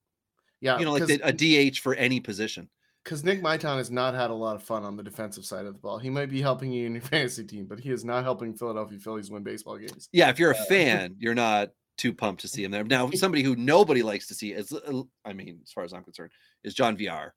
[0.59, 1.31] Yeah, You know, like the, a
[1.71, 2.69] DH for any position.
[3.03, 5.73] because Nick Maton has not had a lot of fun on the defensive side of
[5.73, 5.97] the ball.
[5.99, 8.97] He might be helping you in your fantasy team, but he is not helping Philadelphia
[8.99, 10.09] Phillies win baseball games.
[10.11, 12.83] Yeah, if you're a Uh, fan, you're not too pumped to see him there.
[12.83, 16.03] Now, somebody who nobody likes to see is, uh, I mean, as far as I'm
[16.03, 16.31] concerned,
[16.63, 17.33] is John Villar.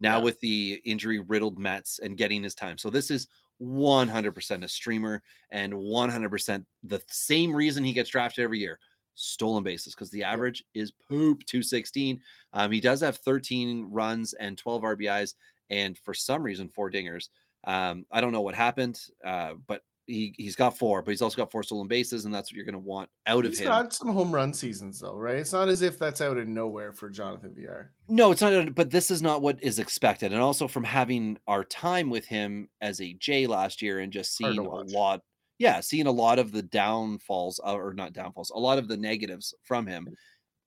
[0.00, 0.24] Now Yeah.
[0.24, 2.78] with the injury riddled Mets and getting his time.
[2.78, 3.28] So this is
[3.58, 8.78] 100% a streamer and 100% the same reason he gets drafted every year
[9.14, 12.20] stolen bases because the average is poop 216.
[12.52, 15.34] Um, he does have 13 runs and 12 RBIs
[15.70, 17.30] and for some reason four dingers.
[17.64, 21.36] Um, I don't know what happened, uh, but he he's got four, but he's also
[21.36, 23.58] got four stolen bases, and that's what you're going to want out of him.
[23.58, 25.36] He's got some home run seasons though, right?
[25.36, 27.92] It's not as if that's out of nowhere for Jonathan Villar.
[28.08, 28.74] No, it's not.
[28.74, 32.68] But this is not what is expected, and also from having our time with him
[32.80, 35.22] as a J last year and just seeing a lot,
[35.58, 38.96] yeah, seeing a lot of the downfalls uh, or not downfalls, a lot of the
[38.96, 40.08] negatives from him.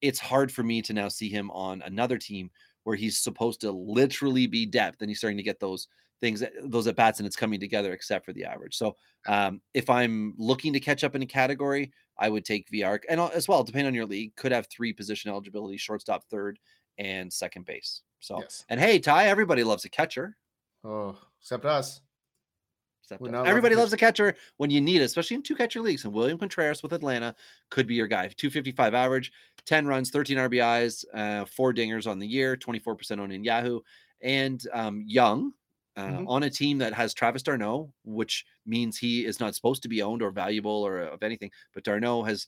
[0.01, 2.49] It's hard for me to now see him on another team
[2.83, 5.87] where he's supposed to literally be depth, and he's starting to get those
[6.21, 8.75] things, that- those at bats, and it's coming together, except for the average.
[8.75, 8.95] So,
[9.27, 13.19] um, if I'm looking to catch up in a category, I would take Villar, and
[13.21, 16.59] as well, depending on your league, could have three position eligibility: shortstop, third,
[16.97, 18.01] and second base.
[18.19, 18.65] So, Yes.
[18.69, 20.35] and hey, Ty, everybody loves a catcher.
[20.83, 22.01] Oh, except us.
[23.03, 23.31] Except Would us.
[23.31, 25.81] not love a Everybody loves a catcher when you need it, especially in two catcher
[25.81, 26.03] leagues.
[26.05, 27.35] And William Contreras with Atlanta
[27.69, 28.27] could be your guy.
[28.27, 29.31] 255 average,
[29.65, 33.79] 10 runs, 13 RBIs, uh, four dingers on the year, 24% owned in Yahoo,
[34.21, 35.53] and um, young.
[35.99, 36.25] Uh, Mhm.
[36.27, 40.01] On a team that has Travis d'Arnaud, which means he is not supposed to be
[40.01, 42.47] owned or valuable or of anything, but d'Arnaud has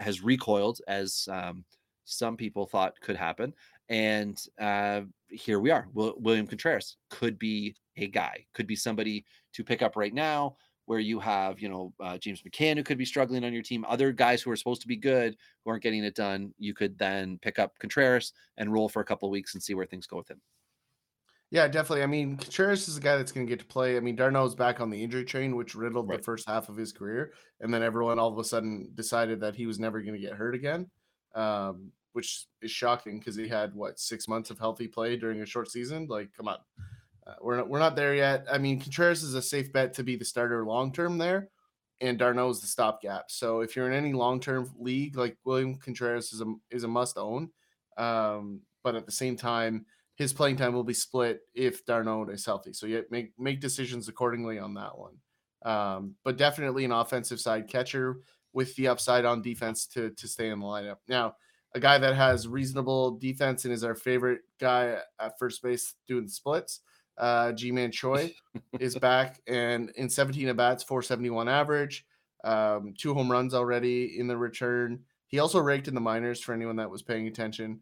[0.00, 1.64] has recoiled as um,
[2.04, 3.54] some people thought could happen,
[3.88, 5.88] and uh, here we are.
[5.92, 10.56] Wil- William Contreras could be a guy, could be somebody to pick up right now.
[10.86, 13.84] Where you have, you know, uh, James McCann who could be struggling on your team,
[13.86, 16.52] other guys who are supposed to be good who aren't getting it done.
[16.58, 19.74] You could then pick up Contreras and roll for a couple of weeks and see
[19.74, 20.40] where things go with him.
[21.50, 22.04] Yeah, definitely.
[22.04, 23.96] I mean, Contreras is a guy that's going to get to play.
[23.96, 26.18] I mean, d'Arnaud's back on the injury train, which riddled Right.
[26.18, 29.56] the first half of his career, and then everyone all of a sudden decided that
[29.56, 30.88] he was never going to get hurt again,
[31.34, 35.46] um, which is shocking because he had what six months of healthy play during a
[35.46, 36.06] short season.
[36.08, 36.58] Like, come on,
[37.26, 38.46] uh, we're not, we're not there yet.
[38.50, 41.48] I mean, Contreras is a safe bet to be the starter long term there,
[42.00, 43.28] and Darno is the stopgap.
[43.28, 46.88] So if you're in any long term league, like William Contreras is a is a
[46.88, 47.50] must own,
[47.96, 49.84] um, but at the same time
[50.20, 52.74] his playing time will be split if d'Arnaud is healthy.
[52.74, 55.14] So you make make decisions accordingly on that one.
[55.64, 58.16] Um, but definitely an offensive side catcher
[58.52, 60.98] with the upside on defense to to stay in the lineup.
[61.08, 61.36] Now,
[61.74, 66.28] a guy that has reasonable defense and is our favorite guy at first base doing
[66.28, 66.80] splits.
[67.16, 68.30] Uh, Ji-Man Choi
[68.78, 72.04] is back and in 17 at bats, 471 average,
[72.44, 75.00] um, two home runs already in the return.
[75.28, 77.80] He also raked in the minors for anyone that was paying attention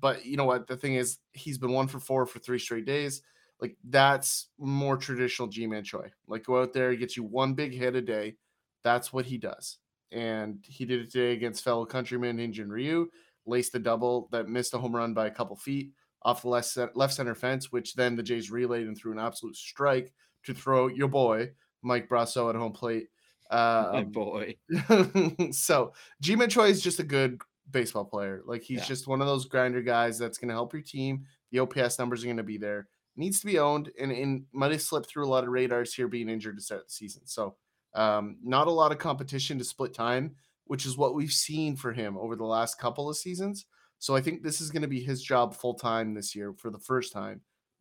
[0.00, 0.66] but you know what?
[0.66, 3.22] The thing is, he's been one for four for three straight days.
[3.60, 6.10] Like that's more traditional Ji-Man Choi.
[6.28, 8.36] Like go out there, he gets you one big hit a day.
[8.84, 9.78] That's what he does.
[10.12, 13.08] And he did it today against fellow countryman Hyun-Jin Ryu,
[13.46, 15.92] laced the double that missed a home run by a couple feet
[16.22, 19.56] off the left, left center fence, which then the Jays relayed and threw an absolute
[19.56, 20.12] strike
[20.44, 21.50] to throw your boy,
[21.82, 23.08] Mike Brosseau, at home plate.
[23.50, 24.56] My Um, boy.
[25.52, 27.40] so Ji-Man Choi is just a good
[27.70, 28.42] baseball player.
[28.46, 28.84] Like he's Yeah.
[28.84, 31.24] just one of those grinder guys that's going to help your team.
[31.52, 32.88] The OPS numbers are going to be there.
[33.16, 36.06] Needs to be owned and, and might have slipped through a lot of radars here
[36.08, 37.22] being injured to start the season.
[37.26, 37.56] So
[37.94, 41.92] um, not a lot of competition to split time, which is what we've seen for
[41.92, 43.64] him over the last couple of seasons.
[43.98, 46.70] So I think this is going to be his job full time this year for
[46.70, 47.40] the first time.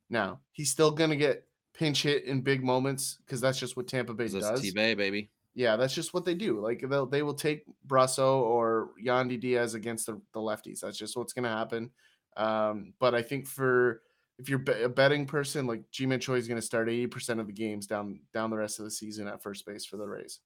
[0.10, 3.88] Now he's still going to get pinch hit in big moments because that's just what
[3.88, 4.62] Tampa Bay does.
[4.62, 5.30] T-Bay, baby.
[5.56, 6.60] Yeah, that's just what they do.
[6.60, 10.82] Like they'll they will take Brosseau or Yandy Diaz against the, the lefties.
[10.82, 11.92] That's just what's going to happen.
[12.36, 14.02] Um, but I think for
[14.38, 17.48] if you're a betting person, like Ji-Man Choi is going to start eighty percent of
[17.48, 20.42] the games down down the rest of the season at first base for the Rays.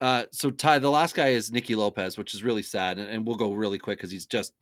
[0.00, 3.26] Uh, so Ty, the last guy is Nicky Lopez, which is really sad, and, and
[3.26, 4.52] we'll go really quick because he's just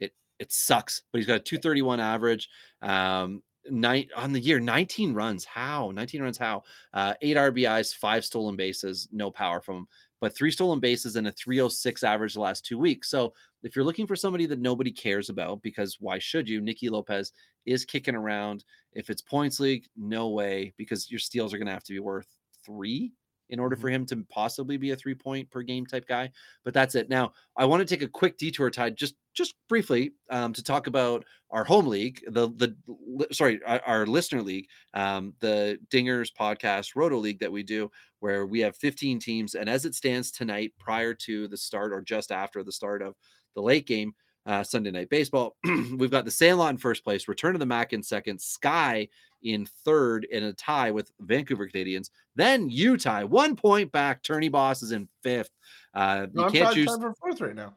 [0.00, 2.48] it it sucks, but he's got a 231 average.
[2.80, 5.90] Um, nine on the year 19 runs how?
[5.90, 6.62] 19 runs how?
[6.92, 9.88] Uh eight rbis five stolen bases no power from him
[10.20, 13.10] but three stolen bases and a 306 average the last two weeks.
[13.10, 16.60] So if you're looking for somebody that nobody cares about because why should you?
[16.60, 17.32] Nicky lopez
[17.66, 18.64] is kicking around.
[18.92, 22.00] If it's points league no way because your steals are going to have to be
[22.00, 22.28] worth
[22.64, 23.12] three
[23.50, 26.30] in order for him to possibly be a three point per game type guy.
[26.64, 27.08] But that's it.
[27.08, 30.86] Now, I want to take a quick detour, Ty, just just briefly um, to talk
[30.86, 36.96] about our home league, the the sorry, our, our listener league, um, the Dingers podcast
[36.96, 37.90] Roto League that we do,
[38.20, 42.00] where we have 15 teams, and as it stands tonight, prior to the start or
[42.00, 43.14] just after the start of
[43.54, 44.14] the late game.
[44.46, 45.56] Uh, Sunday night baseball.
[45.64, 49.08] We've got the Sandlot in first place, Return of the Mac in second, Sky
[49.42, 52.10] in third in a tie with Vancouver Canadians.
[52.36, 54.22] Then Utah, one point back.
[54.22, 55.50] Turney Boss is in fifth.
[55.94, 56.86] Uh, No, you I'm can't choose.
[56.96, 57.74] for fourth right now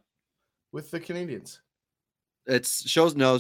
[0.72, 1.59] with the Canadians.
[2.45, 3.39] It shows no.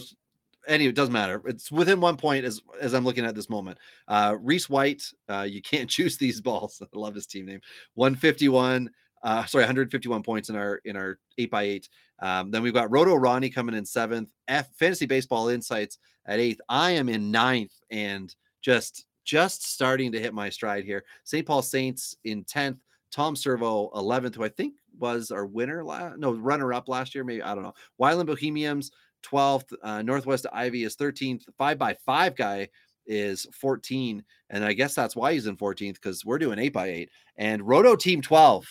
[0.67, 1.41] Anyway, it doesn't matter.
[1.45, 3.77] It's within one point as as I'm looking at this moment.
[4.07, 6.81] Uh, Reese White, uh, you can't choose these balls.
[6.81, 7.61] I love his team name.
[7.93, 8.89] 151.
[9.23, 11.89] Uh, sorry, 151 points in our in our eight by eight.
[12.21, 14.29] Um, then we've got Roto Ronnie coming in seventh.
[14.47, 16.61] F Fantasy Baseball Insights at eighth.
[16.69, 21.03] I am in ninth and just just starting to hit my stride here.
[21.23, 21.45] St.
[21.45, 22.79] Paul Saints in tenth.
[23.11, 27.23] Tom Servo 11th, who I think was our winner, la- no runner up last year.
[27.23, 27.73] Maybe I don't know.
[27.99, 28.91] Wyland Bohemians
[29.23, 29.73] 12th.
[29.81, 31.43] Uh, Northwest Ivy is 13th.
[31.57, 32.69] Five by five guy
[33.05, 34.23] is 14.
[34.51, 37.09] And I guess that's why he's in 14th because we're doing eight by eight.
[37.37, 38.67] And Roto Team 12.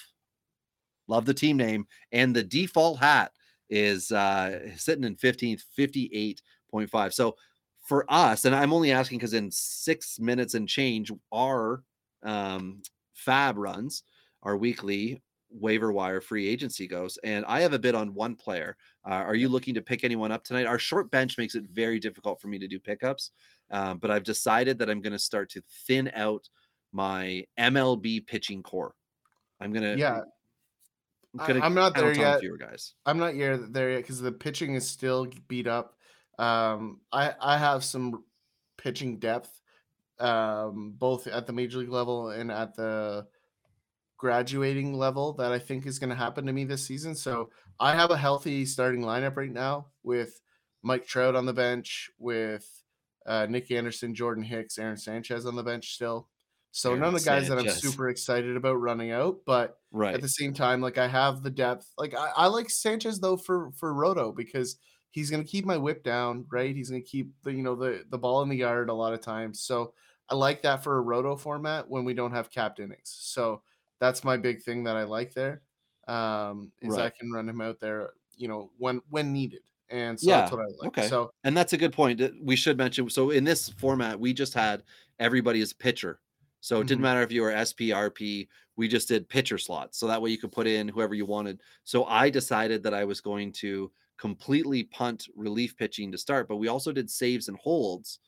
[1.08, 1.86] Love the team name.
[2.12, 3.32] And the default hat
[3.68, 7.12] is uh, sitting in 15th, 58.5.
[7.12, 7.36] So
[7.80, 11.82] for us, and I'm only asking because in six minutes and change, our
[12.22, 12.82] um,
[13.26, 14.04] FAAB runs,
[14.42, 17.18] our weekly waiver wire free agency goes.
[17.24, 18.76] And I have a bid on one player.
[19.06, 20.66] Uh, are you looking to pick anyone up tonight?
[20.66, 23.30] Our short bench makes it very difficult for me to do pickups,
[23.70, 26.48] um, but I've decided that I'm going to start to thin out
[26.92, 28.94] my MLB pitching core.
[29.60, 30.20] I'm gonna Yeah,
[31.38, 32.40] I'm, I- I'm not there yet.
[32.40, 32.94] fewer guys.
[33.04, 35.94] I'm not yet there yet because the pitching is still beat up.
[36.38, 38.24] Um, I I have some
[38.76, 39.50] pitching depth,
[40.20, 43.26] um, both at the major league level and at the
[44.16, 47.14] graduating level that I think is going to happen to me this season.
[47.14, 50.40] So I have a healthy starting lineup right now with
[50.82, 52.68] Mike Trout on the bench, with
[53.26, 56.28] uh, Nick Anderson, Jordan Hicks, Aaron Sanchez on the bench still.
[56.70, 60.14] So none of the guys that I'm super excited about running out, but Right.
[60.14, 61.92] at the same time, like I have the depth.
[61.98, 64.76] Like I, I like Sanchez though for for Roto because
[65.10, 66.74] he's gonna keep my whip down, right?
[66.74, 69.20] He's gonna keep the you know the the ball in the yard a lot of
[69.20, 69.60] times.
[69.62, 69.94] So
[70.28, 73.10] I like that for a Roto format when we don't have capped innings.
[73.20, 73.62] So
[73.98, 75.62] that's my big thing that I like there.
[76.06, 79.62] Um, is I can run him out there, you know, when when needed.
[79.90, 80.90] And so Yeah, that's what I like.
[80.90, 81.00] okay.
[81.00, 82.20] So And that's a good point.
[82.42, 83.08] We should mention.
[83.10, 84.82] So in this format, we just had
[85.18, 86.20] everybody as pitcher.
[86.60, 87.02] So it didn't Mhm.
[87.02, 89.98] matter if you were SPRP, We just did pitcher slots.
[89.98, 91.60] So that way you could put in whoever you wanted.
[91.84, 96.56] So I decided that I was going to completely punt relief pitching to start, but
[96.56, 98.20] we also did saves and holds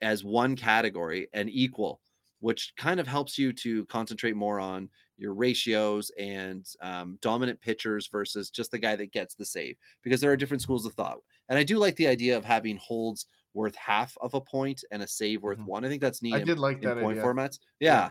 [0.00, 2.00] as one category and equal,
[2.40, 8.06] which kind of helps you to concentrate more on your ratios and um, dominant pitchers
[8.08, 11.18] versus just the guy that gets the save because there are different schools of thought.
[11.48, 15.02] And I do like the idea of having holds worth half of a point and
[15.02, 15.66] a save worth Mhm.
[15.66, 15.84] one.
[15.84, 16.34] I think that's neat.
[16.34, 17.24] I in- did like that point idea.
[17.24, 17.58] formats.
[17.80, 18.10] Yeah.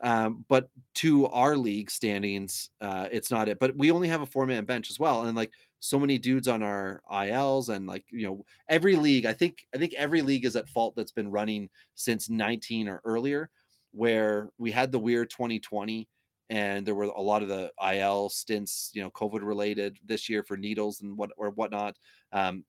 [0.00, 3.58] Um, but to our league standings, uh, it's not it.
[3.58, 6.46] But we only have a four man bench as well, and like so many dudes
[6.48, 9.26] on our ILs, and like you know, every league.
[9.26, 13.00] I think I think every league is at fault that's been running since 19 or
[13.04, 13.50] earlier,
[13.90, 16.08] where we had the weird 2020,
[16.48, 20.44] and there were a lot of the IL stints, you know, COVID related this year
[20.44, 21.96] for needles and what or whatnot.
[22.32, 22.64] Um,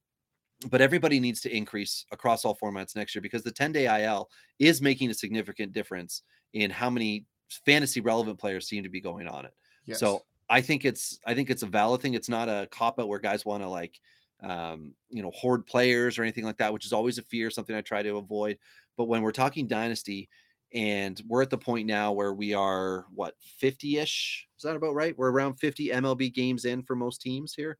[0.68, 4.30] but everybody needs to increase across all formats next year because the 10 day IL
[4.60, 7.26] is making a significant difference in how many
[7.66, 9.54] fantasy relevant players seem to be going on it.
[9.86, 10.00] yes.
[10.00, 12.16] So I think it's I think it's a valid thing.
[12.16, 14.00] It's not a cop out where guys want to like
[14.42, 17.76] um, you know hoard players or anything like that, which is always a fear, something
[17.76, 18.58] I try to avoid.
[18.98, 20.28] But when we're talking dynasty,
[20.74, 25.18] and we're at the point now where we are what 50ish is that about right
[25.18, 27.78] we're around 50 mlb games in for most teams here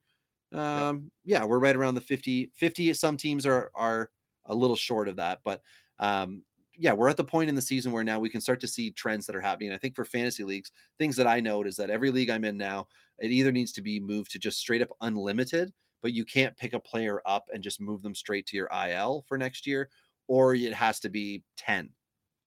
[0.52, 4.10] um yeah we're right around the 50 50 some teams are are
[4.46, 5.62] a little short of that but
[5.98, 6.42] um
[6.76, 8.90] yeah we're at the point in the season where now we can start to see
[8.90, 9.72] trends that are happening.
[9.72, 12.56] I think for fantasy leagues things that i note is that every league i'm in
[12.56, 12.88] now
[13.18, 15.72] it either needs to be moved to just straight up unlimited
[16.02, 19.24] but you can't pick a player up and just move them straight to your il
[19.28, 19.88] for next year
[20.26, 21.90] or it has to be 10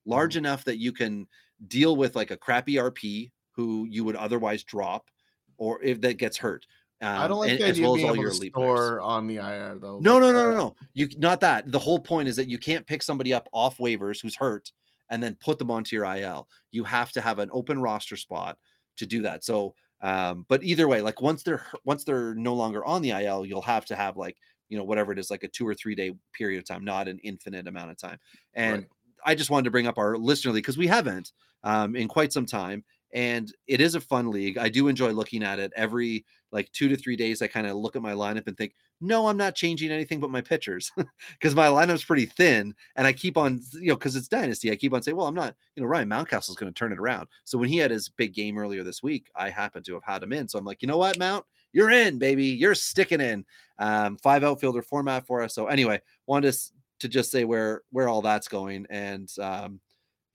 [0.06, 1.28] large enough that you can
[1.68, 5.10] deal with like a crappy RP who you would otherwise drop
[5.58, 6.66] or if that gets hurt
[7.02, 8.54] I don't um, like and- the as idea well being all able your to elite
[8.54, 8.68] players.
[8.80, 10.00] store on the IR though.
[10.00, 10.76] No, no, no, uh, no, no.
[10.94, 11.72] You not that.
[11.72, 14.72] The whole point is that you can't pick somebody up off waivers who's hurt
[15.10, 16.48] and then put them onto your IL.
[16.72, 18.58] You have to have an open roster spot
[18.98, 19.44] to do that.
[19.44, 23.46] So, um, but either way, like once they're once they're no longer on the IL,
[23.46, 24.38] you'll have to have like
[24.70, 27.08] you know whatever it is, like a two or three day period of time, not
[27.10, 28.18] an infinite amount of time.
[28.54, 28.88] And Right.
[29.26, 31.32] I just wanted to bring up our listener league because we haven't
[31.64, 32.84] um, in quite some time,
[33.14, 34.58] and it is a fun league.
[34.58, 37.42] I do enjoy looking at it every like two to three days.
[37.42, 40.30] I kind of look at my lineup and think, no, I'm not changing anything but
[40.30, 40.92] my pitchers
[41.34, 44.72] because my lineup's pretty thin, and I keep on, you know, because it's dynasty.
[44.72, 47.00] I keep on saying, well, I'm not, you know, Ryan Mountcastle's going to turn it
[47.00, 47.28] around.
[47.44, 50.24] So when he had his big game earlier this week, I happen to have had
[50.24, 50.48] him in.
[50.48, 51.44] So I'm like, you know what, Mount,
[51.74, 53.44] you're in, baby, you're sticking in.
[53.80, 55.56] Um, five outfielder format for us.
[55.56, 56.60] So anyway, wanted to,
[57.00, 59.82] to just say where where all that's going, and um,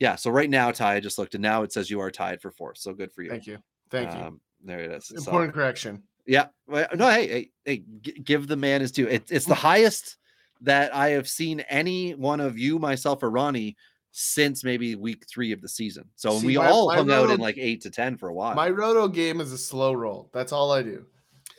[0.00, 0.16] yeah.
[0.16, 2.50] So right now, Ty, I just looked, and now it says you are tied for
[2.50, 2.78] fourth.
[2.78, 3.30] So good for you.
[3.30, 3.58] Thank you.
[3.90, 4.40] Thank you.
[4.64, 5.06] There it is.
[5.06, 6.02] So- Important correction.
[6.26, 6.46] yeah.
[6.68, 9.06] No, hey, hey, hey, g- give the man his due.
[9.08, 10.16] It's it's the highest
[10.62, 13.76] that I have seen any one of you, myself, or Ronnie
[14.10, 16.04] since maybe week three of the season.
[16.16, 18.34] So See, we my- all my hung out in like eight to ten for a
[18.34, 18.54] while.
[18.54, 20.28] My roto game is a slow roll.
[20.32, 21.06] That's all I do.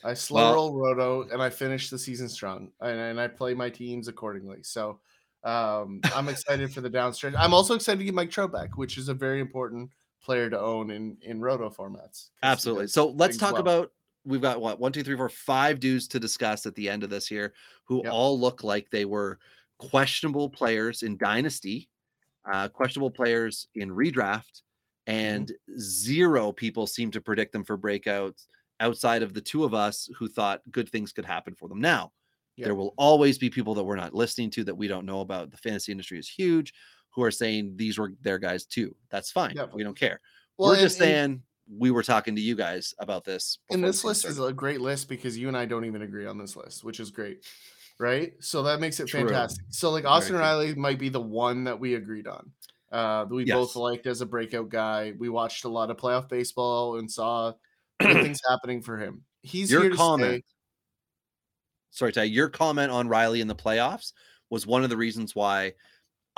[0.04, 3.54] I slow Well- roll roto and I finish the season strong and, and I play
[3.54, 4.60] my teams accordingly.
[4.64, 5.00] So
[5.44, 7.34] um, I'm excited for the downstretch.
[7.38, 9.90] I'm also excited to get Mike Trout back, which is a very important
[10.22, 12.30] player to own in in roto formats.
[12.44, 12.88] Absolutely.
[12.88, 13.62] So let's talk well.
[13.62, 13.92] about
[14.26, 17.10] we've got what one, two, three, four, five dudes to discuss at the end of
[17.10, 17.54] this here
[17.86, 18.14] who Yep.
[18.14, 19.40] all look like they were
[19.78, 21.90] questionable players in Dynasty,
[22.52, 24.62] uh, questionable players in redraft,
[25.08, 25.18] Mm-hmm.
[25.18, 28.46] and zero people seem to predict them for breakouts
[28.80, 31.82] outside of the two of us who thought good things could happen for them.
[31.82, 32.12] Now,
[32.58, 32.66] Yeah.
[32.66, 35.50] there will always be people that we're not listening to that we don't know about.
[35.50, 36.74] The fantasy industry is huge
[37.12, 38.96] who are saying these were their guys too.
[39.10, 39.56] That's fine.
[39.56, 39.74] Yep.
[39.74, 40.22] We don't care.
[40.58, 41.44] Well, we're and- just and- saying
[41.78, 43.60] we were talking to you guys about this.
[43.70, 46.38] And this list is a great list because you and I don't even agree on
[46.38, 47.46] this list, which is great.
[48.00, 48.34] Right.
[48.40, 49.22] So that makes it True.
[49.22, 49.66] fantastic.
[49.70, 50.42] So like Very Austin true.
[50.42, 52.52] Riley might be the one that we agreed on.
[52.92, 53.56] Uh that we Yes.
[53.56, 55.14] both liked as a breakout guy.
[55.20, 57.54] We watched a lot of playoff baseball and saw
[58.02, 59.24] things happening for him.
[59.44, 60.44] He's here your comment.
[61.92, 62.24] Sorry, Ty.
[62.24, 64.14] Your comment on Riley in the playoffs
[64.50, 65.74] was one of the reasons why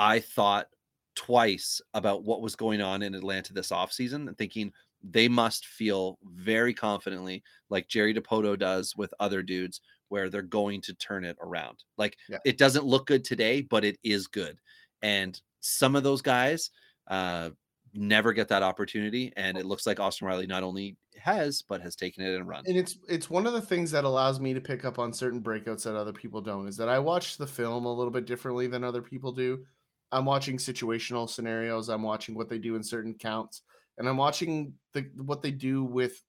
[0.01, 0.67] I thought
[1.13, 4.73] twice about what was going on in Atlanta this offseason and thinking
[5.03, 10.81] they must feel very confidently like Jerry Dipoto does with other dudes where they're going
[10.81, 11.83] to turn it around.
[11.97, 12.39] Like Yeah.
[12.45, 14.57] it doesn't look good today, but it is good.
[15.03, 16.71] And some of those guys
[17.07, 17.51] uh
[17.93, 19.31] never get that opportunity.
[19.37, 22.63] And it looks like Austin Riley not only has, but has taken it and run.
[22.65, 25.41] And it's it's one of the things that allows me to pick up on certain
[25.43, 28.65] breakouts that other people don't is that I watch the film a little bit differently
[28.65, 29.63] than other people do.
[30.11, 33.61] I'm watching situational scenarios, I'm watching what they do in certain counts,
[33.97, 36.23] and I'm watching the what they do with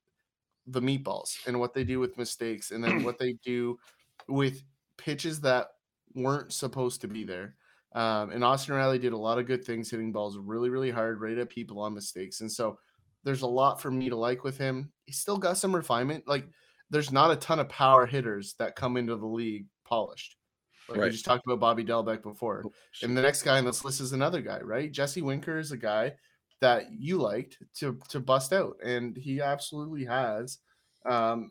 [0.66, 3.78] the meatballs and what they do with mistakes and then what they do
[4.28, 4.62] with
[4.96, 5.68] pitches that
[6.14, 7.56] weren't supposed to be there.
[7.94, 11.20] Um, and Austin Riley did a lot of good things, hitting balls really, really hard,
[11.20, 12.40] right at people on mistakes.
[12.40, 12.78] And so
[13.24, 14.90] there's a lot for me to like with him.
[15.04, 16.26] He's still got some refinement.
[16.26, 16.46] Like
[16.90, 20.36] there's not a ton of power hitters that come into the league polished.
[20.88, 22.64] Like we just talked about Bobby Dalbec before.
[23.02, 24.90] And the next guy on this list is another guy, right?
[24.90, 26.14] Jesse Winker is a guy
[26.60, 30.58] that you liked to to bust out, and he absolutely has.
[31.04, 31.50] Um,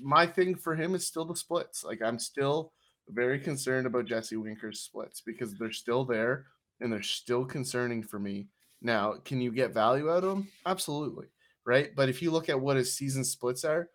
[0.00, 1.84] my thing for him is still the splits.
[1.84, 2.72] Like I'm still
[3.08, 6.46] very concerned about Jesse Winker's splits because they're still there
[6.80, 8.48] and they're still concerning for me.
[8.80, 10.48] Now, can you get value out of them?
[10.66, 11.26] Absolutely,
[11.64, 11.90] right?
[11.96, 13.88] But if you look at what his season splits are,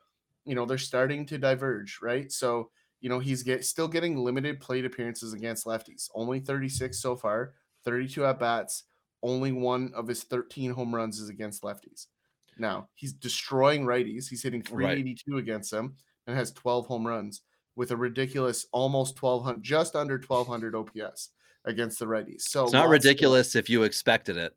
[0.46, 2.32] you know they're starting to diverge, right?
[2.32, 2.70] So
[3.04, 7.54] you know he's get still getting limited plate appearances against lefties, only 36 so far,
[7.84, 8.84] 32 at bats.
[9.22, 12.08] Only one of his 13 home runs is against lefties.
[12.58, 14.30] Now he's destroying righties.
[14.30, 14.96] He's hitting Right.
[14.96, 15.96] 382 against them
[16.28, 17.42] and has 12 home runs
[17.76, 21.30] with a ridiculous almost 1200, just under 1200 OPS
[21.66, 22.44] against the righties.
[22.44, 24.56] So It's not ridiculous if you expected it.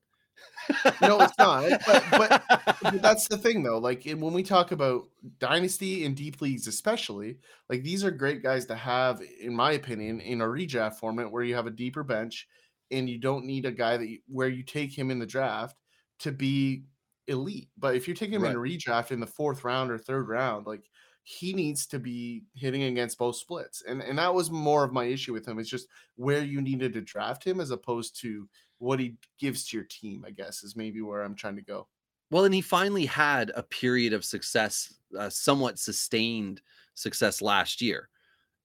[1.01, 1.81] No, it's not.
[1.87, 2.43] But, but
[2.93, 5.09] but that's the thing though like when we talk about
[5.39, 10.21] dynasty and deep leagues especially like these are great guys to have in my opinion
[10.21, 12.49] in a redraft format where you have a deeper bench
[12.91, 15.77] and you don't need a guy that you, where you take him in the draft
[16.19, 16.85] to be
[17.29, 20.29] elite but if you're taking him in a redraft in the fourth round or third
[20.29, 20.89] round like
[21.25, 25.05] he needs to be hitting against both splits and and that was more of my
[25.05, 28.49] issue with him it's just where you needed to draft him as opposed to
[28.79, 31.87] what he gives to your team i guess is maybe where i'm trying to go
[32.31, 36.61] Well, and he finally had a period of success, uh, somewhat sustained
[36.95, 38.09] success last year.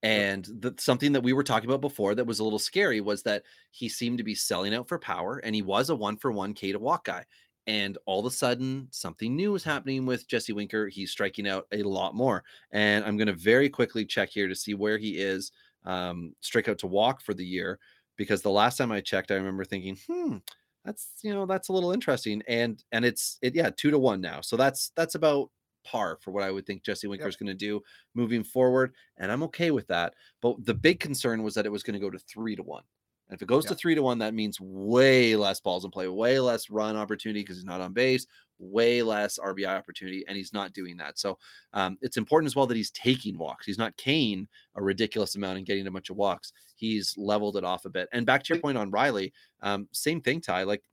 [0.04, 3.22] And the, something that we were talking about before that was a little scary was
[3.24, 6.32] that he seemed to be selling out for power and he was a one for
[6.32, 7.24] one K to walk guy.
[7.68, 10.88] And all of a sudden, something new is happening with Jesse Winker.
[10.88, 12.44] He's striking out a lot more.
[12.72, 15.52] And I'm going to very quickly check here to see where he is
[15.86, 17.80] um, strikeout to walk for the year.
[18.22, 20.38] Because the last time I checked, I remember thinking, hmm,
[20.86, 22.44] that's you know that's a little interesting.
[22.48, 24.42] And and it's it yeah two to one now.
[24.42, 25.50] So that's that's about
[25.84, 27.82] par for what I would think Jesse Winker is going to do
[28.14, 28.94] moving forward.
[29.18, 30.14] And I'm okay with that.
[30.40, 32.84] But the big concern was that it was going to go to three to one.
[33.32, 33.70] And if it goes Yeah.
[33.70, 37.40] to three to one, that means way less balls in play, way less run opportunity
[37.42, 38.28] because he's not on base,
[38.60, 41.18] way less RBI opportunity, and he's not doing that.
[41.18, 41.40] So
[41.72, 43.66] um, it's important as well that he's taking walks.
[43.66, 46.52] He's not Kane a ridiculous amount and getting a bunch of walks.
[46.76, 48.10] He's leveled it off a bit.
[48.12, 50.64] And back to your point on Riley, um, same thing, Ty.
[50.64, 50.84] Like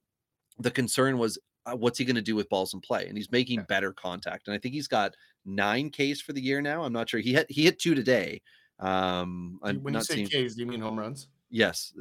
[0.60, 3.08] the concern was uh, what's he going to do with balls in play?
[3.08, 3.64] And he's making Yeah.
[3.68, 4.46] better contact.
[4.46, 6.84] And I think he's got nine Ks for the year now.
[6.84, 7.18] I'm not sure.
[7.18, 8.40] He hit he hit two today.
[8.78, 10.28] Um, I'm when you not say seeing.
[10.28, 11.26] K's, do you mean home runs?
[11.50, 11.92] Yes.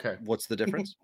[0.00, 0.16] Okay.
[0.24, 0.96] What's the difference?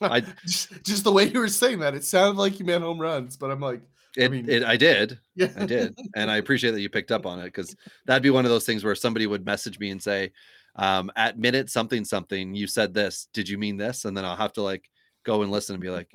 [0.00, 3.00] I- just, just the way you were saying that, it sounded like you meant home
[3.00, 3.82] runs, but I'm like,
[4.16, 5.18] It, mean- it I did.
[5.34, 5.98] yeah, I did.
[6.14, 7.74] And I appreciate that you picked up on it because
[8.06, 10.32] that'd be one of those things where somebody would message me and say,
[10.76, 13.28] um, at minute something something, you said this.
[13.34, 14.04] Did you mean this?
[14.04, 14.88] And then I'll have to like
[15.24, 16.08] go and listen and be like,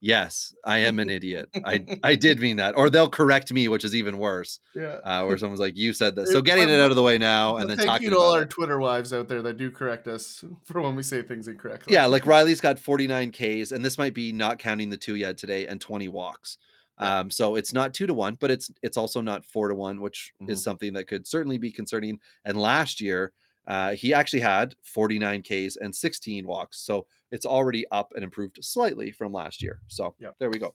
[0.00, 1.48] Yes, I am an idiot.
[1.64, 2.76] I I did mean that.
[2.76, 4.60] Or they'll correct me, which is even worse.
[4.74, 4.98] yeah.
[5.04, 6.30] Uh, where someone's like, You said this.
[6.32, 8.32] So getting it out of the way now and then thank talking you to all
[8.34, 8.50] our it.
[8.50, 11.94] Twitter wives out there that do correct us for when we say things incorrectly.
[11.94, 15.38] Yeah, like Riley's got 49 Ks, and this might be not counting the two yet
[15.38, 16.58] today, and 20 walks.
[16.98, 20.00] Um, so it's not two to one, but it's it's also not four to one,
[20.00, 20.64] which is Mhm.
[20.64, 22.20] something that could certainly be concerning.
[22.46, 23.32] And last year,
[23.66, 28.58] uh, he actually had 49 Ks and 16 walks, so it's already up and improved
[28.64, 29.80] slightly from last year.
[29.88, 30.36] So Yep.
[30.38, 30.74] there we go.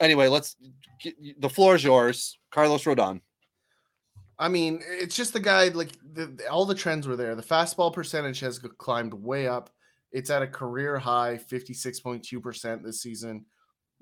[0.00, 0.56] Anyway, let's
[1.00, 3.20] get, the floor is yours, Carlos Rodon.
[4.38, 5.68] I mean, it's just the guy.
[5.68, 7.34] Like the, the- all the trends were there.
[7.34, 9.70] The fastball percentage has climbed way up.
[10.12, 13.46] It's at a career high, fifty six point two percent this season.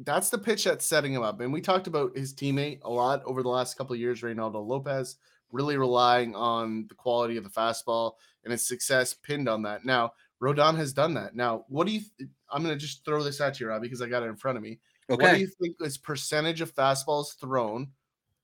[0.00, 1.40] That's the pitch that's setting him up.
[1.40, 4.66] And we talked about his teammate a lot over the last couple of years, Reynaldo
[4.66, 5.16] Lopez,
[5.52, 8.12] really relying on the quality of the fastball
[8.44, 9.84] and its success pinned on that.
[9.84, 11.34] Now Rodon has done that.
[11.34, 12.00] Now, what do you?
[12.18, 14.36] th- I'm going to just throw this at you, Rob, because I got it in
[14.36, 14.78] front of me.
[15.08, 15.22] Okay.
[15.22, 17.88] What do you think his percentage of fastballs thrown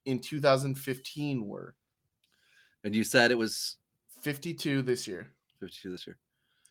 [0.07, 1.75] in 2015 were?
[2.85, 3.77] and you said it was
[4.23, 5.29] 52 this year.
[5.61, 6.17] 52 this year.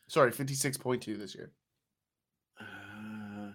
[0.08, 1.52] Sorry, 56.2 this year.
[2.60, 3.52] Uh,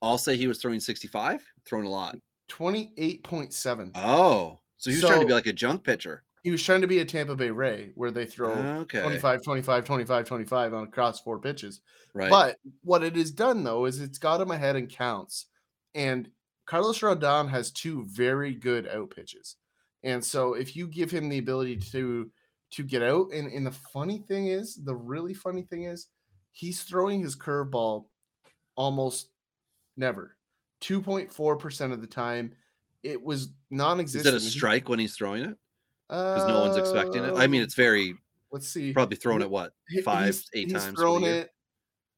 [0.00, 2.16] I'll say he was throwing 65, throwing a lot.
[2.48, 3.90] 28.7.
[3.96, 6.24] Oh, so he was trying to be like a junk pitcher.
[6.42, 9.84] He was trying to be a Tampa Bay Ray where they throw Okay, 25, 25,
[9.84, 11.82] 25, 25 on across four pitches.
[12.14, 12.28] right.
[12.28, 15.46] But what it has done though is it's got him ahead in counts.
[15.94, 16.28] And
[16.66, 19.54] Carlos Rodon has two very good out pitches.
[20.02, 22.28] And so if you give him the ability to
[22.72, 26.08] to get out, and, and the funny thing is, the really funny thing is,
[26.50, 28.06] he's throwing his curveball
[28.74, 29.28] almost
[29.96, 30.36] never.
[30.80, 32.54] 2.4% of the time.
[33.02, 34.34] It was non-existent.
[34.36, 35.56] Is it a strike when he's throwing it?
[36.08, 37.34] Because no one's expecting it.
[37.34, 38.14] I mean, Um, it's very
[38.52, 38.92] let's see.
[38.92, 39.72] probably thrown it what
[40.04, 40.96] five, he's- eight he's times.
[40.98, 41.50] thrown it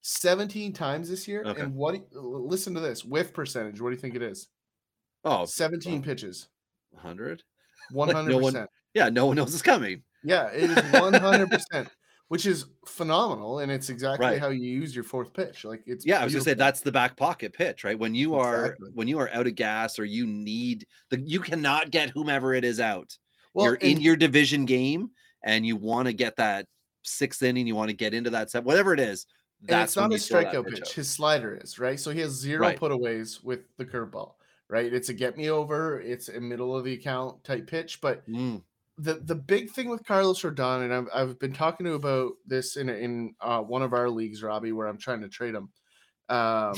[0.03, 1.43] 17 times this year.
[1.47, 1.62] Okay.
[1.62, 3.80] And what do you- l- listen to this whiff percentage.
[3.80, 4.49] What do you think it is?
[5.24, 6.49] Oh, 17 pitches.
[6.91, 7.43] 100.
[7.93, 8.26] 100%.
[8.28, 10.03] no one- Yeah, no one knows it's coming.
[10.22, 11.89] Yeah, it is 100%,
[12.29, 13.59] which is phenomenal.
[13.61, 14.41] And it's exactly Right.
[14.41, 15.64] how you use your fourth pitch.
[15.64, 17.99] Like it's Yeah, I was gonna say that's the back pocket pitch, right?
[17.99, 18.91] When you are Exactly.
[18.95, 22.64] when you are out of gas or you need the you cannot get whomever it
[22.64, 23.16] is out.
[23.53, 25.11] well, You're in your division game
[25.45, 26.66] and you want to get that
[27.03, 29.27] sixth inning, you want to get into that set, whatever it is.
[29.61, 30.81] and That's it's not a you throw that strikeout pitch.
[30.83, 30.89] out.
[30.91, 32.01] His slider is right.
[32.01, 32.79] So he has zero Right.
[32.79, 34.35] putaways with the curveball.
[34.66, 36.01] Right, it's a get me over.
[36.01, 38.62] It's a middle of the account type pitch, but Mm,
[38.99, 42.77] the the big thing with Carlos Rodon, and I've, I've been talking to about this
[42.77, 45.69] in in uh, one of our leagues, Robbie, where I'm trying to trade him.
[46.31, 46.73] Um,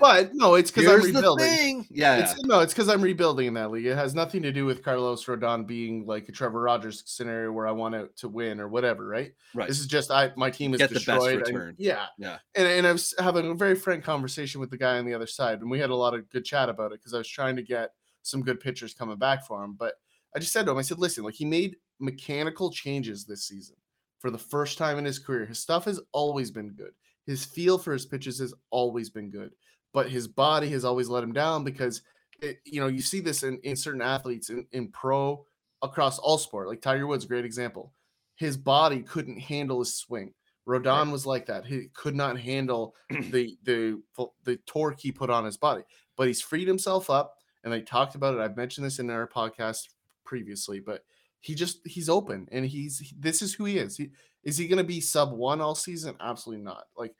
[0.00, 1.86] but no, it's because I'm rebuilding.
[1.90, 2.34] Yeah, yeah.
[2.44, 3.86] No, it's because I'm rebuilding in that league.
[3.86, 7.68] It has nothing to do with Carlos Rodon being like a Trevor Rogers scenario where
[7.68, 9.32] I want to, to win or whatever, right?
[9.54, 9.68] right.
[9.68, 11.46] This is just I my team is Get destroyed.
[11.46, 12.38] and- yeah, Yeah.
[12.54, 15.26] and and I was having a very frank conversation with the guy on the other
[15.26, 17.56] side, and we had a lot of good chat about it because I was trying
[17.56, 17.90] to get
[18.28, 19.74] some good pitchers coming back for him.
[19.78, 19.94] But
[20.34, 23.76] I just said to him, I said, listen, like he made mechanical changes this season
[24.18, 25.46] for the first time in his career.
[25.46, 26.92] His stuff has always been good.
[27.26, 29.52] His feel for his pitches has always been good,
[29.92, 32.02] but his body has always let him down because
[32.40, 35.44] it, you know you see this in, in certain athletes in, in pro
[35.82, 36.68] across all sport.
[36.68, 37.92] Like Tiger Woods, great example.
[38.36, 40.32] His body couldn't handle his swing.
[40.66, 41.66] Rodon was like that.
[41.66, 44.00] He could not handle the the
[44.44, 45.82] the torque he put on his body.
[46.16, 48.40] But he's freed himself up, and they talked about it.
[48.40, 49.88] I've mentioned this in our podcast
[50.24, 51.04] previously, but
[51.40, 53.96] he just he's open and he's he- this is who he is.
[53.96, 54.10] He,
[54.44, 56.14] is he going to be sub one all season?
[56.20, 56.84] Absolutely not.
[56.96, 57.14] Like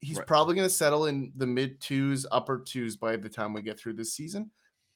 [0.00, 0.26] he's Right.
[0.26, 3.78] probably going to settle in the mid twos, upper twos by the time we get
[3.78, 4.50] through this season,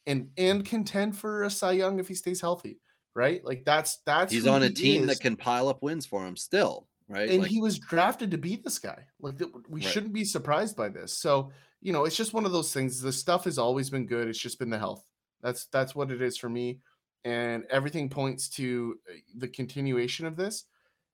[0.06, 2.78] and and contend for a Cy Young if he stays healthy.
[3.14, 5.08] Right, like that's that's He's on a he team is.
[5.08, 7.30] that can pile up wins for him still, right?
[7.30, 9.04] and Like, he was drafted to beat this guy.
[9.20, 9.40] Like
[9.70, 9.90] we Right.
[9.90, 11.16] shouldn't be surprised by this.
[11.16, 11.50] So
[11.86, 13.00] you know, it's just one of those things.
[13.00, 14.26] The stuff has always been good.
[14.26, 15.04] It's just been the health.
[15.40, 16.80] That's that's what it is for me,
[17.24, 20.64] and everything points to uh, the continuation of this.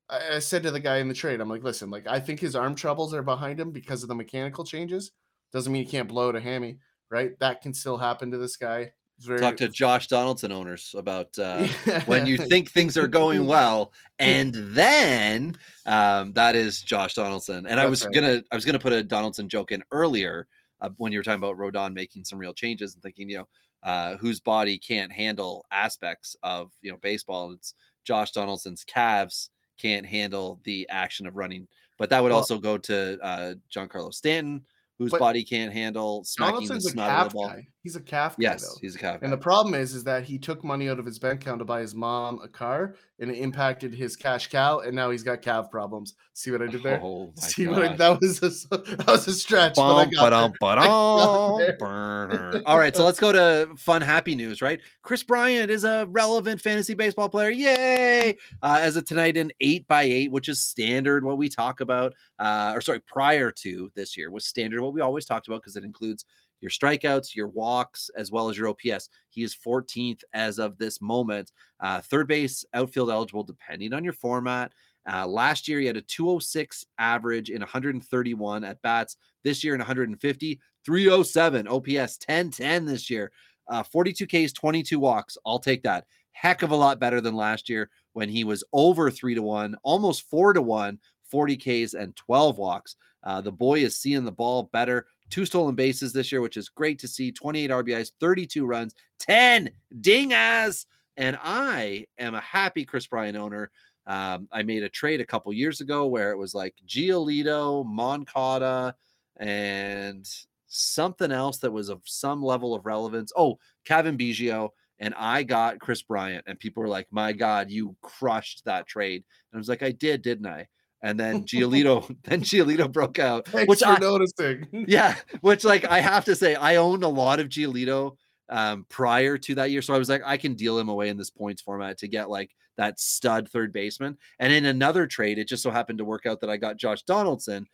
[0.08, 2.40] I, I said to the guy in the trade, I'm like, listen, like I think
[2.40, 5.12] his arm troubles are behind him because of the mechanical changes.
[5.52, 6.78] Doesn't mean he can't blow a hammy,
[7.10, 7.38] right?
[7.38, 8.92] That can still happen to this guy.
[9.20, 11.68] Very talk to Josh Donaldson owners about uh,
[12.06, 15.54] when you think things are going well and then
[15.84, 18.14] um, that is josh donaldson and i was right.
[18.14, 20.46] gonna i was gonna put a donaldson joke in earlier
[20.82, 23.48] uh, when you were talking about rodon making some real changes and thinking you know
[23.82, 27.52] uh, whose body can't handle aspects of you know baseball.
[27.52, 27.74] It's
[28.04, 31.66] josh donaldson's calves can't handle the action of running.
[31.98, 34.64] But that would Well- also go to uh, giancarlo stanton
[34.98, 37.48] whose body can't handle smacking the Donaldson's a snot of the ball.
[37.48, 37.66] guy.
[37.82, 38.78] He's a calf guy, yes though.
[38.80, 39.30] he's a calf And guy.
[39.30, 41.80] the problem is, is that he took money out of his bank account to buy
[41.80, 45.70] his mom a car, and it impacted his cash cow, and now he's got calf
[45.70, 46.14] problems.
[46.32, 47.00] See what I did there?
[47.02, 50.22] oh See what I, that was a, that was a stretch, but I Bum, got
[50.30, 50.78] ba-dum, there.
[50.78, 52.62] I got ba-dum.
[52.66, 54.80] All right, so let's go to fun, happy news, right?
[55.02, 57.50] Kris Bryant is a relevant fantasy baseball player.
[57.50, 58.36] Yay!
[58.62, 62.14] Uh, as of tonight, in eight by eight, which is standard what we talk about,
[62.38, 65.76] uh, or sorry, prior to this year was standard what we always talked about because
[65.76, 66.24] it includes
[66.62, 69.10] your strikeouts, your walks, as well as your OPS.
[69.28, 71.52] He is 14th as of this moment.
[71.80, 74.72] Uh, third base, outfield eligible, depending on your format.
[75.12, 79.16] Uh, last year, he had a 206 average in 131 at bats.
[79.42, 83.32] This year, in 150, 307 OPS, 1010 this year.
[83.68, 85.36] Uh, 42 Ks, 22 walks.
[85.44, 86.06] I'll take that.
[86.32, 89.76] Heck of a lot better than last year when he was over three to one,
[89.82, 92.96] almost four to one, 40 Ks and 12 walks.
[93.24, 95.06] Uh, the boy is seeing the ball better.
[95.32, 97.32] Two stolen bases this year, which is great to see.
[97.32, 99.70] 28 RBIs, 32 runs, 10
[100.02, 100.84] dingas.
[101.16, 103.70] And I am a happy Kris Bryant owner.
[104.06, 108.94] Um, I made a trade a couple years ago where it was like Giolito, Moncada,
[109.38, 110.28] and
[110.66, 113.32] something else that was of some level of relevance.
[113.34, 114.68] Oh, Cavan Biggio.
[114.98, 119.24] And I got Kris Bryant, and people were like, "My God, you crushed that trade!"
[119.50, 120.68] And I was like, "I did, didn't I?"
[121.02, 124.66] And then Giolito, then Giolito broke out, Thanks which for I, noticing.
[124.88, 128.16] yeah, which like I have to say, I owned a lot of Giolito
[128.48, 131.16] um, prior to that year, so I was like, I can deal him away in
[131.16, 134.16] this points format to get like that stud third baseman.
[134.38, 137.02] And in another trade, it just so happened to work out that I got Josh
[137.02, 137.66] Donaldson.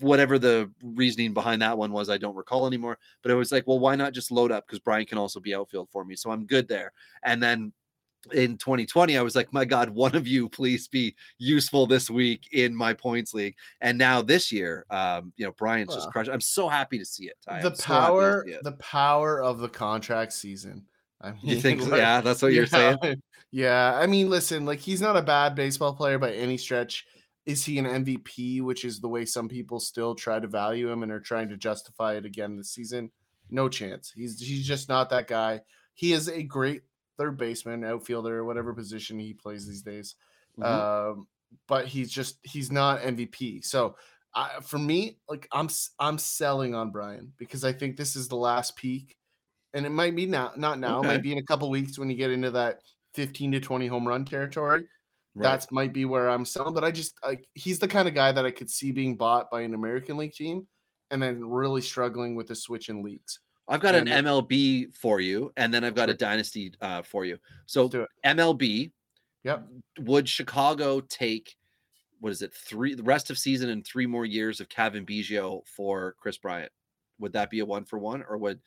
[0.00, 2.98] Whatever the reasoning behind that one was, I don't recall anymore.
[3.22, 5.54] But it was like, well, why not just load up because Bryant can also be
[5.54, 6.92] outfield for me, so I'm good there.
[7.22, 7.72] And then
[8.32, 12.48] in 2020, I was like, my God, one of you please be useful this week
[12.52, 13.54] in my points league.
[13.80, 16.30] And now this year, um, you know, Bryant's just crushed.
[16.30, 17.34] I'm so happy to see it.
[17.46, 17.62] Ty.
[17.62, 18.64] the I'm so power, see it.
[18.64, 20.84] the power of the contract season.
[21.20, 21.82] I mean, You think?
[21.88, 22.98] like, Yeah, that's what you're saying.
[23.02, 23.14] yeah,
[23.50, 27.06] Yeah, I mean, listen, like he's not a bad baseball player by any stretch.
[27.46, 31.02] Is he an MVP, which is the way some people still try to value him
[31.02, 33.10] and are trying to justify it again this season?
[33.48, 34.12] No chance.
[34.14, 35.62] He's he's just not that guy.
[35.94, 36.82] He is a great
[37.18, 40.14] third baseman, outfielder, whatever position he plays these days.
[40.58, 40.64] Mhm.
[40.64, 41.28] Um,
[41.66, 43.62] but he's just he's not MVP.
[43.64, 43.96] So
[44.34, 48.36] I, for me, like I'm I'm selling on Bryant because I think this is the
[48.36, 49.16] last peak,
[49.74, 52.10] and it might be now, not now, it might be in a couple weeks when
[52.10, 52.80] you get into that
[53.14, 54.86] 15 to 20 home run territory.
[55.34, 55.42] Right.
[55.42, 58.32] That's might be where I'm selling, but I just like he's the kind of guy
[58.32, 60.66] that I could see being bought by an American League team
[61.10, 63.40] and then really struggling with the switch in leagues.
[63.68, 67.38] I've got an MLB for you, and then I've got a dynasty uh, for you.
[67.66, 68.06] So.
[68.24, 68.92] MLB,
[69.44, 69.68] Yep.
[70.00, 71.56] would Chicago take
[72.20, 75.62] what is it three the rest of season and three more years of Cavan Biggio
[75.66, 76.72] for Kris Bryant?
[77.20, 78.60] Would that be a one for one, or would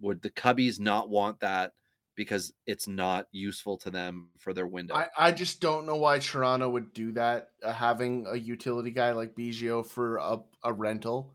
[0.00, 1.72] would the Cubbies not want that
[2.16, 4.94] because it's not useful to them for their window?
[4.94, 9.12] I, I just don't know why Toronto would do that, uh, having a utility guy
[9.12, 11.32] like Biggio for a, a rental.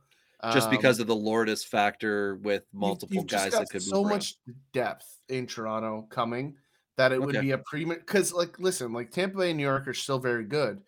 [0.54, 3.82] Just Um, because of the Lourdes factor with you've- multiple you've just guys that could
[3.84, 4.16] so move around.
[4.16, 4.38] much
[4.74, 6.56] depth in Toronto coming
[6.98, 9.88] that it would be a prima because like listen, like Tampa Bay and New York
[9.88, 10.82] are still very good,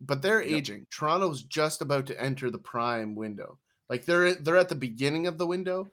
[0.00, 0.56] but they're Yep.
[0.58, 0.86] aging.
[0.90, 3.58] Toronto's just about to enter the prime window.
[3.88, 5.90] Like they're they're at the beginning of the window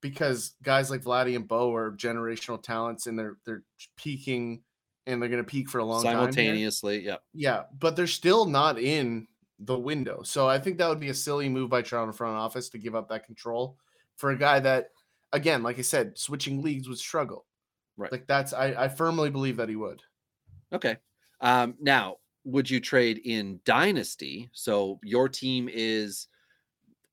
[0.00, 3.62] because guys like Vladdy and Bo are generational talents and they're they're
[3.96, 4.62] peaking
[5.06, 6.12] and they're gonna peak for a long time.
[6.12, 6.20] here.
[6.32, 7.04] simultaneously.
[7.04, 9.26] Yeah, Yeah, but they're still not in
[9.64, 10.22] the window.
[10.22, 12.94] So I think that would be a silly move by Toronto front office to give
[12.94, 13.78] up that control
[14.16, 14.90] for a guy that,
[15.32, 17.46] again, like I said, switching leagues would struggle.
[17.96, 18.10] Right.
[18.12, 20.02] Like that's I, I firmly believe that he would.
[20.72, 20.96] Okay.
[21.40, 24.50] Um, now, would you trade in Dynasty?
[24.52, 26.28] So your team is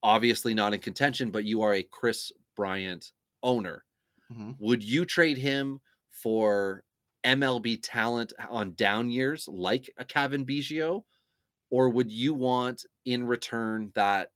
[0.01, 3.11] obviously not in contention, but you are a Kris Bryant
[3.43, 3.85] owner.
[4.31, 4.55] Mhm.
[4.59, 5.81] Would you trade him
[6.11, 6.83] for
[7.23, 11.03] MLB talent on down years like a Cavan Biggio?
[11.69, 14.31] Or would you want in return that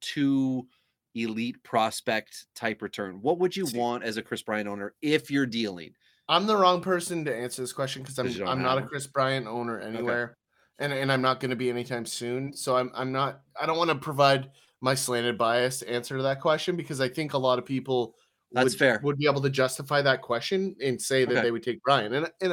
[0.00, 0.66] two
[1.14, 3.20] elite prospect type return?
[3.20, 5.92] What would you want as a Kris Bryant owner if you're dealing?
[6.28, 8.82] I'm the wrong person to answer this question because I'm I'm not a?
[8.82, 10.36] Kris Bryant owner anywhere,
[10.78, 12.52] and and I'm not going to be anytime soon.
[12.52, 13.40] So I'm I'm not.
[13.60, 14.50] I don't want to provide
[14.80, 18.14] my slanted bias answer to that question because I think a lot of people
[18.52, 19.00] That's would, fair.
[19.02, 21.42] would be able to justify that question and say that Okay.
[21.42, 22.52] they would take Bryant, and and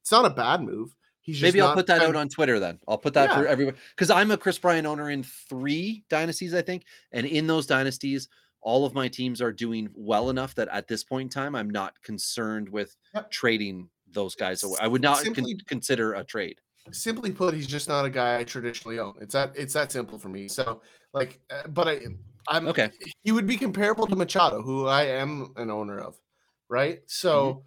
[0.00, 0.94] it's not a bad move.
[1.22, 2.78] He's Maybe I'll put that out on Twitter then.
[2.88, 6.62] I'll put that for everyone because I'm a Kris Bryant owner in three dynasties, I
[6.62, 6.84] think.
[7.12, 8.28] And in those dynasties,
[8.60, 11.70] all of my teams are doing well enough that at this point in time, I'm
[11.70, 13.30] not concerned with Yep.
[13.30, 14.78] trading those guys away.
[14.80, 16.60] I would not con- Simply- consider a trade.
[16.90, 19.14] simply put, he's just not a guy I traditionally own.
[19.20, 20.48] It's that it's that simple for me.
[20.48, 20.82] So
[21.14, 22.00] like, uh, but I
[22.48, 22.90] I'm Okay.
[23.22, 26.20] He would be comparable to Machado, who I am an owner of,
[26.68, 27.00] right?
[27.06, 27.64] So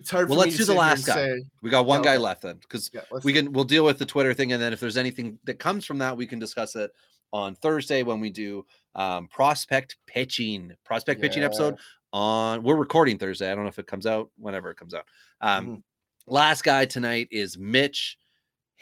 [0.00, 0.24] it's hard.
[0.24, 0.30] Mm-hmm.
[0.30, 1.14] Well, for let's do the last guy.
[1.14, 3.98] Say, We got one Yeah, guy left then because yeah, we can we'll deal with
[3.98, 6.74] the Twitter thing and then if there's anything that comes from that, we can discuss
[6.76, 6.90] it
[7.32, 8.64] on Thursday when we do
[8.94, 11.76] um prospect pitching, prospect pitching episode
[12.12, 13.50] on we're recording Thursday.
[13.50, 15.06] I don't know if it comes out whenever it comes out.
[15.40, 15.82] Um Mhm.
[16.26, 18.18] last guy tonight is Mitch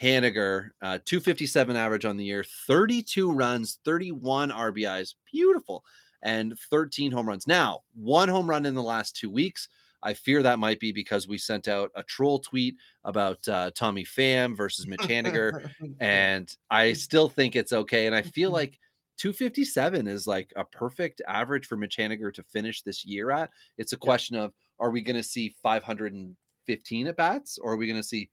[0.01, 5.83] Haniger, uh 257 average on the year, 32 runs, 31 RBIs, beautiful,
[6.21, 7.47] and 13 home runs.
[7.47, 9.67] Now, one home run in the last two weeks.
[10.01, 14.05] I fear that might be because we sent out a troll tweet about uh, Tommy
[14.05, 15.69] Pham versus Mitch Haniger,
[15.99, 18.07] and I still think it's okay.
[18.07, 18.79] And I feel like
[19.17, 23.49] 257 is like a perfect average for Mitch Haniger to finish this year at.
[23.77, 27.85] It's a question of are we going to see 515 at bats or are we
[27.85, 28.29] going to see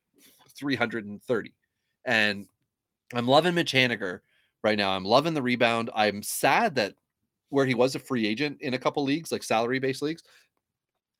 [0.56, 1.52] 330?
[2.04, 2.46] And
[3.12, 4.20] I'm loving Mitch Haniger
[4.62, 4.90] right now.
[4.90, 5.90] I'm loving the rebound.
[5.92, 6.94] I'm sad that
[7.48, 10.22] where he was a free agent in a couple leagues, like salary based leagues,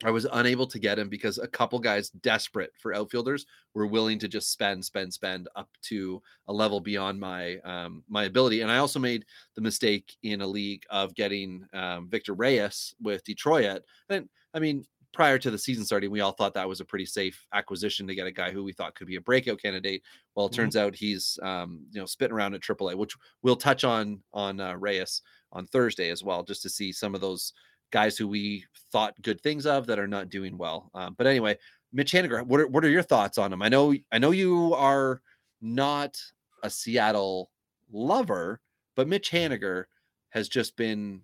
[0.05, 4.19] I was unable to get him because a couple guys desperate for outfielders were willing
[4.19, 8.61] to just spend, spend, spend up to a level beyond my um, my ability.
[8.61, 9.25] And I also made
[9.55, 13.83] the mistake in a league of getting um, Victor Reyes with Detroit.
[14.11, 17.07] And I mean, prior to the season starting, we all thought that was a pretty
[17.07, 20.03] safe acquisition to get a guy who we thought could be a breakout candidate.
[20.35, 20.53] Well, it Mhm.
[20.53, 24.61] turns out he's um, you know spitting around at AAA, which we'll touch on on
[24.61, 27.55] uh, Reyes on Thursday as well, just to see some of those
[27.91, 30.91] guys who we thought good things of that are not doing well.
[30.95, 31.57] Um, but anyway,
[31.93, 33.63] Mitch Haniger, what are, what are your thoughts on him?
[33.63, 35.23] I know I know you are
[35.61, 36.21] not
[36.63, 37.51] a Seattle
[37.91, 38.61] lover,
[38.95, 39.85] but Mitch Haniger
[40.31, 41.23] has just been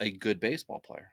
[0.00, 1.12] a good baseball player.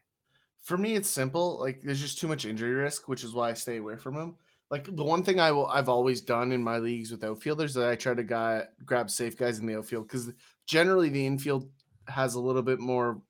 [0.61, 1.59] for me, it's simple.
[1.59, 4.35] Like there's just too much injury risk, which is why I stay away from him.
[4.71, 7.75] Like the one thing I will I've always done in my leagues with outfielders is
[7.75, 10.31] that I try to guy, grab safe guys in the outfield because
[10.65, 11.69] generally the infield
[12.07, 13.21] has a little bit more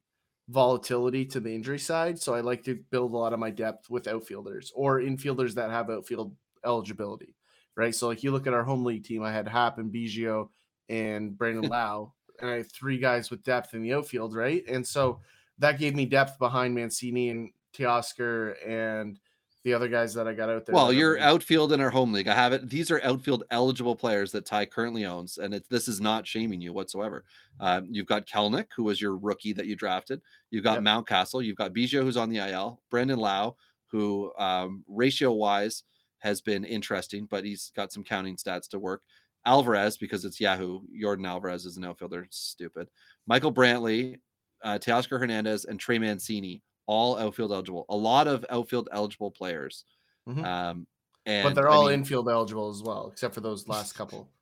[0.50, 2.20] volatility to the injury side.
[2.20, 5.70] So I like to build a lot of my depth with outfielders or infielders that
[5.70, 7.36] have outfield eligibility.
[7.76, 7.96] Right.
[7.96, 10.50] So like you look at our home league team, I had Happ and Biggio
[10.90, 14.64] and Brandon Lowe, and I have three guys with depth in the outfield, right?
[14.68, 15.22] And so
[15.60, 19.20] that gave me depth behind Mancini and Teoscar and
[19.64, 20.76] the other guys that I got out there.
[20.76, 22.28] Well, you're outfield in our home league.
[22.28, 22.70] I have it.
[22.70, 26.60] These are outfield eligible players that Ty currently owns, and it, this is not shaming
[26.60, 27.24] you whatsoever.
[27.60, 30.22] Um, you've got Kelenic, who was your rookie that you drafted.
[30.52, 30.84] You've got Yep.
[30.84, 31.44] Mountcastle.
[31.46, 32.82] You've got Biggio, who's on the IL.
[32.92, 33.56] Brandon Lowe,
[33.88, 35.84] who um, ratio wise
[36.20, 39.02] has been interesting, but he's got some counting stats to work.
[39.46, 40.82] Alvarez, because it's Yahoo.
[40.98, 42.28] Yordan Alvarez is an outfielder.
[42.30, 42.88] Stupid.
[43.28, 44.18] Michael Brantley,
[44.64, 47.86] uh, Teoscar Hernandez, and Trey Mancini, all outfield eligible.
[47.90, 49.86] A lot of outfield eligible players.
[50.28, 50.44] Mhm.
[50.46, 50.88] Um,
[51.26, 54.30] and but they're I all mean, infield eligible as well, except for those last couple.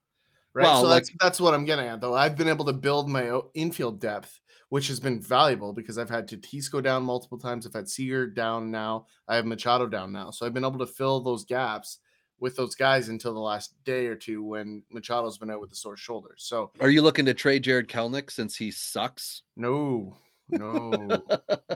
[0.53, 0.63] Right.
[0.65, 2.13] Well, so like- that's that's what I'm getting at though.
[2.13, 4.37] I've been able to build my infield depth,
[4.67, 7.65] which has been valuable because I've had Tatis go down multiple times.
[7.65, 9.05] I've had Seager down now.
[9.29, 10.29] I have Machado down now.
[10.31, 11.99] So I've been able to fill those gaps
[12.41, 15.75] with those guys until the last day or two when Machado's been out with the
[15.77, 16.33] sore shoulder.
[16.37, 19.43] So Are you looking to trade Jarred Kelenic since he sucks?
[19.55, 20.17] no,
[20.51, 20.91] no,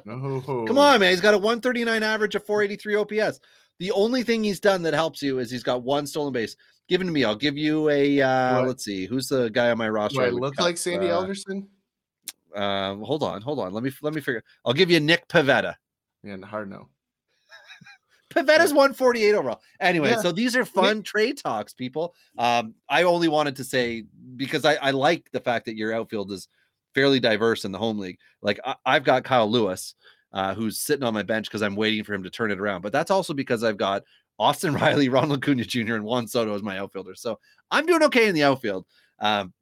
[0.06, 0.42] no.
[0.68, 1.12] Come on, man.
[1.12, 3.40] He's got a 139 average, a 483 OPS.
[3.80, 6.56] The only thing he's done that helps you is he's got one stolen base.
[6.88, 7.24] Give it to me.
[7.24, 8.22] I'll give you a.
[8.22, 8.68] Uh, What?
[8.68, 9.06] let's see.
[9.06, 10.20] Who's the guy on my roster?
[10.20, 10.64] Do I look cut?
[10.64, 11.68] like Sandy Uh, Alderson?
[12.56, 13.74] Um, hold on, hold on.
[13.74, 14.44] Let me let me figure.
[14.64, 15.76] I'll give you Nick Pivetta.
[16.24, 16.88] Yeah, hard no.
[18.34, 19.62] Pivetta's 148 overall.
[19.80, 20.22] Anyway, Yeah.
[20.22, 22.16] so these are fun trade talks, people.
[22.38, 26.32] Um, I only wanted to say because I, I like the fact that your outfield
[26.32, 26.48] is
[26.96, 28.18] fairly diverse in the home league.
[28.42, 29.94] Like I, I've got Kyle Lewis,
[30.34, 32.82] uh, who's sitting on my bench because I'm waiting for him to turn it around.
[32.82, 34.04] But that's also because I've got
[34.40, 37.14] Austin Riley, Ronald Acuna Jr., and Juan Soto as my outfielder.
[37.14, 37.38] So
[37.70, 38.86] I'm doing okay in the outfield.
[39.20, 39.54] Um,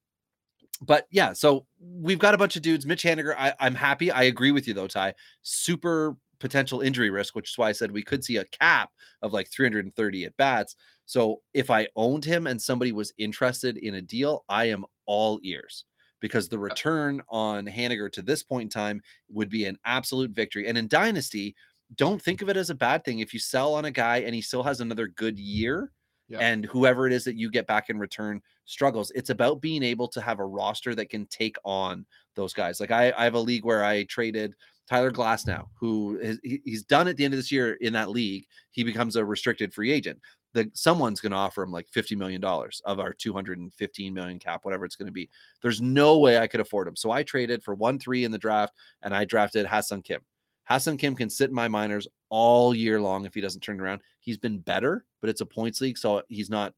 [0.81, 2.85] but yeah, so we've got a bunch of dudes.
[2.85, 4.11] Mitch Haniger, I, I'm happy.
[4.11, 5.13] I agree with you though, Ty.
[5.41, 8.89] Super potential injury risk, which is why I said we could see a cap
[9.21, 10.75] of like 330 at bats.
[11.05, 15.39] So if I owned him and somebody was interested in a deal, I am all
[15.43, 15.85] ears
[16.23, 20.69] because the return on Haniger to this point in time would be an absolute victory.
[20.69, 21.53] And in Dynasty,
[21.97, 23.19] don't think of it as a bad thing.
[23.19, 25.91] If you sell on a guy and he still has another good year,
[26.29, 26.37] yeah.
[26.39, 30.07] and whoever it is that you get back in return struggles, it's about being able
[30.07, 32.05] to have a roster that can take on
[32.35, 32.79] those guys.
[32.79, 34.53] Like I, I have a league where I traded
[34.87, 38.45] Tyler Glasnow, who is, he's done at the end of this year in that league.
[38.71, 40.21] He becomes a restricted free agent.
[40.53, 44.85] The, someone's going to offer him like $50 million of our 215 million cap, whatever
[44.85, 45.29] it's going to be.
[45.61, 46.95] There's no way I could afford him.
[46.95, 50.21] So I traded for one, three in the draft and I drafted Ha-Seong Kim.
[50.65, 54.01] Ha-Seong Kim can sit in my minors all year long if he doesn't turn around.
[54.19, 55.97] He's been better, but it's a points league.
[55.97, 56.73] So he's not,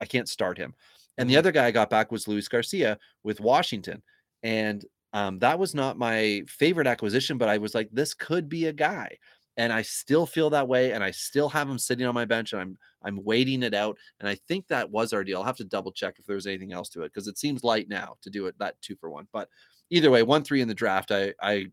[0.00, 0.74] I can't start him.
[1.18, 1.38] And the mm-hmm.
[1.38, 4.02] other guy I got back was Luis Garcia with Washington.
[4.42, 8.66] And um, that was not my favorite acquisition, but I was like, this could be
[8.66, 9.18] a guy.
[9.58, 12.52] And I still feel that way, and I still have him sitting on my bench,
[12.52, 13.98] and I'm I'm waiting it out.
[14.20, 15.38] And I think that was our deal.
[15.38, 17.64] I'll have to double check if there was anything else to it because it seems
[17.64, 19.26] light now to do it that two for one.
[19.32, 19.48] But
[19.90, 21.66] either way, one three in the draft, I I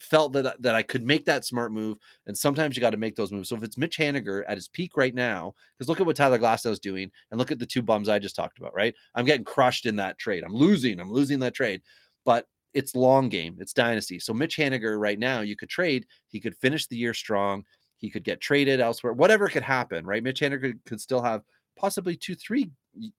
[0.00, 1.98] felt that that I could make that smart move.
[2.26, 3.48] And sometimes you got to make those moves.
[3.48, 6.40] So if it's Mitch Haniger at his peak right now, because look at what Tyler
[6.66, 8.74] is doing, and look at the two bums I just talked about.
[8.74, 10.42] Right, I'm getting crushed in that trade.
[10.44, 10.98] I'm losing.
[10.98, 11.82] I'm losing that trade.
[12.24, 14.18] But it's long game, it's dynasty.
[14.18, 16.06] So Mitch Haniger right now, you could trade.
[16.28, 17.64] He could finish the year strong.
[17.96, 19.12] He could get traded elsewhere.
[19.12, 20.22] Whatever could happen, right?
[20.22, 21.42] Mitch Haniger could, could still have
[21.76, 22.70] possibly two, three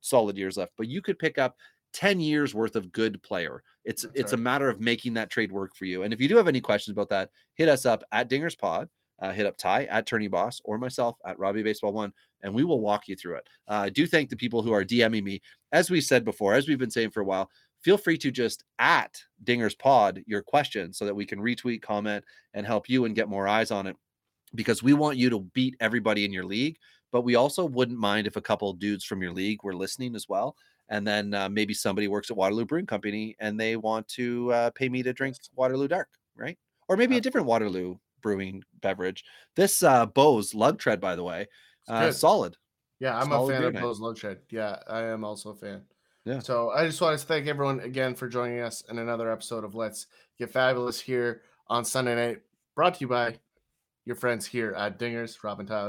[0.01, 1.55] solid years left, but you could pick up
[1.93, 3.63] 10 years worth of good player.
[3.83, 4.39] It's That's it's right.
[4.39, 6.03] a matter of making that trade work for you.
[6.03, 8.89] And if you do have any questions about that, hit us up at Dingers Pod.
[9.21, 12.63] Uh, hit up Ty at Tourney Boss or myself at Robbie Baseball One, and we
[12.63, 13.49] will walk you through it.
[13.67, 15.41] Uh, I do thank the people who are DMing me.
[15.73, 17.49] As we said before, as we've been saying for a while,
[17.81, 22.23] feel free to just at Dingers Pod your question so that we can retweet, comment,
[22.53, 23.95] and help you and get more eyes on it
[24.55, 26.77] because we want you to beat everybody in your league.
[27.11, 30.29] But we also wouldn't mind if a couple dudes from your league were listening as
[30.29, 30.55] well.
[30.89, 34.69] And then uh, maybe somebody works at Waterloo Brewing Company and they want to uh,
[34.71, 36.57] pay me to drink Waterloo Dark, right?
[36.87, 39.23] Or maybe a different Waterloo brewing beverage.
[39.55, 41.47] This uh, Beau's Lug Tread, by the way,
[41.87, 42.57] uh, solid.
[42.99, 44.39] Yeah, I'm solid a fan of Beau's Lug Tread.
[44.49, 45.83] Yeah, I am also a fan.
[46.25, 46.39] Yeah.
[46.39, 49.75] So I just want to thank everyone again for joining us in another episode of
[49.75, 52.41] Let's Get Fabulous here on Sunday night,
[52.75, 53.39] brought to you by
[54.05, 55.87] your friends here at Dingers, Robin Tyler.